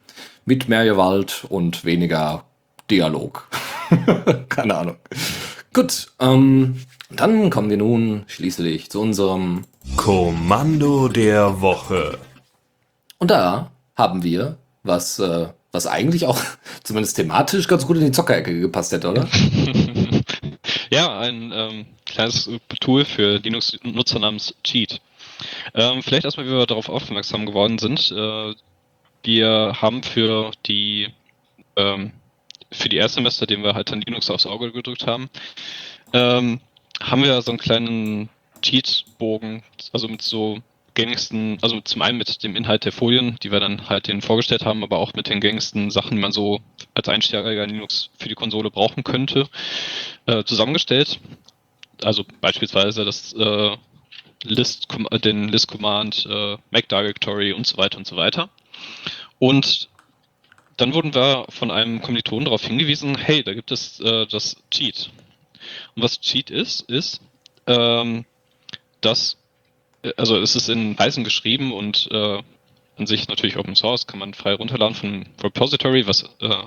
Mit 0.45 0.69
mehr 0.69 0.85
Gewalt 0.85 1.45
und 1.49 1.85
weniger 1.85 2.45
Dialog. 2.89 3.49
Keine 4.49 4.77
Ahnung. 4.77 4.97
Gut, 5.73 6.09
ähm, 6.19 6.81
dann 7.11 7.49
kommen 7.49 7.71
wir 7.71 7.77
nun 7.77 8.25
schließlich 8.27 8.91
zu 8.91 9.01
unserem 9.01 9.67
Kommando 9.97 11.07
der 11.07 11.61
Woche. 11.61 12.19
Und 13.19 13.31
da 13.31 13.71
haben 13.95 14.25
wir, 14.25 14.57
was, 14.83 15.21
äh, 15.21 15.47
was 15.71 15.87
eigentlich 15.87 16.27
auch 16.27 16.41
zumindest 16.83 17.17
thematisch 17.17 17.69
ganz 17.69 17.87
gut 17.87 17.99
in 17.99 18.07
die 18.07 18.11
Zockerecke 18.11 18.59
gepasst 18.59 18.91
hätte, 18.91 19.11
oder? 19.11 19.29
ja, 20.91 21.21
ein 21.21 21.53
ähm, 21.55 21.87
kleines 22.05 22.51
Tool 22.81 23.05
für 23.05 23.37
Linux-Nutzer 23.37 24.19
namens 24.19 24.57
Cheat. 24.65 25.01
Ähm, 25.75 26.03
vielleicht 26.03 26.25
erstmal, 26.25 26.47
wie 26.47 26.51
wir 26.51 26.67
darauf 26.67 26.89
aufmerksam 26.89 27.47
geworden 27.47 27.79
sind. 27.79 28.11
Äh, 28.11 28.55
wir 29.23 29.77
haben 29.81 30.03
für 30.03 30.51
die 30.67 31.11
ähm, 31.77 32.11
für 32.73 32.89
die 32.89 32.97
Erstsemester, 32.97 33.47
den 33.47 33.63
wir 33.63 33.75
halt 33.75 33.91
dann 33.91 34.01
Linux 34.01 34.31
aufs 34.31 34.47
Auge 34.47 34.73
gedrückt 34.73 35.07
haben, 35.07 35.29
ähm, 36.13 36.61
haben 37.01 37.23
wir 37.23 37.41
so 37.43 37.51
einen 37.51 37.59
kleinen 37.59 38.29
Cheat-Bogen, 38.63 39.63
also 39.93 40.09
mit 40.09 40.23
so 40.23 40.61
gängigsten, 40.95 41.59
also 41.63 41.81
zum 41.81 42.03
einen 42.03 42.19
mit 42.19 42.43
dem 42.43 42.57
Inhalt 42.57 42.85
der 42.85 42.93
Folien, 42.93 43.37
die 43.43 43.53
wir 43.53 43.61
dann 43.61 43.89
halt 43.89 44.09
denen 44.09 44.23
vorgestellt 44.23 44.65
haben, 44.65 44.83
aber 44.83 44.99
auch 44.99 45.15
mit 45.15 45.29
den 45.29 45.41
gängigsten 45.41 45.91
Sachen, 45.91 46.17
die 46.17 46.21
man 46.21 46.33
so 46.33 46.61
als 46.95 47.09
Einsteiger 47.09 47.63
in 47.65 47.71
Linux 47.71 48.11
für 48.19 48.29
die 48.29 48.35
Konsole 48.35 48.71
brauchen 48.71 49.05
könnte, 49.05 49.49
äh, 50.27 50.45
zusammengestellt. 50.45 51.21
Also 52.03 52.25
beispielsweise 52.41 53.05
das 53.05 53.33
äh, 53.35 53.77
List, 54.43 54.89
den 55.25 55.49
List 55.49 55.69
Command, 55.69 56.27
äh, 56.29 56.57
Mac 56.71 56.89
Directory 56.89 57.53
und 57.53 57.67
so 57.67 57.77
weiter 57.77 57.99
und 57.99 58.07
so 58.07 58.17
weiter. 58.17 58.49
Und 59.39 59.90
dann 60.81 60.95
wurden 60.95 61.15
wir 61.15 61.47
von 61.51 61.71
einem 61.71 62.01
Kommilitonen 62.01 62.47
darauf 62.47 62.65
hingewiesen, 62.65 63.17
hey, 63.19 63.43
da 63.43 63.55
gibt 63.55 63.71
es 63.71 64.01
äh, 64.01 64.27
das 64.27 64.57
Cheat. 64.71 65.11
Und 65.95 66.03
was 66.03 66.21
Cheat 66.21 66.51
ist, 66.51 66.83
ist, 66.83 67.21
ähm, 67.67 68.25
dass 69.01 69.37
also 70.17 70.39
es 70.39 70.57
ist 70.57 70.69
in 70.69 70.97
Python 70.97 71.25
geschrieben 71.25 71.73
und 71.73 72.09
äh, 72.11 72.43
an 72.97 73.07
sich 73.07 73.29
natürlich 73.29 73.57
Open 73.57 73.77
Source, 73.77 74.07
kann 74.07 74.19
man 74.19 74.35
frei 74.35 74.55
runterladen 74.55 74.95
von 74.95 75.27
Repository, 75.43 76.07
was 76.07 76.25
äh, 76.41 76.65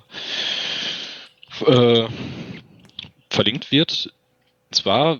äh, 1.65 2.07
verlinkt 3.29 3.71
wird. 3.71 4.13
Zwar 4.71 5.19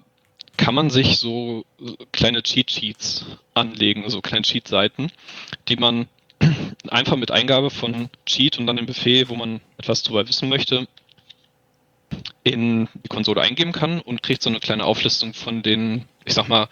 kann 0.57 0.75
man 0.75 0.89
sich 0.89 1.17
so 1.17 1.65
kleine 2.11 2.43
Cheat 2.43 2.71
Sheets 2.71 3.25
anlegen, 3.53 4.07
so 4.09 4.21
kleine 4.21 4.43
Cheat 4.43 4.67
Seiten, 4.67 5.11
die 5.67 5.75
man 5.75 6.07
einfach 6.89 7.15
mit 7.15 7.31
Eingabe 7.31 7.69
von 7.69 8.09
Cheat 8.25 8.57
und 8.59 8.67
dann 8.67 8.77
dem 8.77 8.85
Befehl, 8.85 9.29
wo 9.29 9.35
man 9.35 9.61
etwas 9.77 10.03
darüber 10.03 10.27
wissen 10.27 10.49
möchte, 10.49 10.87
in 12.43 12.89
die 12.93 13.09
Konsole 13.09 13.41
eingeben 13.41 13.71
kann 13.71 14.01
und 14.01 14.21
kriegt 14.21 14.41
so 14.41 14.49
eine 14.49 14.59
kleine 14.59 14.85
Auflistung 14.85 15.33
von 15.33 15.63
den, 15.63 16.05
ich 16.25 16.33
sag 16.33 16.47
mal, 16.47 16.67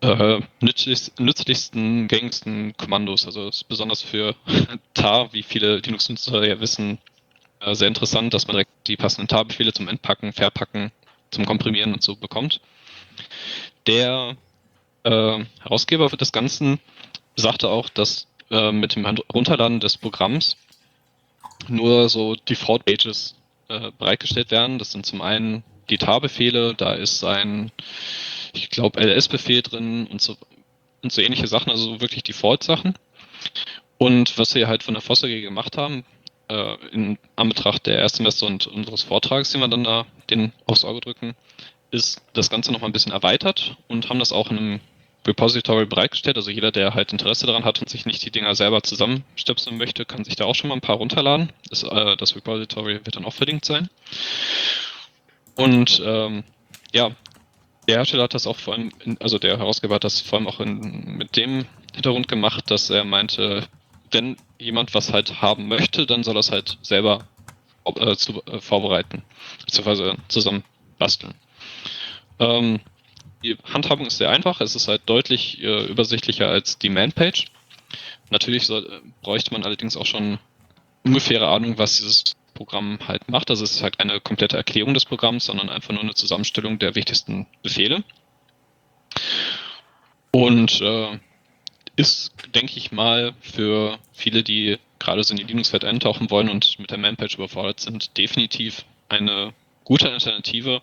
äh, 0.00 0.40
nützlichsten, 0.60 2.08
gängigsten 2.08 2.76
Kommandos. 2.76 3.26
Also 3.26 3.48
ist 3.48 3.68
besonders 3.68 4.02
für 4.02 4.34
tar, 4.94 5.32
wie 5.32 5.42
viele 5.42 5.78
Linux-Nutzer 5.78 6.46
ja 6.46 6.60
wissen, 6.60 6.98
äh, 7.60 7.74
sehr 7.74 7.88
interessant, 7.88 8.34
dass 8.34 8.46
man 8.46 8.54
direkt 8.54 8.70
die 8.86 8.96
passenden 8.96 9.28
tar-Befehle 9.28 9.72
zum 9.72 9.88
Entpacken, 9.88 10.32
Verpacken, 10.32 10.92
zum 11.30 11.46
Komprimieren 11.46 11.92
und 11.92 12.02
so 12.02 12.16
bekommt. 12.16 12.60
Der 13.86 14.36
äh, 15.04 15.44
Herausgeber 15.60 16.08
des 16.08 16.32
Ganzen 16.32 16.80
sagte 17.36 17.68
auch, 17.68 17.88
dass 17.88 18.26
äh, 18.50 18.72
mit 18.72 18.96
dem 18.96 19.06
Runterladen 19.06 19.80
des 19.80 19.96
Programms 19.96 20.56
nur 21.68 22.08
so 22.08 22.34
Default-Pages 22.34 23.36
äh, 23.68 23.90
bereitgestellt 23.98 24.50
werden. 24.50 24.78
Das 24.78 24.92
sind 24.92 25.06
zum 25.06 25.22
einen 25.22 25.64
die 25.90 25.98
tar-Befehle, 25.98 26.74
da 26.74 26.92
ist 26.94 27.24
ein 27.24 27.70
ich 28.56 28.70
glaube, 28.70 29.00
LS-Befehl 29.00 29.62
drin 29.62 30.06
und 30.06 30.20
so, 30.20 30.36
und 31.02 31.12
so 31.12 31.20
ähnliche 31.20 31.46
Sachen, 31.46 31.70
also 31.70 32.00
wirklich 32.00 32.22
Default-Sachen. 32.22 32.94
Und 33.98 34.38
was 34.38 34.54
wir 34.54 34.68
halt 34.68 34.82
von 34.82 34.94
der 34.94 35.02
Foster 35.02 35.28
gemacht 35.28 35.76
haben, 35.76 36.04
äh, 36.48 36.74
in 36.92 37.18
Anbetracht 37.36 37.86
der 37.86 37.98
Erstsemester 37.98 38.46
und 38.46 38.66
unseres 38.66 39.02
Vortrags, 39.02 39.52
den 39.52 39.60
wir 39.60 39.68
dann 39.68 39.84
da 39.84 40.06
den 40.30 40.52
aufs 40.66 40.84
Auge 40.84 41.00
drücken, 41.00 41.34
ist 41.90 42.22
das 42.32 42.50
Ganze 42.50 42.72
noch 42.72 42.80
mal 42.80 42.88
ein 42.88 42.92
bisschen 42.92 43.12
erweitert 43.12 43.76
und 43.88 44.08
haben 44.08 44.18
das 44.18 44.32
auch 44.32 44.50
in 44.50 44.58
einem 44.58 44.80
Repository 45.26 45.86
bereitgestellt. 45.86 46.36
Also 46.36 46.50
jeder, 46.50 46.72
der 46.72 46.94
halt 46.94 47.12
Interesse 47.12 47.46
daran 47.46 47.64
hat 47.64 47.80
und 47.80 47.88
sich 47.88 48.06
nicht 48.06 48.24
die 48.24 48.30
Dinger 48.30 48.54
selber 48.54 48.82
zusammenstöpseln 48.82 49.76
möchte, 49.76 50.04
kann 50.04 50.24
sich 50.24 50.36
da 50.36 50.44
auch 50.44 50.54
schon 50.54 50.68
mal 50.68 50.74
ein 50.74 50.80
paar 50.80 50.96
runterladen. 50.96 51.52
Das, 51.70 51.82
äh, 51.82 52.16
das 52.16 52.36
Repository 52.36 52.94
wird 53.04 53.16
dann 53.16 53.24
auch 53.24 53.34
verlinkt 53.34 53.64
sein. 53.64 53.88
Und 55.56 56.02
ähm, 56.04 56.44
ja, 56.92 57.10
der 57.88 57.96
Hersteller 57.96 58.24
hat 58.24 58.34
das 58.34 58.46
auch 58.46 58.56
vor 58.56 58.74
allem, 58.74 58.90
in, 59.04 59.20
also 59.20 59.38
der 59.38 59.58
Herausgeber 59.58 59.96
hat 59.96 60.04
das 60.04 60.20
vor 60.20 60.38
allem 60.38 60.48
auch 60.48 60.60
in, 60.60 61.16
mit 61.16 61.36
dem 61.36 61.66
Hintergrund 61.94 62.28
gemacht, 62.28 62.70
dass 62.70 62.90
er 62.90 63.04
meinte, 63.04 63.66
wenn 64.10 64.36
jemand 64.58 64.94
was 64.94 65.12
halt 65.12 65.40
haben 65.40 65.68
möchte, 65.68 66.06
dann 66.06 66.24
soll 66.24 66.36
es 66.36 66.50
halt 66.50 66.78
selber 66.82 67.26
äh, 67.84 68.16
zu, 68.16 68.42
äh, 68.46 68.60
vorbereiten, 68.60 69.22
beziehungsweise 69.64 70.16
zusammen 70.28 70.64
basteln. 70.98 71.34
Ähm, 72.38 72.80
die 73.46 73.58
Handhabung 73.72 74.06
ist 74.06 74.18
sehr 74.18 74.30
einfach, 74.30 74.60
es 74.60 74.74
ist 74.74 74.88
halt 74.88 75.02
deutlich 75.06 75.62
äh, 75.62 75.86
übersichtlicher 75.86 76.48
als 76.48 76.78
die 76.78 76.88
Man-Page. 76.88 77.46
Natürlich 78.30 78.66
soll, 78.66 78.86
äh, 78.86 79.08
bräuchte 79.22 79.52
man 79.52 79.64
allerdings 79.64 79.96
auch 79.96 80.06
schon 80.06 80.38
ungefähre 81.04 81.48
Ahnung, 81.48 81.78
was 81.78 81.98
dieses 81.98 82.24
Programm 82.54 82.98
halt 83.06 83.28
macht. 83.28 83.50
Also 83.50 83.64
es 83.64 83.72
ist 83.72 83.82
halt 83.82 83.98
keine 83.98 84.20
komplette 84.20 84.56
Erklärung 84.56 84.94
des 84.94 85.04
Programms, 85.04 85.44
sondern 85.44 85.68
einfach 85.68 85.92
nur 85.92 86.02
eine 86.02 86.14
Zusammenstellung 86.14 86.78
der 86.78 86.94
wichtigsten 86.94 87.46
Befehle. 87.62 88.02
Und 90.32 90.80
äh, 90.80 91.18
ist, 91.96 92.32
denke 92.54 92.76
ich 92.76 92.92
mal, 92.92 93.34
für 93.40 93.98
viele, 94.12 94.42
die 94.42 94.78
gerade 94.98 95.22
so 95.22 95.32
in 95.32 95.38
die 95.38 95.44
Linux-Welt 95.44 95.84
eintauchen 95.84 96.30
wollen 96.30 96.48
und 96.48 96.78
mit 96.78 96.90
der 96.90 96.98
Man-Page 96.98 97.36
überfordert 97.36 97.80
sind, 97.80 98.16
definitiv 98.18 98.84
eine 99.08 99.54
gute 99.84 100.10
Alternative, 100.10 100.82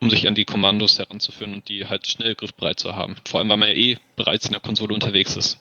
um 0.00 0.10
sich 0.10 0.26
an 0.26 0.34
die 0.34 0.44
Kommandos 0.44 0.98
heranzuführen 0.98 1.54
und 1.54 1.68
die 1.68 1.86
halt 1.86 2.06
schnell 2.06 2.34
griffbereit 2.34 2.80
zu 2.80 2.96
haben. 2.96 3.16
Vor 3.28 3.40
allem, 3.40 3.48
weil 3.50 3.56
man 3.58 3.68
ja 3.68 3.74
eh 3.74 3.98
bereits 4.16 4.46
in 4.46 4.52
der 4.52 4.60
Konsole 4.60 4.94
unterwegs 4.94 5.36
ist. 5.36 5.58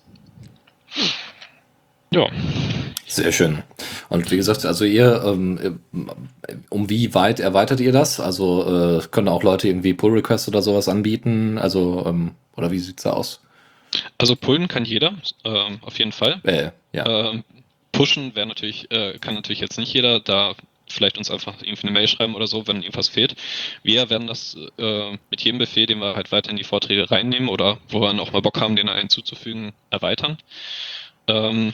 Ja. 2.12 2.28
Sehr 3.06 3.32
schön. 3.32 3.64
Und 4.08 4.32
wie 4.32 4.38
gesagt, 4.38 4.66
also 4.66 4.86
ihr, 4.86 5.24
ähm, 5.26 5.80
um 6.70 6.90
wie 6.90 7.14
weit 7.14 7.40
erweitert 7.40 7.80
ihr 7.80 7.92
das? 7.92 8.20
Also 8.20 9.00
äh, 9.00 9.08
können 9.12 9.28
auch 9.28 9.44
Leute 9.44 9.68
irgendwie 9.68 9.94
Pull 9.94 10.14
Requests 10.14 10.48
oder 10.48 10.62
sowas 10.62 10.88
anbieten? 10.88 11.58
Also, 11.58 12.06
ähm, 12.08 12.32
oder 12.56 12.72
wie 12.72 12.80
sieht's 12.80 13.04
da 13.04 13.12
aus? 13.12 13.42
Also 14.18 14.36
pullen 14.36 14.68
kann 14.68 14.86
jeder, 14.86 15.14
ähm, 15.44 15.80
auf 15.82 15.98
jeden 15.98 16.12
Fall. 16.12 16.40
Äh, 16.44 16.72
ja. 16.94 17.32
Ähm, 17.32 17.44
pushen 17.92 18.36
wäre 18.36 18.48
natürlich, 18.48 18.92
äh, 18.92 19.18
kann 19.20 19.34
natürlich 19.34 19.60
jetzt 19.60 19.78
nicht 19.78 19.94
jeder, 19.94 20.20
da 20.20 20.56
vielleicht 20.92 21.18
uns 21.18 21.32
einfach 21.32 21.62
irgendwie 21.62 21.88
eine 21.88 21.92
Mail 21.92 22.08
schreiben 22.08 22.36
oder 22.36 22.48
so, 22.48 22.68
wenn 22.68 22.78
irgendwas 22.78 23.10
fehlt. 23.10 23.36
Wir 23.84 24.10
werden 24.10 24.28
das 24.28 24.58
äh, 24.78 25.18
mit 25.30 25.42
jedem 25.42 25.60
Befehl, 25.60 25.86
den 25.86 26.00
wir 26.00 26.16
halt 26.16 26.32
weiter 26.32 26.50
in 26.50 26.58
die 26.58 26.64
Vorträge 26.64 27.10
reinnehmen 27.10 27.50
oder 27.50 27.78
wo 27.90 28.02
wir 28.02 28.14
noch 28.14 28.32
mal 28.32 28.42
Bock 28.42 28.60
haben, 28.60 28.76
den 28.76 28.90
hinzuzufügen, 28.90 29.74
erweitern. 29.90 30.38
Ähm, 31.28 31.74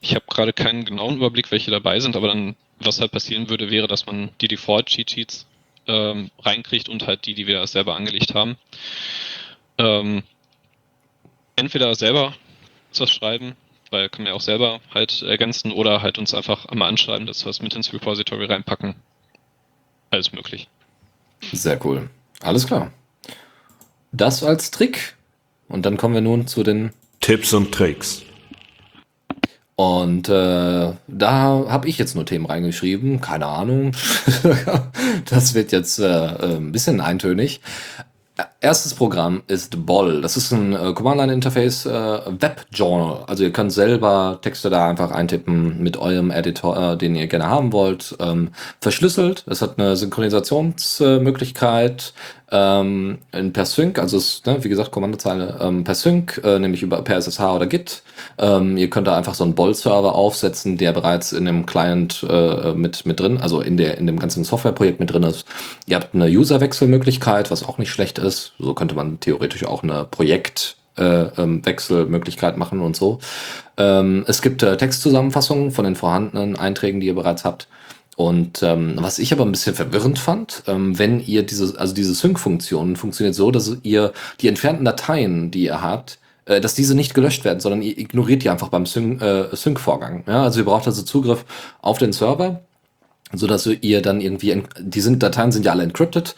ich 0.00 0.14
habe 0.14 0.24
gerade 0.28 0.52
keinen 0.52 0.84
genauen 0.84 1.16
Überblick, 1.16 1.50
welche 1.50 1.70
dabei 1.70 2.00
sind, 2.00 2.16
aber 2.16 2.28
dann, 2.28 2.56
was 2.78 3.00
halt 3.00 3.10
passieren 3.10 3.48
würde, 3.48 3.70
wäre, 3.70 3.88
dass 3.88 4.06
man 4.06 4.30
die 4.40 4.48
Default-Cheat-Sheets 4.48 5.46
ähm, 5.88 6.30
reinkriegt 6.40 6.88
und 6.88 7.06
halt 7.06 7.26
die, 7.26 7.34
die 7.34 7.46
wir 7.46 7.66
selber 7.66 7.96
angelegt 7.96 8.34
haben. 8.34 8.56
Ähm, 9.78 10.22
entweder 11.56 11.94
selber 11.94 12.34
was 12.96 13.10
schreiben, 13.10 13.56
weil 13.90 14.08
können 14.08 14.26
wir 14.26 14.34
auch 14.34 14.40
selber 14.40 14.80
halt 14.92 15.22
ergänzen 15.22 15.72
oder 15.72 16.02
halt 16.02 16.18
uns 16.18 16.34
einfach 16.34 16.66
einmal 16.66 16.88
anschreiben, 16.88 17.26
dass 17.26 17.44
wir 17.44 17.50
es 17.50 17.62
mit 17.62 17.74
ins 17.74 17.92
Repository 17.92 18.46
reinpacken. 18.46 18.94
Alles 20.10 20.32
möglich. 20.32 20.68
Sehr 21.52 21.84
cool. 21.84 22.08
Alles 22.40 22.66
klar. 22.66 22.92
Das 24.12 24.42
als 24.42 24.70
Trick. 24.70 25.14
Und 25.68 25.84
dann 25.84 25.96
kommen 25.96 26.14
wir 26.14 26.20
nun 26.22 26.46
zu 26.46 26.62
den 26.62 26.92
Tipps 27.20 27.52
und 27.52 27.72
Tricks. 27.72 28.22
Und 29.76 30.28
äh, 30.28 30.92
da 31.06 31.64
habe 31.68 31.88
ich 31.88 31.98
jetzt 31.98 32.16
nur 32.16 32.26
Themen 32.26 32.46
reingeschrieben. 32.46 33.20
Keine 33.20 33.46
Ahnung. 33.46 33.92
das 35.26 35.54
wird 35.54 35.70
jetzt 35.70 36.00
äh, 36.00 36.04
äh 36.04 36.56
ein 36.56 36.72
bisschen 36.72 37.00
eintönig. 37.00 37.60
Erstes 38.60 38.94
Programm 38.94 39.42
ist 39.48 39.84
Boll. 39.86 40.20
Das 40.20 40.36
ist 40.36 40.52
ein 40.52 40.72
äh, 40.72 40.92
Command-Line-Interface 40.92 41.86
äh, 41.86 42.20
Web-Journal. 42.40 43.24
Also 43.26 43.42
ihr 43.42 43.52
könnt 43.52 43.72
selber 43.72 44.38
Texte 44.42 44.70
da 44.70 44.88
einfach 44.88 45.10
eintippen 45.10 45.82
mit 45.82 45.96
eurem 45.96 46.30
Editor, 46.30 46.92
äh, 46.92 46.96
den 46.96 47.16
ihr 47.16 47.26
gerne 47.26 47.48
haben 47.48 47.72
wollt. 47.72 48.16
Ähm, 48.20 48.50
verschlüsselt. 48.80 49.44
Es 49.48 49.60
hat 49.60 49.76
eine 49.78 49.96
Synchronisationsmöglichkeit 49.96 52.12
ähm, 52.50 53.18
in 53.32 53.52
per 53.52 53.66
Sync, 53.66 53.98
also 53.98 54.16
es, 54.16 54.42
ne, 54.46 54.62
wie 54.64 54.68
gesagt, 54.68 54.90
Kommandozeile 54.90 55.58
ähm, 55.60 55.84
per 55.84 55.94
Sync, 55.94 56.40
äh, 56.44 56.58
nämlich 56.58 56.82
über 56.82 57.02
per 57.02 57.16
SSH 57.16 57.40
oder 57.40 57.66
Git. 57.66 58.02
Ähm, 58.38 58.76
ihr 58.76 58.88
könnt 58.88 59.06
da 59.06 59.16
einfach 59.16 59.34
so 59.34 59.44
einen 59.44 59.54
Boll-Server 59.54 60.14
aufsetzen, 60.14 60.78
der 60.78 60.92
bereits 60.92 61.32
in 61.32 61.44
dem 61.44 61.66
Client 61.66 62.24
äh, 62.28 62.72
mit, 62.72 63.04
mit 63.04 63.20
drin, 63.20 63.38
also 63.38 63.60
in, 63.60 63.76
der, 63.76 63.98
in 63.98 64.06
dem 64.06 64.18
ganzen 64.18 64.44
Softwareprojekt 64.44 64.98
mit 64.98 65.12
drin 65.12 65.24
ist. 65.24 65.44
Ihr 65.86 65.96
habt 65.96 66.14
eine 66.14 66.26
User-Wechselmöglichkeit, 66.26 67.50
was 67.50 67.64
auch 67.64 67.78
nicht 67.78 67.90
schlecht 67.90 68.18
ist. 68.18 68.54
So 68.58 68.72
könnte 68.74 68.94
man 68.94 69.20
theoretisch 69.20 69.66
auch 69.66 69.82
eine 69.82 70.04
Projekt 70.04 70.76
äh, 70.96 71.26
ähm, 71.38 71.64
Wechselmöglichkeit 71.64 72.56
machen 72.56 72.80
und 72.80 72.96
so. 72.96 73.18
Ähm, 73.76 74.24
es 74.26 74.42
gibt 74.42 74.62
äh, 74.62 74.76
Textzusammenfassungen 74.76 75.70
von 75.70 75.84
den 75.84 75.96
vorhandenen 75.96 76.56
Einträgen, 76.56 77.00
die 77.00 77.06
ihr 77.06 77.14
bereits 77.14 77.44
habt. 77.44 77.68
Und 78.18 78.64
ähm, 78.64 78.94
was 78.96 79.20
ich 79.20 79.32
aber 79.32 79.44
ein 79.44 79.52
bisschen 79.52 79.76
verwirrend 79.76 80.18
fand, 80.18 80.64
ähm, 80.66 80.98
wenn 80.98 81.24
ihr 81.24 81.44
diese, 81.44 81.78
also 81.78 81.94
diese 81.94 82.14
Sync-Funktion 82.14 82.96
funktioniert 82.96 83.36
so, 83.36 83.52
dass 83.52 83.76
ihr 83.84 84.12
die 84.40 84.48
entfernten 84.48 84.84
Dateien, 84.84 85.52
die 85.52 85.62
ihr 85.62 85.82
habt, 85.82 86.18
äh, 86.46 86.60
dass 86.60 86.74
diese 86.74 86.96
nicht 86.96 87.14
gelöscht 87.14 87.44
werden, 87.44 87.60
sondern 87.60 87.80
ihr 87.80 87.96
ignoriert 87.96 88.42
die 88.42 88.50
einfach 88.50 88.70
beim 88.70 88.82
äh, 88.82 89.54
Sync-Vorgang. 89.54 90.24
ja, 90.26 90.42
also 90.42 90.58
ihr 90.58 90.64
braucht 90.64 90.88
also 90.88 91.02
Zugriff 91.02 91.44
auf 91.80 91.98
den 91.98 92.12
Server, 92.12 92.62
so 93.32 93.46
dass 93.46 93.66
ihr 93.66 94.02
dann 94.02 94.20
irgendwie, 94.20 94.64
die 94.80 95.00
sind 95.00 95.22
Dateien 95.22 95.52
sind 95.52 95.64
ja 95.64 95.70
alle 95.70 95.84
encrypted 95.84 96.30
äh, 96.30 96.34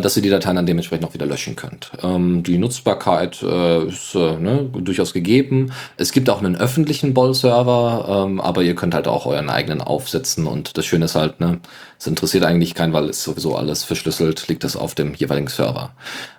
dass 0.00 0.16
ihr 0.16 0.22
die 0.22 0.30
Dateien 0.30 0.56
dann 0.56 0.66
dementsprechend 0.66 1.06
auch 1.06 1.14
wieder 1.14 1.26
löschen 1.26 1.56
könnt. 1.56 1.92
Ähm, 2.02 2.42
die 2.42 2.58
Nutzbarkeit 2.58 3.42
äh, 3.42 3.86
ist 3.86 4.14
äh, 4.14 4.36
ne, 4.36 4.68
durchaus 4.72 5.12
gegeben. 5.12 5.72
Es 5.96 6.12
gibt 6.12 6.30
auch 6.30 6.38
einen 6.38 6.56
öffentlichen 6.56 7.14
Boll-Server, 7.14 8.26
ähm, 8.26 8.40
aber 8.40 8.62
ihr 8.62 8.74
könnt 8.74 8.94
halt 8.94 9.08
auch 9.08 9.26
euren 9.26 9.50
eigenen 9.50 9.80
aufsetzen 9.80 10.46
und 10.46 10.76
das 10.78 10.86
Schöne 10.86 11.04
ist 11.04 11.14
halt, 11.14 11.40
ne, 11.40 11.60
es 11.98 12.06
interessiert 12.06 12.44
eigentlich 12.44 12.74
keinen, 12.74 12.92
weil 12.92 13.08
es 13.08 13.22
sowieso 13.22 13.56
alles 13.56 13.84
verschlüsselt, 13.84 14.48
liegt 14.48 14.64
das 14.64 14.76
auf 14.76 14.94
dem 14.94 15.14
jeweiligen 15.14 15.48
Server. 15.48 15.92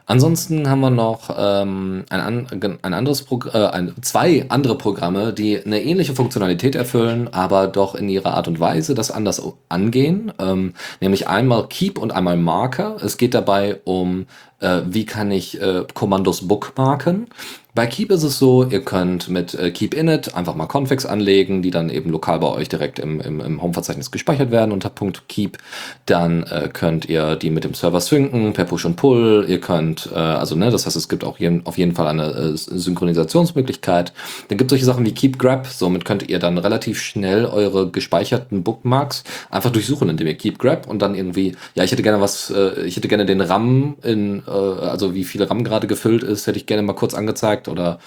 Ansonsten 0.07 0.69
haben 0.69 0.81
wir 0.81 0.91
noch 0.91 1.35
ähm, 1.35 2.05
ein, 2.09 2.47
ein 2.81 2.93
anderes 2.93 3.23
Progr 3.23 3.55
äh, 3.55 3.67
ein, 3.71 3.93
zwei 4.01 4.45
andere 4.49 4.77
Programme, 4.77 5.33
die 5.33 5.63
eine 5.63 5.81
ähnliche 5.81 6.13
Funktionalität 6.13 6.75
erfüllen, 6.75 7.33
aber 7.33 7.67
doch 7.67 7.95
in 7.95 8.07
ihrer 8.07 8.35
Art 8.35 8.47
und 8.47 8.59
Weise 8.59 8.93
das 8.93 9.09
anders 9.09 9.41
angehen. 9.67 10.31
Ähm, 10.37 10.73
nämlich 11.01 11.27
einmal 11.27 11.67
Keep 11.67 11.97
und 11.97 12.13
einmal 12.13 12.37
Marker. 12.37 12.97
Es 13.03 13.17
geht 13.17 13.33
dabei 13.33 13.79
um, 13.83 14.27
äh, 14.59 14.81
wie 14.85 15.05
kann 15.05 15.31
ich 15.31 15.59
äh, 15.59 15.85
Kommandos 15.93 16.47
bookmarken. 16.47 17.27
Bei 17.75 17.87
Keep 17.87 18.09
ist 18.11 18.23
es 18.23 18.39
so, 18.39 18.63
ihr 18.63 18.85
könnt 18.85 19.27
mit 19.27 19.53
äh, 19.53 19.69
Keep 19.69 19.95
Init 19.95 20.33
einfach 20.33 20.55
mal 20.55 20.65
Configs 20.65 21.05
anlegen, 21.05 21.61
die 21.61 21.71
dann 21.71 21.89
eben 21.89 22.09
lokal 22.09 22.39
bei 22.39 22.47
euch 22.47 22.69
direkt 22.69 22.99
im, 22.99 23.19
im, 23.19 23.41
im 23.41 23.61
Home-Verzeichnis 23.61 24.11
gespeichert 24.11 24.49
werden 24.49 24.71
unter 24.71 24.89
Punkt 24.89 25.27
.keep. 25.27 25.57
Dann 26.05 26.43
äh, 26.43 26.69
könnt 26.71 27.09
ihr 27.09 27.35
die 27.35 27.49
mit 27.49 27.65
dem 27.65 27.73
Server 27.73 27.99
synken 27.99 28.53
per 28.53 28.63
Push 28.63 28.85
und 28.85 28.95
Pull. 28.95 29.45
Ihr 29.49 29.59
könnt, 29.59 30.09
äh, 30.13 30.17
also 30.17 30.55
ne, 30.55 30.71
das 30.71 30.85
heißt, 30.85 30.95
es 30.95 31.09
gibt 31.09 31.25
auch 31.25 31.37
jeden, 31.37 31.65
auf 31.65 31.77
jeden 31.77 31.95
Fall 31.95 32.07
eine 32.07 32.27
äh, 32.27 32.55
Synchronisationsmöglichkeit. 32.55 34.13
Dann 34.47 34.57
gibt 34.57 34.71
es 34.71 34.75
solche 34.75 34.85
Sachen 34.85 35.05
wie 35.05 35.13
Keep 35.13 35.37
Grab. 35.37 35.67
Somit 35.67 36.05
könnt 36.05 36.29
ihr 36.29 36.39
dann 36.39 36.57
relativ 36.57 37.01
schnell 37.01 37.45
eure 37.45 37.91
gespeicherten 37.91 38.63
Bookmarks 38.63 39.25
einfach 39.49 39.71
durchsuchen, 39.71 40.07
indem 40.07 40.27
ihr 40.27 40.35
Keep 40.35 40.59
Grab 40.59 40.87
und 40.87 41.01
dann 41.01 41.13
irgendwie, 41.13 41.57
ja, 41.73 41.83
ich 41.83 41.91
hätte 41.91 42.03
gerne 42.03 42.21
was, 42.21 42.51
äh, 42.51 42.85
ich 42.85 42.95
hätte 42.95 43.09
gerne 43.09 43.25
den 43.25 43.41
RAM 43.41 43.97
in, 44.01 44.43
äh, 44.47 44.49
also 44.49 45.13
wie 45.13 45.25
viel 45.25 45.43
RAM 45.43 45.65
gerade 45.65 45.87
gefüllt 45.87 46.23
ist, 46.23 46.47
hätte 46.47 46.57
ich 46.57 46.67
gerne 46.67 46.81
mal 46.81 46.93
kurz 46.93 47.13
angezeigt 47.13 47.64
Kontakt 47.65 47.67
oder 47.67 47.99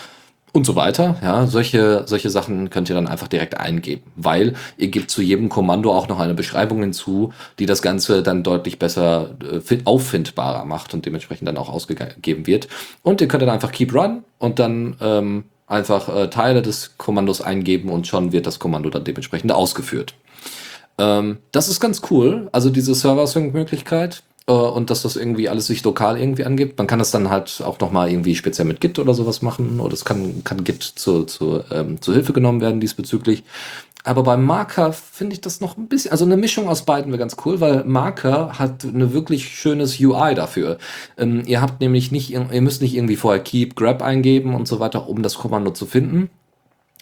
und 0.55 0.65
so 0.65 0.77
weiter. 0.77 1.17
Ja, 1.23 1.47
solche, 1.47 2.05
solche 2.07 2.31
Sachen 2.31 2.71
könnt 2.71 2.89
ihr 2.89 2.95
dann 2.95 3.07
einfach 3.07 3.29
direkt 3.29 3.61
eingeben, 3.61 4.03
weil 4.17 4.55
ihr 4.79 4.89
gebt 4.89 5.11
zu 5.11 5.21
jedem 5.21 5.51
Kommando 5.51 5.93
auch 5.93 6.09
noch 6.09 6.19
eine 6.19 6.33
Beschreibung 6.33 6.81
hinzu, 6.81 7.35
die 7.59 7.67
das 7.67 7.83
Ganze 7.83 8.23
dann 8.23 8.43
deutlich 8.43 8.79
besser 8.79 9.37
äh, 9.43 9.79
auffindbarer 9.85 10.65
macht 10.65 10.95
und 10.95 11.05
dementsprechend 11.05 11.47
dann 11.47 11.59
auch 11.59 11.69
ausgegeben 11.69 12.47
wird. 12.47 12.67
Und 13.03 13.21
ihr 13.21 13.29
könnt 13.29 13.43
dann 13.43 13.51
einfach 13.51 13.73
keep 13.73 13.95
run 13.95 14.25
und 14.39 14.59
dann 14.59 14.97
ähm, 15.03 15.45
einfach 15.67 16.09
äh, 16.09 16.31
Teile 16.31 16.63
des 16.63 16.97
Kommandos 16.97 17.43
eingeben 17.43 17.91
und 17.91 18.07
schon 18.07 18.33
wird 18.33 18.47
das 18.47 18.59
Kommando 18.59 18.89
dann 18.89 19.05
dementsprechend 19.05 19.53
ausgeführt. 19.53 20.15
Ähm, 20.97 21.39
das 21.53 21.69
ist 21.69 21.79
ganz 21.79 22.01
cool, 22.11 22.49
also 22.53 22.71
diese 22.71 22.95
Server-Sync-Möglichkeit 22.95 24.23
und 24.53 24.91
dass 24.91 25.03
das 25.03 25.17
irgendwie 25.17 25.49
alles 25.49 25.67
sich 25.67 25.85
lokal 25.85 26.19
irgendwie 26.19 26.45
angibt. 26.45 26.79
Man 26.79 26.87
kann 26.87 26.99
das 26.99 27.11
dann 27.11 27.31
halt 27.31 27.63
auch 27.65 27.79
nochmal 27.81 28.11
irgendwie 28.11 28.35
speziell 28.35 28.67
mit 28.67 28.81
Git 28.81 28.99
oder 28.99 29.15
sowas 29.15 29.43
machen 29.43 29.81
oder 29.81 29.93
es 29.93 30.05
kann, 30.05 30.43
kann 30.45 30.65
Git 30.65 30.83
zu, 30.83 31.25
zu, 31.25 31.63
ähm, 31.71 32.01
zu 32.01 32.13
Hilfe 32.13 32.33
genommen 32.33 32.61
werden 32.61 32.81
diesbezüglich. 32.81 33.45
Aber 34.05 34.23
beim 34.23 34.45
Marker 34.45 34.93
finde 34.93 35.35
ich 35.35 35.43
das 35.43 35.61
noch 35.61 35.77
ein 35.77 35.89
bisschen, 35.89 36.13
also 36.13 36.25
eine 36.25 36.39
Mischung 36.39 36.69
aus 36.69 36.87
beiden 36.87 37.13
wäre 37.13 37.19
ganz 37.19 37.37
cool, 37.45 37.61
weil 37.61 37.85
Marker 37.85 38.59
hat 38.59 38.85
eine 38.85 39.13
wirklich 39.13 39.49
schönes 39.49 40.01
UI 40.01 40.35
dafür. 40.35 40.79
Ähm, 41.19 41.43
ihr 41.45 41.61
habt 41.61 41.81
nämlich 41.81 42.11
nicht, 42.11 42.31
ihr 42.31 42.63
müsst 42.63 42.81
nicht 42.81 42.95
irgendwie 42.95 43.17
vorher 43.17 43.43
Keep, 43.43 43.77
Grab 43.77 44.03
eingeben 44.03 44.55
und 44.55 44.67
so 44.67 44.81
weiter, 44.81 45.09
um 45.09 45.23
das 45.23 45.35
Kommando 45.35 45.73
zu 45.73 45.85
finden 45.85 46.31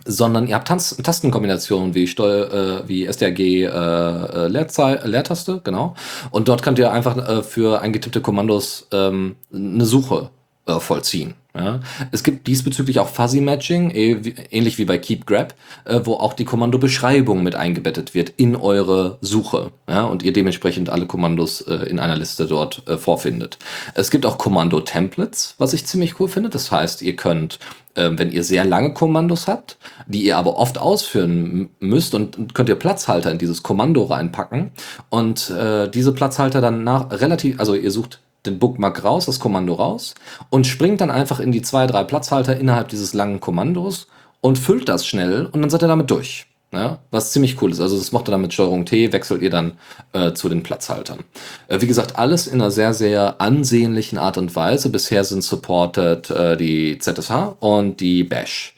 sondern 0.04 0.46
ihr 0.46 0.54
habt 0.54 0.68
Tanz 0.68 0.96
Tastenkombinationen 1.02 1.94
wie 1.94 2.06
Steuer, 2.06 2.52
äh, 2.52 2.88
wie 2.88 3.10
STRG 3.10 3.38
äh, 3.40 3.66
äh, 3.66 4.48
Leerzei 4.48 5.00
Leertaste, 5.04 5.60
genau. 5.64 5.94
Und 6.30 6.48
dort 6.48 6.62
könnt 6.62 6.78
ihr 6.78 6.92
einfach 6.92 7.16
äh, 7.16 7.42
für 7.42 7.80
eingetippte 7.80 8.20
Kommandos 8.20 8.88
ähm, 8.92 9.36
eine 9.52 9.84
Suche 9.84 10.30
äh, 10.66 10.80
vollziehen. 10.80 11.34
Ja. 11.54 11.80
Es 12.12 12.22
gibt 12.22 12.46
diesbezüglich 12.46 12.98
auch 12.98 13.08
Fuzzy 13.08 13.40
Matching, 13.40 13.90
eh, 13.90 14.34
ähnlich 14.50 14.76
wie 14.78 14.84
bei 14.84 14.98
Keep 14.98 15.26
Grab, 15.26 15.54
äh, 15.84 16.00
wo 16.04 16.14
auch 16.14 16.34
die 16.34 16.44
Kommandobeschreibung 16.44 17.42
mit 17.42 17.54
eingebettet 17.54 18.14
wird 18.14 18.32
in 18.36 18.56
eure 18.56 19.18
Suche 19.22 19.72
ja, 19.88 20.04
und 20.04 20.22
ihr 20.22 20.32
dementsprechend 20.32 20.90
alle 20.90 21.06
Kommandos 21.06 21.62
äh, 21.62 21.74
in 21.88 21.98
einer 21.98 22.16
Liste 22.16 22.46
dort 22.46 22.86
äh, 22.86 22.98
vorfindet. 22.98 23.58
Es 23.94 24.10
gibt 24.10 24.26
auch 24.26 24.36
Kommando-Templates, 24.36 25.54
was 25.58 25.72
ich 25.72 25.86
ziemlich 25.86 26.20
cool 26.20 26.28
finde. 26.28 26.50
Das 26.50 26.70
heißt, 26.70 27.00
ihr 27.00 27.16
könnt 27.16 27.58
äh, 27.94 28.10
wenn 28.12 28.30
ihr 28.30 28.44
sehr 28.44 28.64
lange 28.64 28.92
Kommandos 28.92 29.48
habt, 29.48 29.78
die 30.06 30.24
ihr 30.24 30.36
aber 30.36 30.56
oft 30.56 30.78
ausführen 30.78 31.70
müsst 31.80 32.14
und 32.14 32.54
könnt 32.54 32.68
ihr 32.68 32.74
Platzhalter 32.74 33.30
in 33.30 33.38
dieses 33.38 33.62
Kommando 33.62 34.04
reinpacken 34.04 34.72
und 35.08 35.50
äh, 35.50 35.88
diese 35.88 36.12
Platzhalter 36.12 36.60
dann 36.60 36.84
nach 36.84 37.10
relativ, 37.10 37.58
also 37.58 37.74
ihr 37.74 37.90
sucht 37.90 38.20
den 38.46 38.58
Bookmark 38.58 39.04
raus, 39.04 39.26
das 39.26 39.40
Kommando 39.40 39.74
raus 39.74 40.14
und 40.50 40.66
springt 40.66 41.00
dann 41.00 41.10
einfach 41.10 41.40
in 41.40 41.52
die 41.52 41.62
zwei, 41.62 41.86
drei 41.86 42.04
Platzhalter 42.04 42.56
innerhalb 42.56 42.88
dieses 42.88 43.14
langen 43.14 43.40
Kommandos 43.40 44.06
und 44.40 44.58
füllt 44.58 44.88
das 44.88 45.06
schnell 45.06 45.46
und 45.46 45.60
dann 45.60 45.70
seid 45.70 45.82
ihr 45.82 45.88
damit 45.88 46.10
durch. 46.10 46.46
Ja, 46.72 46.98
was 47.10 47.30
ziemlich 47.30 47.62
cool 47.62 47.70
ist. 47.70 47.80
Also 47.80 47.96
das 47.96 48.10
macht 48.10 48.28
ihr 48.28 48.32
dann 48.32 48.40
mit 48.40 48.52
Steuerung 48.52 48.84
T, 48.84 49.12
wechselt 49.12 49.40
ihr 49.40 49.50
dann 49.50 49.78
äh, 50.12 50.32
zu 50.32 50.48
den 50.48 50.62
Platzhaltern. 50.64 51.20
Äh, 51.68 51.80
wie 51.80 51.86
gesagt, 51.86 52.18
alles 52.18 52.48
in 52.48 52.60
einer 52.60 52.72
sehr, 52.72 52.92
sehr 52.92 53.40
ansehnlichen 53.40 54.18
Art 54.18 54.36
und 54.36 54.54
Weise. 54.56 54.90
Bisher 54.90 55.22
sind 55.22 55.44
supported 55.44 56.28
äh, 56.30 56.56
die 56.56 56.98
ZSH 56.98 57.54
und 57.60 58.00
die 58.00 58.24
Bash. 58.24 58.74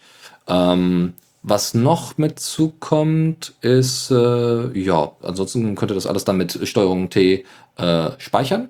Ähm, 0.46 1.14
was 1.42 1.72
noch 1.72 2.18
mit 2.18 2.38
zukommt, 2.38 3.54
ist, 3.62 4.10
äh, 4.10 4.78
ja, 4.78 5.12
ansonsten 5.22 5.74
könnt 5.74 5.90
ihr 5.90 5.94
das 5.94 6.06
alles 6.06 6.24
dann 6.24 6.36
mit 6.36 6.68
Steuerung 6.68 7.08
T 7.08 7.44
äh, 7.76 8.10
speichern. 8.18 8.68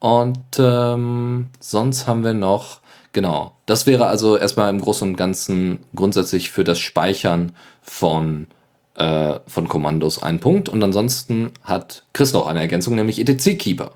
Und 0.00 0.58
ähm, 0.58 1.48
sonst 1.58 2.06
haben 2.06 2.24
wir 2.24 2.34
noch, 2.34 2.80
genau, 3.12 3.52
das 3.66 3.86
wäre 3.86 4.06
also 4.06 4.36
erstmal 4.36 4.70
im 4.70 4.80
Großen 4.80 5.08
und 5.08 5.16
Ganzen 5.16 5.80
grundsätzlich 5.94 6.50
für 6.50 6.64
das 6.64 6.78
Speichern 6.78 7.52
von, 7.82 8.46
äh, 8.94 9.40
von 9.46 9.68
Kommandos 9.68 10.22
ein 10.22 10.40
Punkt. 10.40 10.68
Und 10.68 10.82
ansonsten 10.82 11.52
hat 11.62 12.04
Chris 12.12 12.32
noch 12.32 12.46
eine 12.46 12.60
Ergänzung, 12.60 12.94
nämlich 12.94 13.18
etc 13.18 13.58
Keeper. 13.58 13.92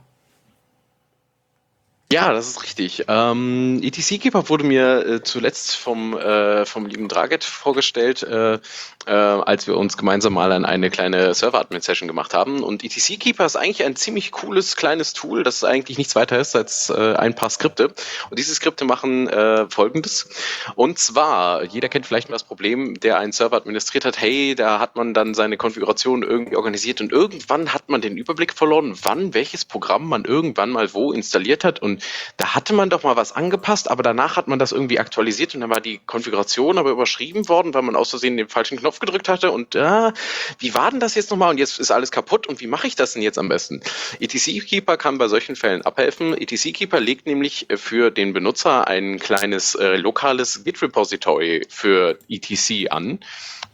Ja, 2.13 2.31
das 2.31 2.47
ist 2.47 2.63
richtig. 2.63 3.07
Ähm, 3.09 3.81
ETC 3.83 4.21
Keeper 4.21 4.47
wurde 4.51 4.65
mir 4.65 5.07
äh, 5.07 5.23
zuletzt 5.23 5.77
vom, 5.77 6.15
äh, 6.15 6.67
vom 6.67 6.85
lieben 6.85 7.09
Draget 7.09 7.43
vorgestellt, 7.43 8.23
äh, 8.23 8.59
äh, 9.07 9.11
als 9.11 9.67
wir 9.67 9.79
uns 9.79 9.97
gemeinsam 9.97 10.35
mal 10.35 10.53
an 10.53 10.67
eine 10.67 10.91
kleine 10.91 11.33
Server-Admin-Session 11.33 12.09
gemacht 12.09 12.35
haben. 12.35 12.63
Und 12.63 12.85
ETC 12.85 13.19
Keeper 13.19 13.47
ist 13.47 13.57
eigentlich 13.57 13.83
ein 13.85 13.97
ziemlich 13.97 14.31
cooles 14.31 14.77
kleines 14.77 15.15
Tool, 15.15 15.43
das 15.43 15.65
eigentlich 15.65 15.97
nichts 15.97 16.15
weiter 16.15 16.39
ist 16.39 16.55
als 16.55 16.91
äh, 16.91 17.15
ein 17.15 17.35
paar 17.35 17.49
Skripte. 17.49 17.89
Und 18.29 18.39
diese 18.39 18.55
Skripte 18.55 18.85
machen 18.85 19.29
äh, 19.29 19.67
folgendes. 19.71 20.29
Und 20.75 20.99
zwar, 20.99 21.65
jeder 21.65 21.89
kennt 21.89 22.05
vielleicht 22.05 22.29
mal 22.29 22.35
das 22.35 22.45
Problem, 22.45 23.01
der 23.01 23.17
einen 23.21 23.33
Server 23.33 23.57
administriert 23.57 24.05
hat, 24.05 24.21
hey, 24.21 24.55
da 24.55 24.81
hat 24.81 24.97
man 24.97 25.15
dann 25.15 25.33
seine 25.33 25.57
Konfiguration 25.57 26.23
irgendwie 26.23 26.57
organisiert 26.57 27.01
und 27.01 27.11
irgendwann 27.11 27.73
hat 27.73 27.89
man 27.89 28.03
den 28.03 28.19
Überblick 28.19 28.53
verloren, 28.53 28.99
wann 29.03 29.33
welches 29.33 29.65
Programm 29.65 30.07
man 30.07 30.27
irgendwann 30.27 30.69
mal 30.69 30.93
wo 30.93 31.11
installiert 31.13 31.65
hat 31.65 31.81
und 31.81 32.02
da 32.37 32.55
hatte 32.55 32.73
man 32.75 32.91
doch 32.91 33.03
mal 33.03 33.17
was 33.17 33.33
angepasst, 33.33 33.91
aber 33.91 34.03
danach 34.03 34.37
hat 34.37 34.49
man 34.49 34.59
das 34.59 34.73
irgendwie 34.73 34.99
aktualisiert 34.99 35.55
und 35.55 35.61
dann 35.61 35.71
war 35.71 35.81
die 35.81 36.01
Konfiguration 36.07 36.79
aber 36.79 36.91
überschrieben 36.91 37.49
worden, 37.49 37.75
weil 37.75 37.83
man 37.83 37.97
aus 37.97 38.11
Versehen 38.11 38.37
den 38.37 38.49
falschen 38.49 38.79
Knopf 38.79 38.99
gedrückt 38.99 39.29
hatte 39.29 39.51
und 39.51 39.75
äh, 39.75 40.13
wie 40.59 40.75
war 40.75 40.91
denn 40.91 41.01
das 41.01 41.15
jetzt 41.15 41.31
nochmal 41.31 41.51
und 41.51 41.59
jetzt 41.59 41.79
ist 41.79 41.91
alles 41.91 42.11
kaputt 42.11 42.47
und 42.47 42.61
wie 42.61 42.67
mache 42.67 42.87
ich 42.87 42.97
das 42.97 43.13
denn 43.13 43.23
jetzt 43.23 43.39
am 43.39 43.49
besten? 43.49 43.81
ETC 44.21 44.67
Keeper 44.67 44.97
kann 44.97 45.19
bei 45.19 45.29
solchen 45.29 45.57
Fällen 45.57 45.83
abhelfen. 45.83 46.37
ETC 46.37 46.75
Keeper 46.75 47.01
legt 47.01 47.27
nämlich 47.27 47.67
für 47.77 48.11
den 48.11 48.33
Benutzer 48.33 48.87
ein 48.87 49.19
kleines 49.19 49.75
äh, 49.75 49.97
lokales 49.97 50.65
Git 50.65 50.83
Repository 50.83 51.67
für 51.69 52.19
ETC 52.29 52.91
an 52.91 53.21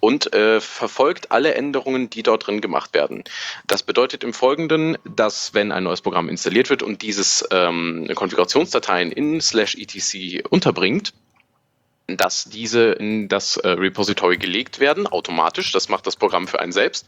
und 0.01 0.33
äh, 0.33 0.61
verfolgt 0.61 1.33
alle 1.33 1.55
Änderungen, 1.55 2.11
die 2.11 2.23
dort 2.23 2.47
drin 2.47 2.61
gemacht 2.61 2.95
werden. 2.95 3.25
Das 3.67 3.83
bedeutet 3.83 4.23
im 4.25 4.33
Folgenden, 4.33 4.97
dass 5.05 5.55
wenn 5.55 5.73
ein 5.73 5.85
neues 5.85 6.01
Programm 6.01 6.29
installiert 6.29 6.71
wird 6.71 6.83
und 6.83 7.03
dieses 7.03 7.45
ähm, 7.51 8.07
Konfigurationsdateien 8.19 9.13
in 9.13 9.41
slash 9.41 9.77
etc 9.77 10.45
unterbringt, 10.51 11.15
dass 12.09 12.45
diese 12.45 12.93
in 12.93 13.29
das 13.29 13.57
äh, 13.59 13.69
Repository 13.69 14.39
gelegt 14.39 14.81
werden, 14.81 15.07
automatisch. 15.07 15.71
Das 15.71 15.89
macht 15.89 16.05
das 16.07 16.17
Programm 16.17 16.49
für 16.49 16.59
einen 16.59 16.73
selbst. 16.73 17.07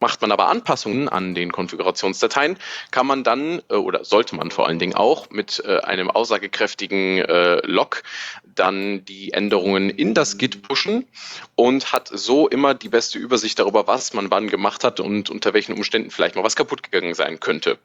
Macht 0.00 0.20
man 0.20 0.32
aber 0.32 0.48
Anpassungen 0.48 1.08
an 1.08 1.34
den 1.34 1.52
Konfigurationsdateien, 1.52 2.58
kann 2.90 3.06
man 3.06 3.24
dann 3.24 3.62
äh, 3.68 3.74
oder 3.74 4.04
sollte 4.04 4.36
man 4.36 4.50
vor 4.50 4.66
allen 4.66 4.78
Dingen 4.78 4.94
auch 4.94 5.30
mit 5.30 5.62
äh, 5.64 5.78
einem 5.80 6.10
aussagekräftigen 6.10 7.18
äh, 7.18 7.66
Log 7.66 8.02
dann 8.54 9.04
die 9.04 9.32
Änderungen 9.32 9.90
in 9.90 10.14
das 10.14 10.38
Git 10.38 10.62
pushen 10.62 11.06
und 11.54 11.92
hat 11.92 12.08
so 12.12 12.48
immer 12.48 12.74
die 12.74 12.88
beste 12.88 13.18
Übersicht 13.18 13.58
darüber, 13.58 13.86
was 13.86 14.14
man 14.14 14.30
wann 14.30 14.48
gemacht 14.48 14.82
hat 14.82 15.00
und 15.00 15.30
unter 15.30 15.54
welchen 15.54 15.74
Umständen 15.74 16.10
vielleicht 16.10 16.36
mal 16.36 16.44
was 16.44 16.56
kaputt 16.56 16.82
gegangen 16.82 17.14
sein 17.14 17.38
könnte. 17.38 17.78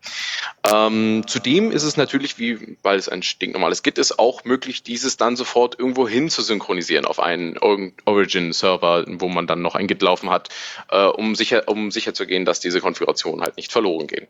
Ähm, 0.64 1.24
zudem 1.28 1.72
ist 1.72 1.84
es 1.84 1.98
natürlich, 1.98 2.40
wie, 2.40 2.78
weil 2.84 2.98
es 2.98 3.10
ein 3.10 3.22
stinknormales 3.22 3.84
Git 3.84 3.98
ist, 3.98 4.18
auch 4.18 4.44
möglich, 4.46 4.84
dieses 4.84 5.18
dann 5.18 5.36
sofort 5.36 5.78
irgendwo 5.78 6.08
hin 6.08 6.30
zu 6.30 6.42
synchronisieren 6.42 7.06
auf 7.06 7.20
einen 7.20 7.58
Origin-Server, 8.06 9.06
wo 9.08 9.28
man 9.28 9.48
dann 9.48 9.62
noch 9.62 9.76
ein 9.76 9.88
Git 9.88 10.02
laufen 10.02 10.30
hat, 10.30 10.50
äh, 10.90 11.06
um 11.06 11.36
sicher, 11.36 11.68
um 11.68 11.92
sicher 11.92 12.01
sicherzugehen, 12.02 12.46
dass 12.46 12.60
diese 12.60 12.82
Konfigurationen 12.82 13.42
halt 13.42 13.58
nicht 13.58 13.72
verloren 13.72 14.08
gehen. 14.08 14.28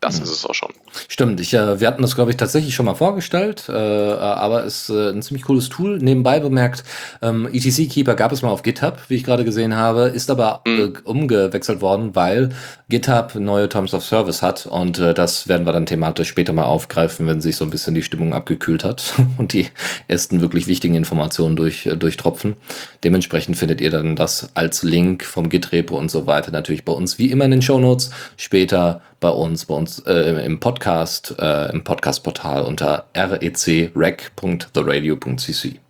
Das 0.00 0.18
mhm. 0.18 0.24
ist 0.24 0.30
es 0.30 0.46
auch 0.46 0.54
schon. 0.54 0.70
Stimmt, 1.08 1.40
ich, 1.40 1.52
äh, 1.54 1.80
wir 1.80 1.88
hatten 1.88 2.02
das, 2.02 2.14
glaube 2.14 2.30
ich, 2.30 2.36
tatsächlich 2.36 2.74
schon 2.74 2.86
mal 2.86 2.94
vorgestellt, 2.94 3.64
äh, 3.68 3.72
aber 3.72 4.62
ist 4.62 4.90
äh, 4.90 5.10
ein 5.10 5.22
ziemlich 5.22 5.44
cooles 5.44 5.68
Tool. 5.68 5.98
Nebenbei 5.98 6.38
bemerkt, 6.38 6.84
ähm, 7.20 7.48
ETC 7.52 7.90
Keeper 7.90 8.14
gab 8.14 8.30
es 8.30 8.42
mal 8.42 8.50
auf 8.50 8.62
GitHub, 8.62 8.98
wie 9.08 9.16
ich 9.16 9.24
gerade 9.24 9.44
gesehen 9.44 9.74
habe, 9.74 10.02
ist 10.02 10.30
aber 10.30 10.62
mhm. 10.66 10.94
äh, 10.94 10.98
umgewechselt 11.02 11.80
worden, 11.80 12.14
weil 12.14 12.50
GitHub 12.88 13.34
neue 13.34 13.68
Terms 13.68 13.92
of 13.92 14.04
Service 14.04 14.40
hat 14.40 14.66
und 14.66 14.98
äh, 15.00 15.14
das 15.14 15.48
werden 15.48 15.66
wir 15.66 15.72
dann 15.72 15.86
thematisch 15.86 16.28
später 16.28 16.52
mal 16.52 16.64
aufgreifen, 16.64 17.26
wenn 17.26 17.40
sich 17.40 17.56
so 17.56 17.64
ein 17.64 17.70
bisschen 17.70 17.94
die 17.94 18.02
Stimmung 18.04 18.32
abgekühlt 18.32 18.84
hat 18.84 19.14
und 19.38 19.52
die 19.52 19.66
ersten 20.06 20.40
wirklich 20.40 20.68
wichtigen 20.68 20.94
Informationen 20.94 21.56
durch, 21.56 21.86
äh, 21.86 21.96
durchtropfen. 21.96 22.56
Dementsprechend 23.02 23.56
findet 23.56 23.80
ihr 23.80 23.90
dann 23.90 24.14
das 24.14 24.50
als 24.54 24.84
Link 24.84 25.24
vom 25.24 25.48
Git-Repo 25.48 25.98
und 25.98 26.10
so 26.10 26.26
weiter 26.26 26.52
natürlich 26.52 26.84
bei 26.84 26.92
uns 26.92 27.18
wie 27.18 27.32
immer 27.32 27.46
in 27.46 27.50
den 27.50 27.62
Show 27.62 27.80
Notes. 27.80 28.10
Später 28.36 29.02
bei 29.20 29.30
uns, 29.30 29.64
bei 29.64 29.74
uns 29.74 29.87
äh, 30.06 30.44
im 30.44 30.60
Podcast, 30.60 31.34
äh, 31.38 31.70
im 31.72 31.82
Podcast-Portal 31.84 32.62
unter 32.62 33.06
recrec.theradio.cc. 33.14 35.80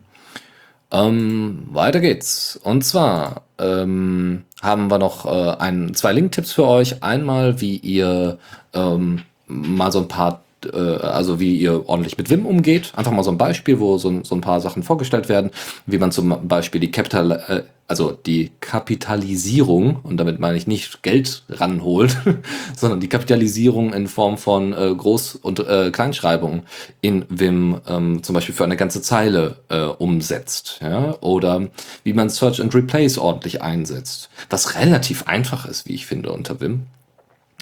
Ähm, 0.91 1.69
weiter 1.71 2.01
geht's. 2.01 2.59
Und 2.63 2.83
zwar 2.85 3.43
ähm, 3.59 4.45
haben 4.63 4.91
wir 4.91 4.99
noch 4.99 5.27
äh, 5.27 5.57
ein, 5.59 5.95
zwei 5.95 6.13
Link-Tipps 6.13 6.53
für 6.53 6.67
euch. 6.67 7.03
Einmal, 7.03 7.61
wie 7.61 7.77
ihr 7.77 8.39
ähm, 8.73 9.23
mal 9.47 9.93
so 9.93 10.01
ein 10.01 10.09
paar 10.09 10.43
also 10.67 11.41
wie 11.41 11.57
ihr 11.57 11.89
ordentlich 11.89 12.19
mit 12.19 12.31
Wim 12.31 12.47
umgeht. 12.47 12.93
Einfach 12.97 13.13
mal 13.13 13.23
so 13.23 13.31
ein 13.31 13.39
Beispiel, 13.39 13.81
wo 13.81 13.99
so, 13.99 14.23
so 14.23 14.35
ein 14.35 14.41
paar 14.41 14.61
Sachen 14.61 14.83
vorgestellt 14.83 15.29
werden, 15.29 15.51
wie 15.87 15.99
man 15.99 16.13
zum 16.13 16.49
Beispiel 16.49 16.81
die 16.81 16.91
Capital, 16.91 17.33
äh, 17.33 17.63
also 17.87 18.13
die 18.13 18.51
Kapitalisierung, 18.61 20.01
und 20.03 20.19
damit 20.19 20.41
meine 20.41 20.57
ich 20.57 20.67
nicht 20.67 21.03
Geld 21.03 21.43
ranholt, 21.49 22.17
sondern 22.77 23.01
die 23.01 23.09
Kapitalisierung 23.09 23.93
in 23.93 24.09
Form 24.09 24.37
von 24.37 24.73
äh, 24.73 24.77
Groß- 24.77 25.41
und 25.41 25.61
äh, 25.61 25.91
Kleinschreibung 25.91 26.65
in 27.01 27.25
Vim 27.29 27.81
ähm, 27.89 28.23
zum 28.23 28.35
Beispiel 28.35 28.55
für 28.55 28.65
eine 28.65 28.77
ganze 28.77 29.01
Zeile 29.01 29.57
äh, 29.69 29.81
umsetzt. 29.83 30.81
Ja? 30.83 31.17
Oder 31.21 31.69
wie 32.05 32.13
man 32.13 32.29
Search 32.29 32.61
and 32.61 32.75
Replace 32.75 33.19
ordentlich 33.19 33.63
einsetzt. 33.63 34.29
Was 34.51 34.77
relativ 34.77 35.27
einfach 35.27 35.67
ist, 35.67 35.89
wie 35.89 35.95
ich 35.95 36.07
finde, 36.07 36.33
unter 36.33 36.61
Vim 36.61 36.87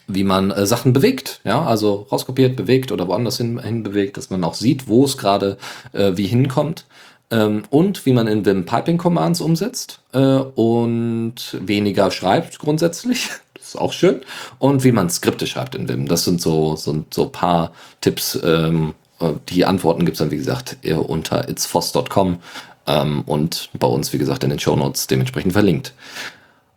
wie 0.07 0.25
man 0.25 0.51
äh, 0.51 0.67
Sachen 0.67 0.93
bewegt, 0.93 1.41
ja, 1.45 1.65
also 1.65 2.07
rauskopiert, 2.11 2.57
bewegt 2.57 2.93
oder 2.93 3.09
woanders 3.09 3.39
hin, 3.39 3.59
hin 3.59 3.83
bewegt, 3.83 4.17
dass 4.17 4.31
man 4.31 4.45
auch 4.45 4.55
sieht, 4.55 4.89
wo 4.89 5.05
es 5.05 5.19
gerade 5.19 5.57
äh, 5.93 6.13
wie 6.15 6.27
hinkommt. 6.27 6.87
Ähm, 7.31 7.65
und 7.71 8.07
wie 8.07 8.13
man 8.13 8.29
in 8.29 8.47
Vim 8.47 8.65
Piping 8.67 8.99
Commands 8.99 9.41
umsetzt 9.41 10.01
äh, 10.13 10.19
und 10.19 11.35
weniger 11.61 12.11
schreibt 12.11 12.59
grundsätzlich. 12.59 13.31
Das 13.55 13.75
ist 13.75 13.81
auch 13.81 13.93
schön. 13.93 14.21
Und 14.61 14.85
wie 14.85 14.93
man 14.93 15.11
Skripte 15.11 15.45
schreibt 15.49 15.75
in 15.75 15.89
Vim. 15.89 16.07
Das 16.07 16.23
sind 16.23 16.41
so, 16.41 16.77
so, 16.77 17.05
so 17.11 17.27
paar 17.31 17.73
Tipps. 18.01 18.39
Ähm, 18.45 18.95
äh, 19.19 19.33
die 19.49 19.65
Antworten 19.65 20.05
gibt's 20.05 20.21
dann, 20.21 20.31
wie 20.31 20.37
gesagt, 20.37 20.77
unter 20.85 21.49
itsfoss.com 21.49 22.39
ähm, 22.87 23.23
und 23.27 23.71
bei 23.79 23.87
uns, 23.87 24.13
wie 24.13 24.19
gesagt, 24.19 24.45
in 24.45 24.51
den 24.51 24.59
Show 24.59 24.77
Notes 24.77 25.07
dementsprechend 25.07 25.53
verlinkt. 25.53 25.95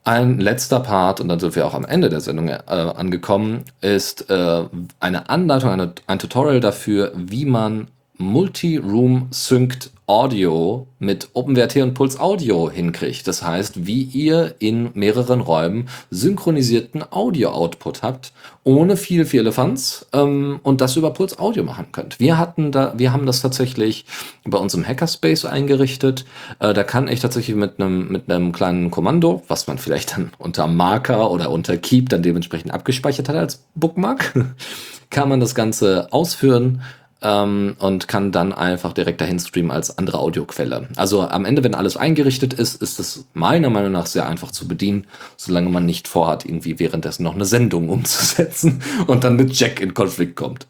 Ein 0.04 0.40
letzter 0.40 0.80
Part, 0.80 1.20
und 1.20 1.28
dann 1.28 1.40
sind 1.40 1.56
wir 1.56 1.68
auch 1.68 1.74
am 1.74 1.86
Ende 1.86 2.10
der 2.10 2.22
Sendung 2.22 2.48
äh, 2.48 2.62
angekommen, 2.68 3.66
ist 3.82 4.30
äh, 4.30 4.64
eine 5.00 5.30
Anleitung, 5.30 5.70
eine, 5.70 5.94
ein 6.08 6.20
Tutorial 6.20 6.60
dafür, 6.60 7.12
wie 7.16 7.46
man 7.46 7.90
Multi-Room 8.20 9.30
Synced 9.32 9.92
Audio 10.06 10.88
mit 10.98 11.30
OpenWrt 11.34 11.78
und 11.78 11.94
Puls 11.94 12.20
Audio 12.20 12.70
hinkriegt. 12.70 13.28
Das 13.28 13.44
heißt, 13.44 13.86
wie 13.86 14.02
ihr 14.02 14.56
in 14.60 14.90
mehreren 14.94 15.40
Räumen 15.40 15.88
synchronisierten 16.12 17.04
Audio-Output 17.12 18.02
habt, 18.02 18.34
ohne 18.64 18.98
viel, 18.98 19.26
Elefanz 19.32 20.08
ähm, 20.12 20.60
und 20.64 20.82
das 20.82 20.98
über 20.98 21.14
Puls 21.14 21.40
Audio 21.40 21.64
machen 21.64 21.94
könnt. 21.94 22.20
Wir 22.20 22.38
hatten 22.38 22.74
da, 22.74 22.94
wir 22.98 23.14
haben 23.14 23.26
das 23.26 23.42
tatsächlich 23.42 24.06
bei 24.44 24.58
uns 24.58 24.74
im 24.74 24.86
Hackerspace 24.86 25.46
eingerichtet. 25.46 26.26
Äh, 26.60 26.74
da 26.74 26.84
kann 26.84 27.08
ich 27.08 27.20
tatsächlich 27.20 27.56
mit 27.56 27.80
einem 27.80 28.12
mit 28.12 28.30
einem 28.30 28.52
kleinen 28.52 28.92
Kommando, 28.92 29.44
was 29.48 29.68
man 29.68 29.78
vielleicht 29.78 30.18
dann 30.18 30.32
unter 30.40 30.68
Marker 30.68 31.32
oder 31.32 31.52
unter 31.52 31.78
Keep 31.78 32.10
dann 32.10 32.24
dementsprechend 32.24 32.74
abgespeichert 32.74 33.30
hat 33.30 33.36
als 33.38 33.64
Bookmark, 33.76 34.34
kann 35.12 35.30
man 35.30 35.40
das 35.40 35.56
Ganze 35.56 36.12
ausführen 36.12 36.82
ähm, 37.22 37.76
und 37.80 38.08
kann 38.08 38.32
dann 38.32 38.54
einfach 38.54 38.94
direkt 38.94 39.22
dahin 39.22 39.40
streamen 39.40 39.72
als 39.72 39.98
andere 39.98 40.20
Audioquelle. 40.20 40.88
Also 40.96 41.22
am 41.22 41.46
Ende, 41.46 41.64
wenn 41.64 41.76
alles 41.76 41.98
eingerichtet 41.98 42.54
ist, 42.54 42.82
ist 42.82 43.00
es 43.00 43.26
meiner 43.34 43.70
Meinung 43.70 43.92
nach 43.92 44.06
sehr 44.06 44.28
einfach 44.28 44.52
zu 44.52 44.68
bedienen, 44.68 45.06
solange 45.38 45.70
man 45.70 45.86
nicht 45.86 46.08
vorhat, 46.08 46.46
irgendwie 46.46 46.80
währenddessen 46.80 47.24
noch 47.24 47.36
eine 47.36 47.46
Sendung 47.46 47.90
umzusetzen 47.90 48.82
und 49.08 49.24
dann 49.24 49.36
mit 49.36 49.54
Jack 49.54 49.80
in 49.80 49.94
Konflikt 49.94 50.36
kommt. 50.36 50.68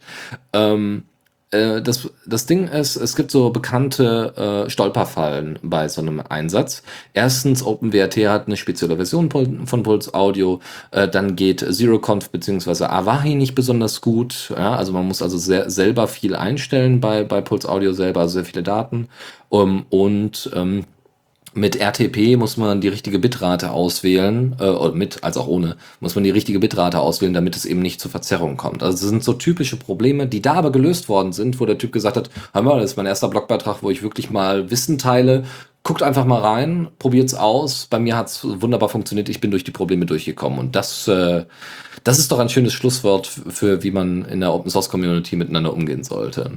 Ähm, 0.53 1.03
äh, 1.51 1.81
das, 1.81 2.09
das 2.25 2.45
Ding 2.45 2.67
ist, 2.67 2.95
es 2.95 3.15
gibt 3.15 3.31
so 3.31 3.49
bekannte 3.49 4.65
äh, 4.67 4.69
Stolperfallen 4.69 5.57
bei 5.63 5.87
so 5.87 6.01
einem 6.01 6.21
Einsatz. 6.27 6.83
Erstens, 7.13 7.63
OpenWrt 7.63 8.17
hat 8.17 8.47
eine 8.47 8.57
spezielle 8.57 8.95
Version 8.95 9.29
von 9.31 9.83
Pulse 9.83 10.13
Audio. 10.13 10.59
Äh, 10.91 11.07
dann 11.07 11.35
geht 11.35 11.61
ZeroConf 11.61 12.29
bzw. 12.29 12.85
Avahi 12.85 13.35
nicht 13.35 13.55
besonders 13.55 14.01
gut. 14.01 14.53
Ja, 14.55 14.75
also 14.75 14.93
man 14.93 15.07
muss 15.07 15.21
also 15.21 15.37
sehr, 15.37 15.69
selber 15.69 16.07
viel 16.07 16.35
einstellen 16.35 16.99
bei, 16.99 17.23
bei 17.23 17.41
Pulse 17.41 17.67
Audio 17.69 17.93
selber, 17.93 18.21
also 18.21 18.33
sehr 18.33 18.45
viele 18.45 18.63
Daten. 18.63 19.07
Um, 19.49 19.85
und 19.89 20.51
ähm, 20.53 20.85
mit 21.53 21.75
RTP 21.75 22.37
muss 22.37 22.57
man 22.57 22.81
die 22.81 22.87
richtige 22.87 23.19
Bitrate 23.19 23.71
auswählen, 23.71 24.55
äh, 24.59 24.89
mit 24.89 25.23
als 25.23 25.37
auch 25.37 25.47
ohne, 25.47 25.77
muss 25.99 26.15
man 26.15 26.23
die 26.23 26.29
richtige 26.29 26.59
Bitrate 26.59 26.99
auswählen, 26.99 27.33
damit 27.33 27.55
es 27.55 27.65
eben 27.65 27.81
nicht 27.81 27.99
zur 28.01 28.11
Verzerrung 28.11 28.57
kommt. 28.57 28.83
Also 28.83 28.97
das 28.97 29.09
sind 29.09 29.23
so 29.23 29.33
typische 29.33 29.77
Probleme, 29.77 30.27
die 30.27 30.41
da 30.41 30.53
aber 30.53 30.71
gelöst 30.71 31.09
worden 31.09 31.33
sind, 31.33 31.59
wo 31.59 31.65
der 31.65 31.77
Typ 31.77 31.91
gesagt 31.91 32.17
hat, 32.17 32.29
hör 32.53 32.61
mal, 32.61 32.79
das 32.79 32.91
ist 32.91 32.97
mein 32.97 33.05
erster 33.05 33.27
Blogbeitrag, 33.27 33.77
wo 33.81 33.89
ich 33.89 34.03
wirklich 34.03 34.29
mal 34.29 34.69
Wissen 34.69 34.97
teile, 34.97 35.43
guckt 35.83 36.03
einfach 36.03 36.25
mal 36.25 36.41
rein, 36.41 36.89
probiert's 36.99 37.33
aus. 37.33 37.87
Bei 37.89 37.99
mir 37.99 38.17
hat's 38.17 38.41
wunderbar 38.43 38.89
funktioniert. 38.89 39.29
Ich 39.29 39.41
bin 39.41 39.51
durch 39.51 39.63
die 39.63 39.71
Probleme 39.71 40.05
durchgekommen. 40.05 40.59
Und 40.59 40.75
das, 40.75 41.07
äh, 41.07 41.45
das 42.03 42.19
ist 42.19 42.31
doch 42.31 42.39
ein 42.39 42.49
schönes 42.49 42.73
Schlusswort 42.73 43.27
für, 43.27 43.81
wie 43.81 43.91
man 43.91 44.25
in 44.25 44.41
der 44.41 44.53
Open 44.53 44.69
Source 44.69 44.89
Community 44.89 45.35
miteinander 45.35 45.73
umgehen 45.73 46.03
sollte. 46.03 46.51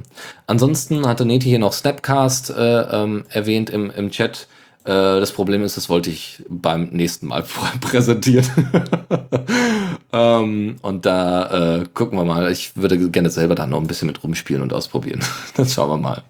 Ansonsten 0.45 1.07
hatte 1.07 1.25
Neti 1.25 1.49
hier 1.49 1.59
noch 1.59 1.73
Snapcast 1.73 2.51
äh, 2.51 2.81
ähm, 2.81 3.23
erwähnt 3.29 3.69
im, 3.69 3.89
im 3.91 4.11
Chat. 4.11 4.47
Äh, 4.85 5.19
das 5.19 5.31
Problem 5.31 5.63
ist, 5.63 5.77
das 5.77 5.89
wollte 5.89 6.09
ich 6.09 6.43
beim 6.49 6.89
nächsten 6.91 7.27
Mal 7.27 7.43
präsentieren. 7.81 8.45
ähm, 10.13 10.75
und 10.81 11.05
da 11.05 11.77
äh, 11.79 11.85
gucken 11.93 12.17
wir 12.17 12.25
mal. 12.25 12.51
Ich 12.51 12.75
würde 12.75 13.09
gerne 13.09 13.29
selber 13.29 13.55
da 13.55 13.65
noch 13.65 13.79
ein 13.79 13.87
bisschen 13.87 14.07
mit 14.07 14.23
rumspielen 14.23 14.61
und 14.61 14.73
ausprobieren. 14.73 15.21
das 15.55 15.73
schauen 15.73 15.89
wir 15.89 15.97
mal. 15.97 16.23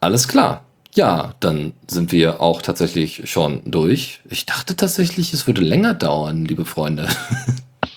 Alles 0.00 0.28
klar. 0.28 0.64
Ja, 0.94 1.34
dann 1.40 1.72
sind 1.88 2.12
wir 2.12 2.40
auch 2.40 2.62
tatsächlich 2.62 3.28
schon 3.28 3.62
durch. 3.64 4.20
Ich 4.30 4.46
dachte 4.46 4.76
tatsächlich, 4.76 5.32
es 5.32 5.48
würde 5.48 5.60
länger 5.60 5.92
dauern, 5.92 6.44
liebe 6.44 6.64
Freunde. 6.64 7.08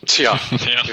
Tja, 0.08 0.40
ja. 0.52 0.84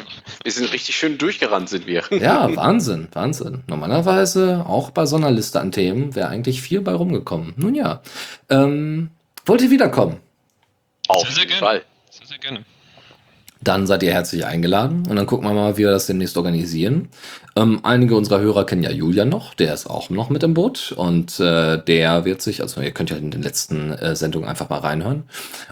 wir 0.43 0.53
sind 0.53 0.73
richtig 0.73 0.97
schön 0.97 1.19
durchgerannt, 1.19 1.69
sind 1.69 1.87
wir. 1.87 2.03
Ja, 2.11 2.55
Wahnsinn, 2.57 3.09
Wahnsinn. 3.13 3.65
Normalerweise 3.67 4.65
auch 4.67 4.91
bei 4.91 5.07
so 5.07 5.17
einer 5.17 5.31
Liste 5.31 5.61
an 5.61 5.73
Themen 5.73 6.15
wäre 6.15 6.29
eigentlich 6.29 6.61
viel 6.61 6.81
bei 6.81 6.93
rumgekommen. 6.93 7.55
Nun 7.57 7.75
ja, 7.75 8.03
ähm, 8.51 9.11
wollt 9.47 9.63
ihr 9.63 9.71
wiederkommen? 9.71 10.19
Auf 11.09 11.23
sehr, 11.23 11.31
sehr 11.33 11.45
jeden 11.45 11.59
Fall. 11.59 11.83
Sehr, 12.11 12.27
sehr 12.27 12.39
gerne 12.39 12.65
dann 13.65 13.87
seid 13.87 14.03
ihr 14.03 14.13
herzlich 14.13 14.47
eingeladen 14.47 15.05
und 15.09 15.17
dann 15.17 15.27
gucken 15.27 15.47
wir 15.49 15.55
mal, 15.55 15.77
wie 15.77 15.83
wir 15.83 15.91
das 15.91 16.07
demnächst 16.07 16.37
organisieren. 16.37 17.09
Ähm, 17.57 17.81
einige 17.83 18.17
unserer 18.17 18.41
Hörer 18.41 18.67
kennen 18.67 18.83
ja 18.83 18.91
Julian 18.91 19.29
noch, 19.29 19.55
der 19.55 19.75
ist 19.75 19.87
auch 19.87 20.11
noch 20.11 20.31
mit 20.31 20.43
im 20.43 20.55
Boot 20.55 20.93
und 20.97 21.41
äh, 21.41 21.83
der 21.83 22.25
wird 22.25 22.43
sich, 22.43 22.63
also 22.63 22.81
ihr 22.81 22.93
könnt 22.93 23.11
ja 23.11 23.17
in 23.17 23.31
den 23.31 23.43
letzten 23.43 23.93
äh, 23.93 24.15
Sendungen 24.15 24.49
einfach 24.49 24.69
mal 24.69 24.81
reinhören 24.81 25.25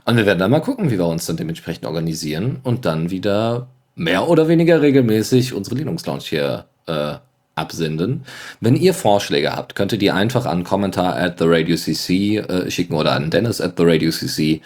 und 0.05 0.16
wir 0.16 0.26
werden 0.26 0.38
dann 0.38 0.51
mal 0.51 0.61
gucken, 0.61 0.90
wie 0.90 0.99
wir 0.99 1.07
uns 1.07 1.26
dann 1.26 1.36
dementsprechend 1.36 1.86
organisieren 1.86 2.61
und 2.62 2.84
dann 2.86 3.11
wieder 3.11 3.68
mehr 3.95 4.28
oder 4.28 4.49
weniger 4.49 4.82
regelmäßig 4.82 5.55
unsere 5.55 5.76
Linux 5.76 6.07
Lounge 6.07 6.22
hier 6.24 6.64
äh, 6.86 7.14
absenden. 7.55 8.24
Wenn 8.61 8.76
ihr 8.76 8.95
Vorschläge 8.95 9.55
habt, 9.55 9.74
könnt 9.74 9.93
ihr 9.93 9.99
die 9.99 10.11
einfach 10.11 10.47
an 10.47 10.64
Kommentar 10.64 11.16
at 11.16 11.38
the 11.38 11.45
Radio 11.47 11.76
CC 11.76 12.38
äh, 12.38 12.70
schicken 12.70 12.95
oder 12.95 13.12
an 13.12 13.30
Dennis 13.30 13.61
at 13.61 13.74
the 13.76 13.84
Radio 13.84 14.11
CC 14.11 14.62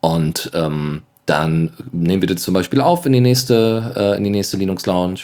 und 0.00 0.50
ähm, 0.54 1.02
dann 1.26 1.72
nehmen 1.92 2.22
wir 2.22 2.28
das 2.28 2.42
zum 2.42 2.54
Beispiel 2.54 2.80
auf 2.80 3.04
in 3.04 3.12
die 3.12 3.20
nächste, 3.20 3.92
äh, 3.96 4.16
in 4.16 4.24
die 4.24 4.30
nächste 4.30 4.56
Linux 4.56 4.86
Lounge. 4.86 5.20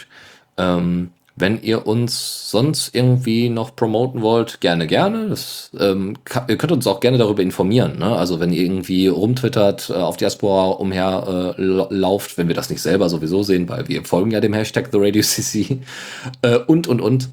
Ähm, 0.58 1.10
wenn 1.34 1.62
ihr 1.62 1.86
uns 1.86 2.50
sonst 2.50 2.94
irgendwie 2.94 3.48
noch 3.48 3.74
promoten 3.74 4.20
wollt, 4.20 4.60
gerne, 4.60 4.86
gerne. 4.86 5.28
Das, 5.30 5.70
ähm, 5.80 6.16
kann, 6.24 6.44
ihr 6.48 6.58
könnt 6.58 6.72
uns 6.72 6.86
auch 6.86 7.00
gerne 7.00 7.16
darüber 7.16 7.42
informieren. 7.42 7.98
Ne? 7.98 8.14
Also 8.14 8.38
wenn 8.38 8.52
ihr 8.52 8.62
irgendwie 8.62 9.06
rumtwittert, 9.06 9.88
äh, 9.90 9.94
auf 9.94 10.18
Diaspora 10.18 10.72
umher 10.72 11.54
äh, 11.58 11.62
lauft, 11.62 12.36
wenn 12.36 12.48
wir 12.48 12.54
das 12.54 12.68
nicht 12.68 12.82
selber 12.82 13.08
sowieso 13.08 13.42
sehen, 13.42 13.68
weil 13.68 13.88
wir 13.88 14.04
folgen 14.04 14.30
ja 14.30 14.40
dem 14.40 14.52
Hashtag 14.52 14.90
TheRadioCC 14.90 15.78
äh, 16.42 16.58
und, 16.58 16.86
und, 16.86 17.00
und. 17.00 17.28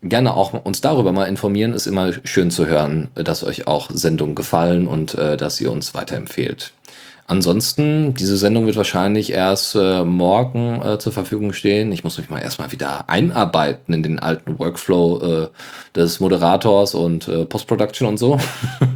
Gerne 0.00 0.34
auch 0.34 0.52
uns 0.64 0.80
darüber 0.80 1.10
mal 1.10 1.24
informieren. 1.24 1.72
Ist 1.72 1.88
immer 1.88 2.12
schön 2.22 2.52
zu 2.52 2.66
hören, 2.66 3.08
dass 3.16 3.42
euch 3.42 3.66
auch 3.66 3.90
Sendungen 3.90 4.36
gefallen 4.36 4.86
und 4.86 5.14
äh, 5.14 5.36
dass 5.36 5.60
ihr 5.60 5.72
uns 5.72 5.92
weiterempfehlt. 5.92 6.72
Ansonsten, 7.30 8.14
diese 8.14 8.38
Sendung 8.38 8.64
wird 8.64 8.76
wahrscheinlich 8.76 9.32
erst 9.32 9.74
äh, 9.74 10.02
morgen 10.02 10.80
äh, 10.80 10.98
zur 10.98 11.12
Verfügung 11.12 11.52
stehen. 11.52 11.92
Ich 11.92 12.02
muss 12.02 12.16
mich 12.16 12.30
mal 12.30 12.40
erstmal 12.40 12.72
wieder 12.72 13.10
einarbeiten 13.10 13.92
in 13.92 14.02
den 14.02 14.18
alten 14.18 14.58
Workflow 14.58 15.20
äh, 15.20 15.48
des 15.94 16.20
Moderators 16.20 16.94
und 16.94 17.28
äh, 17.28 17.44
Post-Production 17.44 18.08
und 18.08 18.16
so. 18.16 18.40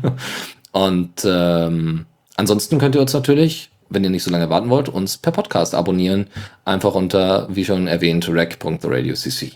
und 0.72 1.12
ähm, 1.26 2.06
ansonsten 2.36 2.78
könnt 2.78 2.94
ihr 2.94 3.02
uns 3.02 3.12
natürlich, 3.12 3.70
wenn 3.90 4.02
ihr 4.02 4.08
nicht 4.08 4.24
so 4.24 4.30
lange 4.30 4.48
warten 4.48 4.70
wollt, 4.70 4.88
uns 4.88 5.18
per 5.18 5.32
Podcast 5.32 5.74
abonnieren. 5.74 6.28
Einfach 6.64 6.94
unter, 6.94 7.54
wie 7.54 7.66
schon 7.66 7.86
erwähnt, 7.86 8.30
rec.theradiocc. 8.30 9.52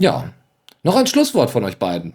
Ja, 0.00 0.32
noch 0.82 0.96
ein 0.96 1.06
Schlusswort 1.06 1.50
von 1.50 1.62
euch 1.62 1.76
beiden. 1.76 2.14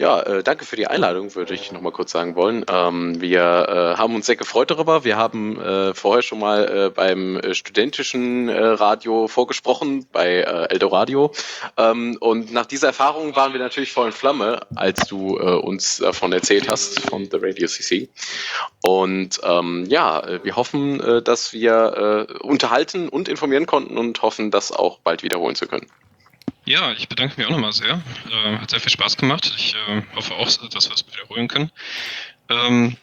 Ja, 0.00 0.20
äh, 0.20 0.44
danke 0.44 0.64
für 0.64 0.76
die 0.76 0.86
Einladung, 0.86 1.34
würde 1.34 1.54
ich 1.54 1.72
nochmal 1.72 1.90
kurz 1.90 2.12
sagen 2.12 2.36
wollen. 2.36 2.64
Ähm, 2.70 3.20
wir 3.20 3.40
äh, 3.40 3.98
haben 3.98 4.14
uns 4.14 4.26
sehr 4.26 4.36
gefreut 4.36 4.70
darüber. 4.70 5.02
Wir 5.02 5.16
haben 5.16 5.60
äh, 5.60 5.92
vorher 5.92 6.22
schon 6.22 6.38
mal 6.38 6.86
äh, 6.86 6.90
beim 6.90 7.36
äh, 7.38 7.52
studentischen 7.52 8.48
äh, 8.48 8.64
Radio 8.64 9.26
vorgesprochen, 9.26 10.06
bei 10.12 10.42
Eldoradio. 10.42 11.32
Ähm, 11.76 12.16
und 12.20 12.52
nach 12.52 12.66
dieser 12.66 12.86
Erfahrung 12.86 13.34
waren 13.34 13.52
wir 13.52 13.58
natürlich 13.58 13.90
voll 13.90 14.06
in 14.06 14.12
Flamme, 14.12 14.60
als 14.76 15.00
du 15.08 15.36
uns 15.36 15.96
davon 15.96 16.32
erzählt 16.32 16.68
hast, 16.70 17.00
von 17.00 17.28
The 17.28 17.38
Radio 17.40 17.66
CC. 17.66 18.08
Und 18.82 19.40
ähm, 19.42 19.84
ja, 19.88 20.22
wir 20.44 20.54
hoffen, 20.54 21.22
dass 21.24 21.52
wir 21.52 22.28
unterhalten 22.42 23.08
und 23.08 23.28
informieren 23.28 23.66
konnten 23.66 23.98
und 23.98 24.22
hoffen, 24.22 24.50
das 24.50 24.70
auch 24.70 25.00
bald 25.00 25.22
wiederholen 25.22 25.56
zu 25.56 25.66
können. 25.66 25.86
Ja, 26.68 26.92
ich 26.92 27.08
bedanke 27.08 27.38
mich 27.38 27.46
auch 27.46 27.50
nochmal 27.50 27.72
sehr. 27.72 28.02
Äh, 28.30 28.58
hat 28.58 28.68
sehr 28.68 28.80
viel 28.80 28.92
Spaß 28.92 29.16
gemacht. 29.16 29.50
Ich 29.56 29.74
äh, 29.74 30.02
hoffe 30.14 30.34
auch, 30.34 30.44
dass 30.44 30.90
wir 30.90 30.94
es 30.94 31.06
wiederholen 31.10 31.48
können. 31.48 31.72
Ähm, 32.50 32.98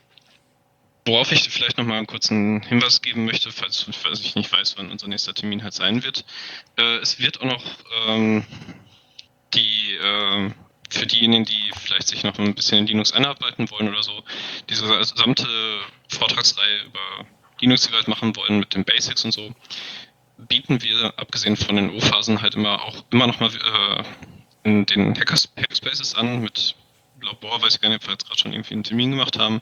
worauf 1.03 1.31
ich 1.31 1.49
vielleicht 1.49 1.79
nochmal 1.79 1.97
einen 1.97 2.05
kurzen 2.05 2.61
Hinweis 2.61 3.01
geben 3.01 3.25
möchte, 3.25 3.51
falls, 3.51 3.87
falls, 3.91 4.19
ich 4.19 4.35
nicht 4.35 4.51
weiß, 4.51 4.75
wann 4.77 4.91
unser 4.91 5.07
nächster 5.07 5.33
Termin 5.33 5.63
halt 5.63 5.73
sein 5.73 6.03
wird. 6.03 6.25
Äh, 6.77 6.97
es 6.97 7.17
wird 7.17 7.41
auch 7.41 7.45
noch 7.45 7.63
ähm, 8.07 8.45
die 9.55 9.95
äh, 9.95 10.51
für 10.91 11.07
diejenigen, 11.07 11.45
die 11.45 11.71
vielleicht 11.75 12.07
sich 12.07 12.23
noch 12.23 12.37
ein 12.37 12.53
bisschen 12.53 12.77
in 12.77 12.85
Linux 12.85 13.13
einarbeiten 13.13 13.71
wollen 13.71 13.89
oder 13.89 14.03
so, 14.03 14.23
diese 14.69 14.85
gesamte 14.85 15.47
Vortragsreihe 16.09 16.83
über 16.83 17.25
Linux, 17.59 17.81
die 17.87 17.89
wir 17.89 17.97
halt 17.97 18.07
machen 18.09 18.35
wollen 18.35 18.59
mit 18.59 18.75
den 18.75 18.85
Basics 18.85 19.25
und 19.25 19.31
so, 19.31 19.55
bieten 20.37 20.81
wir, 20.81 21.13
abgesehen 21.17 21.55
von 21.55 21.75
den 21.75 21.89
O-Phasen, 21.91 22.41
halt 22.41 22.55
immer 22.55 22.83
auch 22.83 23.03
immer 23.11 23.27
noch 23.27 23.39
mal 23.39 23.49
äh, 23.49 24.03
in 24.63 24.85
den 24.85 25.15
Hackerspaces 25.15 26.15
an 26.15 26.41
mit 26.41 26.75
Labor, 27.21 27.61
weiß 27.61 27.75
ich 27.75 27.81
gar 27.81 27.89
nicht, 27.89 28.01
ob 28.01 28.07
wir 28.07 28.13
jetzt 28.13 28.27
gerade 28.27 28.39
schon 28.39 28.53
irgendwie 28.53 28.73
einen 28.73 28.83
Termin 28.83 29.11
gemacht 29.11 29.37
haben. 29.39 29.61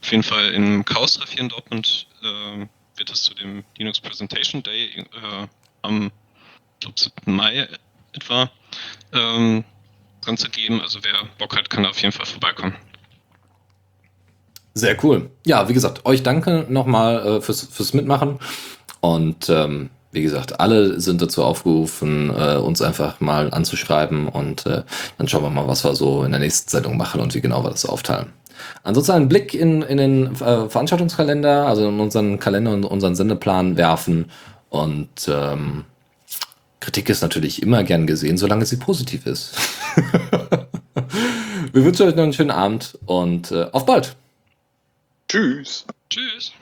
Auf 0.00 0.10
jeden 0.10 0.22
Fall 0.22 0.50
im 0.50 0.84
Chaos-Treff 0.84 1.30
hier 1.30 1.40
in 1.40 1.48
Dortmund 1.48 2.06
äh, 2.22 2.66
wird 2.96 3.10
es 3.10 3.22
zu 3.22 3.34
dem 3.34 3.64
Linux 3.76 4.00
Presentation 4.00 4.62
Day 4.62 4.86
äh, 4.96 5.46
am 5.82 6.10
glaub, 6.80 6.98
7. 6.98 7.12
Mai 7.26 7.68
etwa 8.12 8.50
ähm, 9.12 9.64
Ganze 10.24 10.48
geben. 10.48 10.80
Also 10.80 11.00
wer 11.02 11.14
Bock 11.38 11.56
hat, 11.56 11.70
kann 11.70 11.84
da 11.84 11.90
auf 11.90 12.00
jeden 12.00 12.12
Fall 12.12 12.26
vorbeikommen. 12.26 12.74
Sehr 14.74 15.02
cool. 15.04 15.30
Ja, 15.46 15.68
wie 15.68 15.74
gesagt, 15.74 16.04
euch 16.04 16.22
danke 16.22 16.66
nochmal 16.68 17.26
äh, 17.26 17.40
fürs, 17.40 17.62
fürs 17.62 17.94
Mitmachen. 17.94 18.38
Und 19.00 19.48
ähm, 19.48 19.90
wie 20.16 20.22
gesagt, 20.22 20.60
alle 20.60 20.98
sind 20.98 21.20
dazu 21.20 21.44
aufgerufen, 21.44 22.30
äh, 22.30 22.56
uns 22.56 22.80
einfach 22.80 23.20
mal 23.20 23.52
anzuschreiben 23.52 24.28
und 24.28 24.64
äh, 24.64 24.82
dann 25.18 25.28
schauen 25.28 25.42
wir 25.42 25.50
mal, 25.50 25.68
was 25.68 25.84
wir 25.84 25.94
so 25.94 26.24
in 26.24 26.30
der 26.30 26.40
nächsten 26.40 26.70
Sendung 26.70 26.96
machen 26.96 27.20
und 27.20 27.34
wie 27.34 27.40
genau 27.42 27.62
wir 27.62 27.70
das 27.70 27.84
aufteilen. 27.84 28.32
Ansonsten 28.82 29.12
einen 29.12 29.28
Blick 29.28 29.52
in, 29.52 29.82
in 29.82 29.98
den 29.98 30.34
äh, 30.36 30.68
Veranstaltungskalender, 30.68 31.66
also 31.66 31.86
in 31.86 32.00
unseren 32.00 32.38
Kalender 32.38 32.72
und 32.72 32.84
unseren 32.84 33.14
Sendeplan 33.14 33.76
werfen 33.76 34.30
und 34.70 35.28
ähm, 35.28 35.84
Kritik 36.80 37.10
ist 37.10 37.20
natürlich 37.20 37.62
immer 37.62 37.84
gern 37.84 38.06
gesehen, 38.06 38.38
solange 38.38 38.64
sie 38.64 38.76
positiv 38.76 39.26
ist. 39.26 39.54
wir 41.72 41.84
wünschen 41.84 42.08
euch 42.08 42.14
noch 42.14 42.22
einen 42.22 42.32
schönen 42.32 42.50
Abend 42.50 42.98
und 43.04 43.50
äh, 43.50 43.66
auf 43.72 43.84
bald. 43.84 44.16
Tschüss. 45.28 45.84
Tschüss. 46.08 46.52